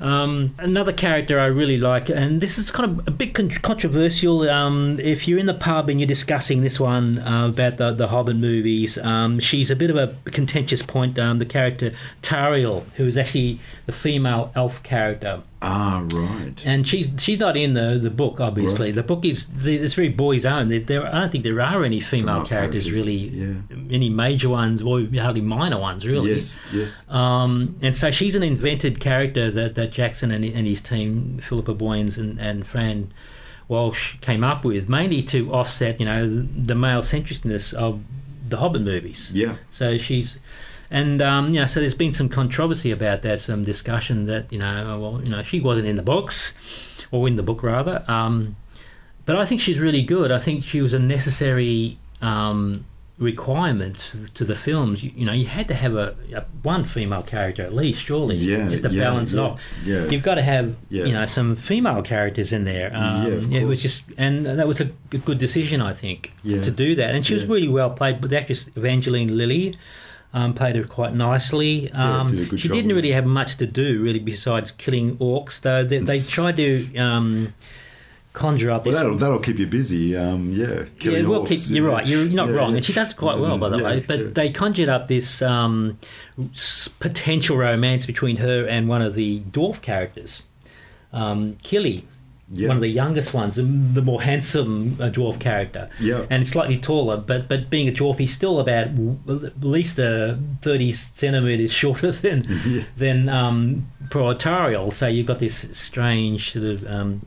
Um, 0.00 0.54
another 0.58 0.92
character 0.92 1.38
I 1.40 1.46
really 1.46 1.78
like, 1.78 2.08
and 2.08 2.40
this 2.40 2.58
is 2.58 2.70
kind 2.70 2.90
of 3.00 3.08
a 3.08 3.10
bit 3.10 3.34
con- 3.34 3.50
controversial. 3.50 4.48
Um, 4.48 4.98
if 5.00 5.26
you're 5.26 5.38
in 5.38 5.46
the 5.46 5.54
pub 5.54 5.88
and 5.90 5.98
you're 6.00 6.06
discussing 6.06 6.62
this 6.62 6.78
one 6.78 7.18
uh, 7.18 7.48
about 7.48 7.76
the 7.78 7.92
the 7.92 8.08
Hobbit 8.08 8.36
movies, 8.36 8.98
um, 8.98 9.40
she's 9.40 9.70
a 9.70 9.76
bit 9.76 9.90
of 9.90 9.96
a 9.96 10.14
contentious 10.30 10.82
point. 10.82 11.18
Um, 11.18 11.38
the 11.38 11.46
character 11.46 11.92
Tauriel, 12.22 12.84
who 12.96 13.06
is 13.06 13.16
actually 13.18 13.58
the 13.86 13.92
female 13.92 14.52
elf 14.54 14.82
character 14.82 15.42
ah, 15.64 16.06
right. 16.12 16.62
and 16.64 16.86
she's 16.86 17.10
she's 17.18 17.38
not 17.38 17.56
in 17.56 17.74
the, 17.74 17.98
the 18.00 18.10
book. 18.10 18.40
Obviously, 18.40 18.90
the 18.90 19.02
book 19.02 19.24
is 19.24 19.48
it's 19.62 19.94
very 19.94 20.08
boys' 20.08 20.44
own. 20.44 20.68
There, 20.68 20.80
there, 20.80 21.06
I 21.06 21.20
don't 21.20 21.32
think 21.32 21.44
there 21.44 21.60
are 21.60 21.84
any 21.84 22.00
female 22.00 22.44
characters, 22.44 22.90
really, 22.90 23.28
yeah. 23.28 23.54
any 23.90 24.10
major 24.10 24.48
ones 24.48 24.82
or 24.82 25.00
hardly 25.14 25.40
minor 25.40 25.78
ones, 25.78 26.06
really. 26.06 26.34
Yes, 26.34 26.56
yes. 26.72 27.02
Um, 27.08 27.76
and 27.82 27.94
so 27.94 28.10
she's 28.10 28.34
an 28.34 28.42
invented 28.42 29.00
character 29.00 29.50
that, 29.50 29.74
that 29.74 29.92
Jackson 29.92 30.30
and, 30.30 30.44
and 30.44 30.66
his 30.66 30.80
team, 30.80 31.38
Philippa 31.38 31.74
Boyens 31.74 32.18
and, 32.18 32.38
and 32.40 32.66
Fran 32.66 33.12
Walsh, 33.68 34.16
came 34.20 34.44
up 34.44 34.64
with, 34.64 34.88
mainly 34.88 35.22
to 35.22 35.52
offset, 35.52 36.00
you 36.00 36.06
know, 36.06 36.28
the 36.28 36.74
male 36.74 37.00
centricness 37.00 37.72
of 37.72 38.02
the 38.46 38.58
Hobbit 38.58 38.82
movies. 38.82 39.30
Yeah. 39.32 39.56
So 39.70 39.98
she's, 39.98 40.38
and 41.00 41.20
um, 41.20 41.44
you 41.52 41.60
know, 41.60 41.66
so 41.66 41.80
there's 41.80 41.94
been 42.04 42.12
some 42.12 42.28
controversy 42.28 42.90
about 42.98 43.22
that, 43.22 43.40
some 43.40 43.62
discussion 43.62 44.26
that 44.26 44.52
you 44.52 44.58
know, 44.58 44.98
well, 45.02 45.16
you 45.24 45.30
know, 45.30 45.42
she 45.42 45.58
wasn't 45.60 45.86
in 45.86 45.96
the 45.96 46.02
books, 46.14 46.54
or 47.10 47.26
in 47.28 47.36
the 47.36 47.42
book 47.42 47.62
rather. 47.62 47.96
Um, 48.08 48.56
but 49.26 49.34
I 49.36 49.44
think 49.46 49.60
she's 49.60 49.78
really 49.78 50.02
good. 50.02 50.30
I 50.32 50.38
think 50.38 50.64
she 50.64 50.80
was 50.82 50.92
a 50.94 50.98
necessary 50.98 51.98
um, 52.20 52.84
requirement 53.18 54.12
to 54.34 54.44
the 54.44 54.54
films. 54.56 55.02
You, 55.02 55.12
you 55.16 55.24
know, 55.24 55.32
you 55.32 55.46
had 55.46 55.66
to 55.68 55.74
have 55.74 55.94
a, 55.96 56.14
a 56.34 56.42
one 56.62 56.84
female 56.84 57.22
character 57.22 57.62
at 57.62 57.74
least, 57.74 58.02
surely, 58.04 58.36
Yeah, 58.36 58.68
just 58.68 58.82
to 58.82 58.90
yeah, 58.90 59.02
balance 59.04 59.32
it 59.32 59.38
off. 59.38 59.60
yeah. 59.84 60.04
You've 60.06 60.22
got 60.22 60.34
to 60.36 60.42
have, 60.42 60.76
Yeah. 60.90 61.04
you 61.06 61.12
know, 61.12 61.26
some 61.26 61.56
female 61.56 62.02
characters 62.02 62.52
in 62.52 62.64
there. 62.64 62.90
Um, 62.94 63.50
Yeah, 63.50 63.60
it 63.62 63.64
was 63.66 63.80
just, 63.80 64.02
and 64.18 64.44
that 64.46 64.68
was 64.68 64.80
a 64.80 64.86
good 65.30 65.38
decision, 65.38 65.80
I 65.80 65.92
think, 65.92 66.32
Yeah. 66.42 66.62
to 66.62 66.70
do 66.70 66.94
that. 66.96 67.14
And 67.14 67.24
she 67.24 67.34
was 67.34 67.46
really 67.46 67.68
well 67.68 67.90
played. 67.90 68.20
But 68.20 68.30
the 68.30 68.38
actress 68.38 68.68
Evangeline 68.76 69.36
Lilly. 69.36 69.76
Um, 70.36 70.52
played 70.52 70.74
her 70.74 70.82
quite 70.82 71.14
nicely. 71.14 71.92
Um, 71.92 72.26
did 72.26 72.58
she 72.58 72.66
job 72.66 72.74
didn't 72.74 72.92
really 72.96 73.12
have 73.12 73.24
much 73.24 73.56
to 73.58 73.68
do, 73.68 74.02
really, 74.02 74.18
besides 74.18 74.72
killing 74.72 75.16
orcs. 75.18 75.60
Though 75.60 75.84
they, 75.84 75.98
they 75.98 76.18
tried 76.18 76.56
to 76.56 76.96
um, 76.96 77.54
conjure 78.32 78.72
up 78.72 78.84
Well, 78.84 78.90
this 78.90 79.00
that'll 79.00 79.16
that'll 79.16 79.38
keep 79.38 79.60
you 79.60 79.68
busy. 79.68 80.16
Um, 80.16 80.50
yeah, 80.50 80.86
yeah, 81.00 81.20
orcs, 81.20 81.48
keep, 81.48 81.76
you're 81.76 81.86
yeah. 81.88 81.94
right. 81.94 82.04
You're 82.04 82.24
not 82.30 82.48
Yeah, 82.48 82.54
wrong, 82.56 82.70
yeah. 82.72 82.76
and 82.78 82.84
she 82.84 82.92
does 82.92 83.14
quite 83.14 83.38
well, 83.38 83.58
by 83.58 83.68
the 83.68 83.76
Yeah, 83.78 83.84
way. 83.84 84.00
But 84.04 84.18
yeah. 84.18 84.26
they 84.32 84.50
conjured 84.50 84.88
up 84.88 85.06
this 85.06 85.40
um, 85.40 85.98
potential 86.98 87.56
romance 87.56 88.04
between 88.04 88.38
her 88.38 88.66
and 88.66 88.88
one 88.88 89.02
of 89.02 89.14
the 89.14 89.40
dwarf 89.42 89.80
characters, 89.82 90.42
um, 91.12 91.54
Kili, 91.62 92.02
Yeah. 92.48 92.68
one 92.68 92.76
of 92.76 92.82
the 92.82 92.88
youngest 92.88 93.32
ones, 93.32 93.56
the 93.56 94.02
more 94.02 94.20
handsome 94.22 94.98
uh, 95.00 95.04
dwarf 95.10 95.40
character. 95.40 95.88
Yeah. 95.98 96.26
and 96.30 96.46
slightly 96.46 96.76
taller, 96.76 97.16
but 97.16 97.48
but 97.48 97.70
being 97.70 97.88
a 97.88 97.92
dwarf, 97.92 98.18
he's 98.18 98.34
still 98.34 98.60
about 98.60 98.94
w- 98.94 99.18
at 99.46 99.64
least 99.64 99.98
uh, 99.98 100.36
thirty 100.60 100.92
centimeters 100.92 101.72
shorter 101.80 102.10
than 102.12 102.44
than 102.96 103.28
um, 103.28 103.90
Proletarial. 104.10 104.90
So 104.90 105.06
you've 105.08 105.26
got 105.26 105.38
this 105.38 105.68
strange 105.76 106.52
sort 106.52 106.64
of. 106.66 106.86
Um, 106.86 107.26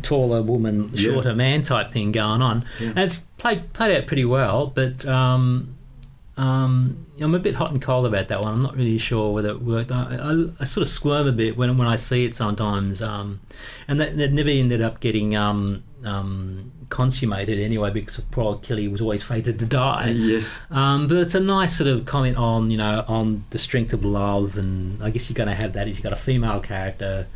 taller 0.00 0.40
woman, 0.40 0.88
Yeah. 0.94 1.10
shorter 1.12 1.34
man 1.34 1.62
type 1.62 1.90
thing 1.90 2.12
going 2.12 2.40
on, 2.40 2.64
and 2.80 2.98
it's 2.98 3.18
played 3.36 3.74
played 3.74 3.94
out 3.94 4.06
pretty 4.06 4.24
well. 4.24 4.68
But 4.68 5.04
um, 5.04 5.74
um, 6.36 7.06
I'm 7.20 7.34
a 7.34 7.38
bit 7.38 7.56
hot 7.56 7.72
and 7.72 7.82
cold 7.82 8.06
about 8.06 8.28
that 8.28 8.40
one. 8.40 8.54
I'm 8.54 8.62
not 8.62 8.74
really 8.74 8.98
sure 8.98 9.32
whether 9.32 9.50
it 9.50 9.60
worked. 9.60 9.92
I, 9.92 10.16
I, 10.16 10.46
I 10.60 10.64
sort 10.64 10.82
of 10.82 10.88
squirm 10.88 11.26
a 11.26 11.32
bit 11.32 11.58
when 11.58 11.76
when 11.76 11.86
I 11.86 11.96
see 11.96 12.24
it 12.24 12.34
sometimes, 12.34 13.02
um, 13.02 13.40
and 13.86 14.00
that, 14.00 14.16
that 14.16 14.32
never 14.32 14.48
ended 14.48 14.80
up 14.80 15.00
getting 15.00 15.36
um, 15.36 15.82
um, 16.04 16.72
consummated 16.88 17.58
anyway 17.58 17.90
because 17.90 18.18
poor 18.30 18.56
Kili 18.56 18.90
was 18.90 19.02
always 19.02 19.22
fated 19.22 19.58
to 19.58 19.66
die. 19.66 20.08
Yes. 20.14 20.58
Um, 20.70 21.06
but 21.06 21.18
it's 21.18 21.34
a 21.34 21.40
nice 21.40 21.76
sort 21.76 21.88
of 21.88 22.06
comment 22.06 22.38
on 22.38 22.70
you 22.70 22.78
know 22.78 23.04
on 23.08 23.44
the 23.50 23.58
strength 23.58 23.92
of 23.92 24.02
love, 24.04 24.56
and 24.56 25.02
I 25.04 25.10
guess 25.10 25.28
you're 25.28 25.34
going 25.34 25.50
to 25.50 25.54
have 25.54 25.74
that 25.74 25.86
if 25.86 25.96
you've 25.96 26.02
got 26.02 26.14
a 26.14 26.16
female 26.16 26.60
character. 26.60 27.26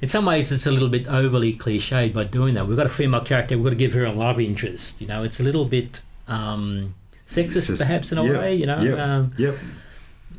In 0.00 0.08
some 0.08 0.26
ways, 0.26 0.50
it's 0.50 0.66
a 0.66 0.72
little 0.72 0.88
bit 0.88 1.06
overly 1.06 1.56
cliched 1.56 2.12
by 2.12 2.24
doing 2.24 2.54
that. 2.54 2.66
We've 2.66 2.76
got 2.76 2.86
a 2.86 2.90
female 2.90 3.20
character, 3.20 3.56
we've 3.56 3.62
got 3.62 3.70
to 3.70 3.76
give 3.76 3.92
her 3.92 4.04
a 4.04 4.10
love 4.10 4.40
interest. 4.40 5.00
You 5.00 5.06
know, 5.06 5.22
it's 5.22 5.38
a 5.38 5.44
little 5.44 5.64
bit 5.64 6.02
um, 6.26 6.96
sexist, 7.34 7.66
just- 7.68 7.82
perhaps 7.82 8.12
in 8.12 8.18
a 8.18 8.24
yep, 8.24 8.40
way. 8.40 8.54
You 8.54 8.66
know, 8.66 8.78
Yep. 8.78 8.98
um, 8.98 9.30
yep. 9.38 9.56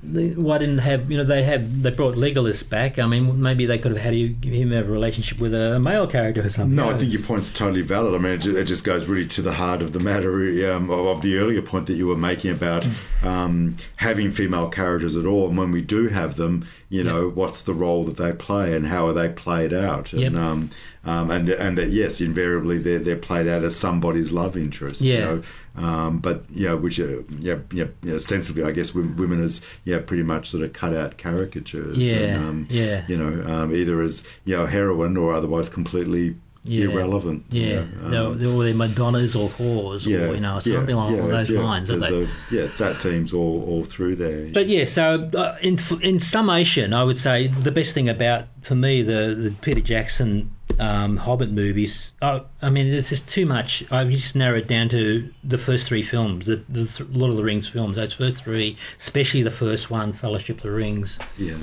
they- 0.04 0.32
why 0.32 0.58
didn't 0.58 0.80
have 0.80 1.10
you 1.10 1.18
know 1.18 1.24
they 1.24 1.44
have 1.44 1.82
they 1.84 1.90
brought 1.90 2.16
Legolas 2.16 2.68
back? 2.70 3.00
I 3.00 3.06
mean, 3.08 3.42
maybe 3.42 3.66
they 3.66 3.78
could 3.78 3.96
have 3.96 4.04
had 4.04 4.14
him 4.14 4.72
have 4.72 4.88
a 4.90 4.92
relationship 4.92 5.40
with 5.40 5.54
a 5.54 5.80
male 5.80 6.08
character 6.08 6.42
or 6.46 6.50
something. 6.50 6.76
No, 6.76 6.90
I 6.90 6.94
think 6.98 7.12
your 7.14 7.22
point's 7.22 7.52
totally 7.52 7.82
valid. 7.82 8.14
I 8.14 8.18
mean, 8.18 8.34
it 8.34 8.46
it 8.48 8.66
just 8.66 8.84
goes 8.84 9.06
really 9.08 9.28
to 9.28 9.42
the 9.42 9.54
heart 9.54 9.82
of 9.82 9.94
the 9.94 10.00
matter 10.00 10.34
um, 10.74 10.90
of 10.90 11.06
of 11.08 11.22
the 11.22 11.38
earlier 11.38 11.62
point 11.62 11.88
that 11.88 11.94
you 11.94 12.08
were 12.08 12.18
making 12.18 12.52
about 12.52 12.86
um, 13.24 13.76
having 13.98 14.32
female 14.32 14.70
characters 14.70 15.16
at 15.16 15.26
all. 15.26 15.48
And 15.48 15.58
when 15.58 15.72
we 15.72 15.82
do 15.82 16.10
have 16.10 16.36
them, 16.36 16.66
you 16.90 17.04
know, 17.04 17.30
what's 17.30 17.64
the 17.64 17.74
role 17.74 18.04
that 18.06 18.18
they 18.18 18.34
play 18.34 18.76
and 18.76 18.88
how 18.88 19.08
are 19.08 19.14
they 19.14 19.30
played 19.30 19.74
out? 19.74 20.14
Yep. 20.14 20.28
And 20.28 20.38
um, 20.38 20.70
um, 21.06 21.32
and 21.32 21.50
and 21.50 21.78
that 21.78 21.90
yes, 21.90 22.22
invariably 22.22 22.78
they're 22.78 23.00
they're 23.00 23.16
played 23.18 23.48
out 23.48 23.64
as 23.64 23.76
somebody's 23.76 24.32
love 24.32 24.56
interest. 24.58 25.02
You 25.02 25.14
Yeah. 25.14 25.26
know? 25.26 25.44
Um, 25.76 26.20
but 26.20 26.44
you 26.52 26.68
know, 26.68 26.78
which 26.78 27.00
are 27.00 27.24
yeah, 27.40 27.58
yeah, 27.72 27.86
yeah, 28.04 28.14
ostensibly, 28.14 28.64
I 28.64 28.72
guess 28.72 28.94
women 28.94 29.42
as 29.44 29.66
yeah, 29.86 30.00
pretty 30.00 30.22
much 30.22 30.50
sort 30.50 30.62
of 30.64 30.72
cut 30.74 30.94
out 30.96 31.18
caricatures. 31.18 31.98
Yeah, 31.98 32.18
and, 32.20 32.38
um, 32.48 32.68
yeah. 32.70 33.06
You 33.08 33.18
know, 33.18 33.44
um, 33.52 33.74
either 33.74 34.00
as 34.02 34.24
you 34.46 34.56
know, 34.56 34.68
heroine 34.68 35.18
or 35.18 35.34
otherwise 35.34 35.70
completely 35.70 36.36
Yeah. 36.66 36.86
irrelevant. 36.86 37.46
you 37.50 37.62
Yeah, 37.62 37.76
know, 38.10 38.32
um, 38.32 38.40
they're, 38.40 38.48
they're, 38.50 38.64
they're 38.64 38.74
Madonnas 38.74 39.36
or 39.36 39.50
whores, 39.50 40.06
or 40.08 40.34
you 40.34 40.40
know, 40.40 40.60
something 40.60 40.96
along 40.96 41.18
those 41.18 41.50
lines. 41.50 41.90
aren't 41.90 42.02
they? 42.04 42.24
a- 42.24 42.28
yeah, 42.52 42.68
that 42.78 42.98
theme's 43.02 43.34
all, 43.34 43.64
all 43.68 43.84
through 43.84 44.16
there. 44.16 44.50
But 44.54 44.68
yeah, 44.68 44.86
so 44.86 45.30
uh, 45.36 45.58
in 45.62 45.78
in 46.02 46.20
summation, 46.20 46.94
I 46.94 47.04
would 47.04 47.18
say 47.18 47.48
the 47.48 47.72
best 47.72 47.94
thing 47.94 48.08
about 48.10 48.46
for 48.62 48.76
me 48.76 49.02
the, 49.02 49.36
the 49.36 49.52
Peter 49.62 49.82
Jackson 49.82 50.52
um, 50.80 51.18
Hobbit 51.18 51.52
movies. 51.52 52.14
Uh, 52.22 52.40
I 52.62 52.70
mean, 52.70 52.88
it's 52.88 53.10
just 53.10 53.28
too 53.28 53.46
much. 53.46 53.84
I 53.92 54.06
just 54.06 54.36
narrowed 54.36 54.68
down 54.68 54.90
to 54.90 55.32
the 55.44 55.58
first 55.58 55.86
three 55.86 56.02
films, 56.02 56.46
the, 56.46 56.64
the 56.70 56.86
th- 56.86 57.10
Lord 57.12 57.30
of 57.30 57.38
the 57.38 57.44
Rings 57.44 57.68
films. 57.68 57.96
Those 57.98 58.14
first 58.14 58.44
three, 58.44 58.76
especially 58.98 59.44
the 59.44 59.52
first 59.52 59.92
one, 59.92 60.14
Fellowship 60.14 60.58
of 60.58 60.64
the 60.64 60.72
Rings, 60.72 61.20
yeah, 61.38 61.58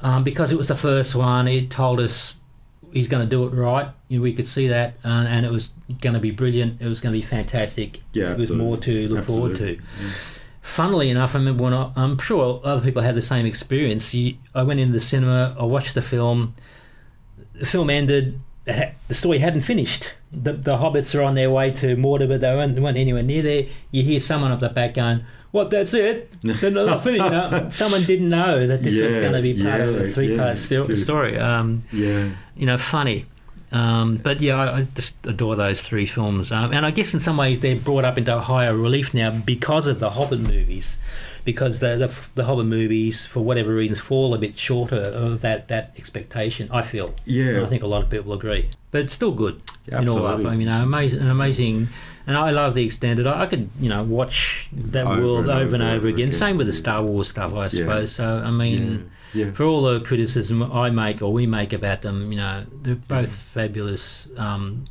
um, 0.00 0.24
because 0.24 0.50
it 0.50 0.56
was 0.56 0.66
the 0.68 0.74
first 0.74 1.14
one. 1.14 1.46
It 1.46 1.70
told 1.70 2.00
us 2.00 2.36
he's 2.92 3.08
going 3.08 3.24
to 3.24 3.28
do 3.28 3.46
it 3.46 3.50
right. 3.50 3.88
You 4.08 4.18
know, 4.18 4.22
we 4.22 4.32
could 4.32 4.48
see 4.48 4.68
that, 4.68 4.94
uh, 5.04 5.08
and 5.28 5.46
it 5.46 5.52
was 5.52 5.70
going 6.00 6.14
to 6.14 6.20
be 6.20 6.30
brilliant. 6.30 6.80
It 6.80 6.88
was 6.88 7.00
going 7.00 7.12
to 7.12 7.18
be 7.18 7.24
fantastic. 7.26 8.00
Yeah, 8.12 8.34
with 8.34 8.50
more 8.50 8.76
to 8.78 9.08
look 9.08 9.24
forward 9.24 9.56
to. 9.56 9.78
Absolutely. 9.78 9.80
Funnily 10.62 11.10
enough, 11.10 11.34
I 11.34 11.38
remember 11.38 11.64
when 11.64 11.74
I, 11.74 11.90
I'm 11.96 12.18
sure 12.18 12.60
other 12.62 12.82
people 12.82 13.02
had 13.02 13.14
the 13.14 13.22
same 13.22 13.46
experience. 13.46 14.14
You, 14.14 14.36
I 14.54 14.62
went 14.62 14.78
into 14.78 14.92
the 14.92 15.00
cinema, 15.00 15.56
I 15.58 15.64
watched 15.64 15.94
the 15.94 16.02
film. 16.02 16.54
The 17.54 17.66
film 17.66 17.90
ended. 17.90 18.40
it 18.66 18.94
The 19.08 19.14
story 19.14 19.38
hadn't 19.38 19.62
finished. 19.62 20.14
The, 20.32 20.52
the 20.52 20.76
hobbits 20.76 21.18
are 21.18 21.22
on 21.22 21.34
their 21.34 21.50
way 21.50 21.72
to 21.72 21.96
Mordor, 21.96 22.28
but 22.28 22.40
they 22.40 22.50
weren't, 22.50 22.78
weren't 22.78 22.98
anywhere 22.98 23.22
near 23.22 23.42
there. 23.42 23.66
You 23.90 24.02
hear 24.02 24.20
someone 24.20 24.52
up 24.52 24.60
the 24.60 24.68
back 24.68 24.94
going, 24.94 25.24
"What? 25.50 25.70
That's 25.70 25.94
it? 25.94 26.32
They're 26.42 26.70
not 26.70 27.02
finished." 27.04 27.30
Know, 27.30 27.68
someone 27.70 28.02
didn't 28.02 28.28
know 28.28 28.66
that 28.66 28.82
this 28.82 28.96
was 28.96 29.14
going 29.16 29.32
to 29.32 29.42
be 29.42 29.62
part 29.62 29.80
of 29.80 29.96
a 29.96 30.08
three-part 30.08 30.48
yeah, 30.48 30.54
sto- 30.54 30.94
story. 30.94 31.38
Um, 31.38 31.82
yeah, 31.92 32.30
you 32.56 32.66
know, 32.66 32.78
funny. 32.78 33.26
Um, 33.72 34.16
but 34.16 34.40
yeah, 34.40 34.56
I, 34.56 34.78
I 34.78 34.82
just 34.94 35.14
adore 35.24 35.54
those 35.54 35.80
three 35.80 36.06
films, 36.06 36.50
um, 36.50 36.72
and 36.72 36.84
I 36.84 36.90
guess 36.90 37.14
in 37.14 37.20
some 37.20 37.36
ways 37.36 37.60
they're 37.60 37.76
brought 37.76 38.04
up 38.04 38.18
into 38.18 38.36
higher 38.38 38.76
relief 38.76 39.14
now 39.14 39.30
because 39.30 39.86
of 39.86 40.00
the 40.00 40.10
Hobbit 40.10 40.40
movies, 40.40 40.98
because 41.44 41.78
the 41.78 41.96
the, 41.96 42.28
the 42.34 42.44
Hobbit 42.46 42.66
movies, 42.66 43.26
for 43.26 43.40
whatever 43.40 43.72
reasons, 43.72 44.00
fall 44.00 44.34
a 44.34 44.38
bit 44.38 44.58
shorter 44.58 44.96
of 44.96 45.40
that 45.42 45.68
that 45.68 45.94
expectation. 45.96 46.68
I 46.72 46.82
feel. 46.82 47.14
Yeah. 47.24 47.50
And 47.50 47.66
I 47.66 47.68
think 47.68 47.84
a 47.84 47.86
lot 47.86 48.02
of 48.02 48.10
people 48.10 48.32
agree, 48.32 48.70
but 48.90 49.02
it's 49.02 49.14
still 49.14 49.32
good. 49.32 49.62
Yeah, 49.86 50.02
in 50.02 50.08
all 50.10 50.26
up. 50.26 50.34
absolutely. 50.34 50.50
I 50.52 50.56
mean, 50.56 50.68
amazing, 50.68 51.20
an 51.20 51.30
amazing, 51.30 51.88
and 52.30 52.38
I 52.38 52.50
love 52.52 52.74
the 52.74 52.84
extended. 52.84 53.26
I, 53.26 53.42
I 53.42 53.46
could, 53.46 53.68
you 53.80 53.88
know, 53.88 54.04
watch 54.04 54.68
that 54.70 55.04
Over 55.04 55.20
world 55.20 55.40
and 55.40 55.50
over, 55.50 55.60
over 55.62 55.74
and 55.74 55.82
over 55.82 56.06
again. 56.06 56.28
again. 56.28 56.32
Same 56.32 56.56
with 56.58 56.68
the 56.68 56.72
Star 56.72 57.02
Wars 57.02 57.28
stuff, 57.28 57.54
I 57.54 57.66
suppose. 57.66 58.12
So 58.12 58.38
I 58.38 58.52
mean 58.52 59.10
yeah. 59.34 59.50
for 59.50 59.64
all 59.64 59.82
the 59.82 59.98
criticism 59.98 60.62
I 60.62 60.90
make 60.90 61.22
or 61.22 61.32
we 61.32 61.48
make 61.48 61.72
about 61.72 62.02
them, 62.02 62.30
you 62.30 62.38
know, 62.38 62.66
they're 62.82 62.94
both 62.94 63.32
fabulous 63.32 64.28
um, 64.36 64.84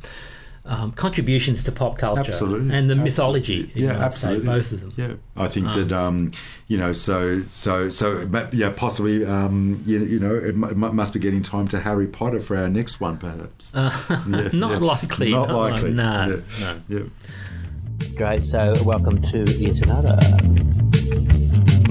um, 0.66 0.92
contributions 0.92 1.62
to 1.64 1.72
pop 1.72 1.96
culture 1.98 2.20
Absolutely, 2.20 2.74
and 2.76 2.88
the 2.90 2.94
absolutely. 2.94 3.04
mythology. 3.04 3.70
you 3.74 3.86
Yeah, 3.86 3.98
might 3.98 4.12
say, 4.12 4.28
absolutely. 4.36 4.46
both 4.46 4.72
of 4.72 4.80
them. 4.80 4.92
Yeah, 4.96 5.14
I 5.42 5.48
think 5.48 5.66
that 5.74 5.92
um, 5.92 6.30
you 6.68 6.76
know, 6.78 6.92
so 6.92 7.42
so 7.50 7.88
so, 7.88 8.26
but 8.26 8.52
yeah, 8.54 8.70
possibly 8.70 9.24
um, 9.24 9.82
you, 9.86 10.04
you 10.04 10.18
know, 10.18 10.34
it, 10.34 10.54
mu- 10.56 10.68
it 10.68 10.76
must 10.76 11.12
be 11.14 11.18
getting 11.18 11.42
time 11.42 11.66
to 11.68 11.80
Harry 11.80 12.06
Potter 12.06 12.40
for 12.40 12.56
our 12.56 12.68
next 12.68 13.00
one, 13.00 13.16
perhaps. 13.18 13.72
Yeah, 14.30 14.48
not 14.52 14.72
yeah. 14.72 14.78
likely, 14.78 15.30
Not 15.30 15.48
not 15.48 15.56
like- 15.56 15.72
likely. 15.74 15.94
no, 15.94 16.42
yeah. 16.60 16.78
no. 16.88 16.98
Yeah. 16.98 17.04
Great. 18.16 18.44
So, 18.44 18.72
welcome 18.84 19.20
to 19.22 19.44
yet 19.58 19.78
another. 19.86 20.18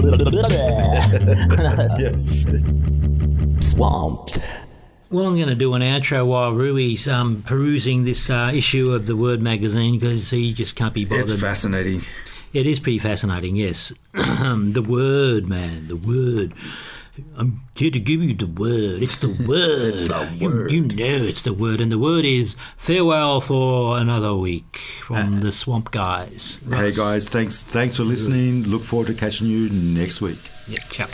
Swamped. 3.60 4.40
Well, 5.10 5.26
I'm 5.26 5.34
going 5.34 5.48
to 5.48 5.56
do 5.56 5.74
an 5.74 5.82
outro 5.82 6.24
while 6.24 6.52
Rui's 6.52 7.08
um, 7.08 7.42
perusing 7.42 8.04
this 8.04 8.30
uh, 8.30 8.52
issue 8.54 8.92
of 8.92 9.06
the 9.06 9.16
Word 9.16 9.42
magazine 9.42 9.98
because 9.98 10.30
he 10.30 10.52
just 10.52 10.76
can't 10.76 10.94
be 10.94 11.04
bothered. 11.04 11.30
It's 11.30 11.40
fascinating. 11.40 12.02
It 12.52 12.66
is 12.66 12.78
pretty 12.78 13.00
fascinating, 13.00 13.56
yes. 13.56 13.92
the 14.12 14.84
word, 14.86 15.48
man, 15.48 15.88
the 15.88 15.96
word. 15.96 16.52
I'm 17.36 17.60
here 17.74 17.90
to 17.90 17.98
give 18.00 18.22
you 18.22 18.34
the 18.34 18.46
word. 18.46 19.02
It's 19.02 19.18
the 19.18 19.28
word. 19.48 19.94
It's 19.94 20.04
the 20.08 20.32
You- 20.36 20.48
word. 20.48 20.70
You, 20.70 20.80
know 20.82 21.24
it's 21.26 21.42
the 21.42 21.52
word. 21.52 21.80
And 21.80 21.90
the 21.92 21.98
word 21.98 22.24
is 22.24 22.54
farewell 22.76 23.40
for 23.40 23.98
another 23.98 24.34
week 24.34 24.78
from 25.02 25.40
the 25.40 25.52
Swamp 25.52 25.90
Guys. 25.90 26.58
Hey 26.72 26.92
guys, 26.92 27.28
thanks 27.28 27.62
thanks 27.62 27.96
for 27.96 28.04
listening. 28.04 28.62
Look 28.64 28.82
forward 28.82 29.08
to 29.08 29.14
catching 29.14 29.48
you 29.48 29.68
next 29.70 30.20
week. 30.20 30.38
Yeah, 30.68 30.78
ciao. 30.90 31.06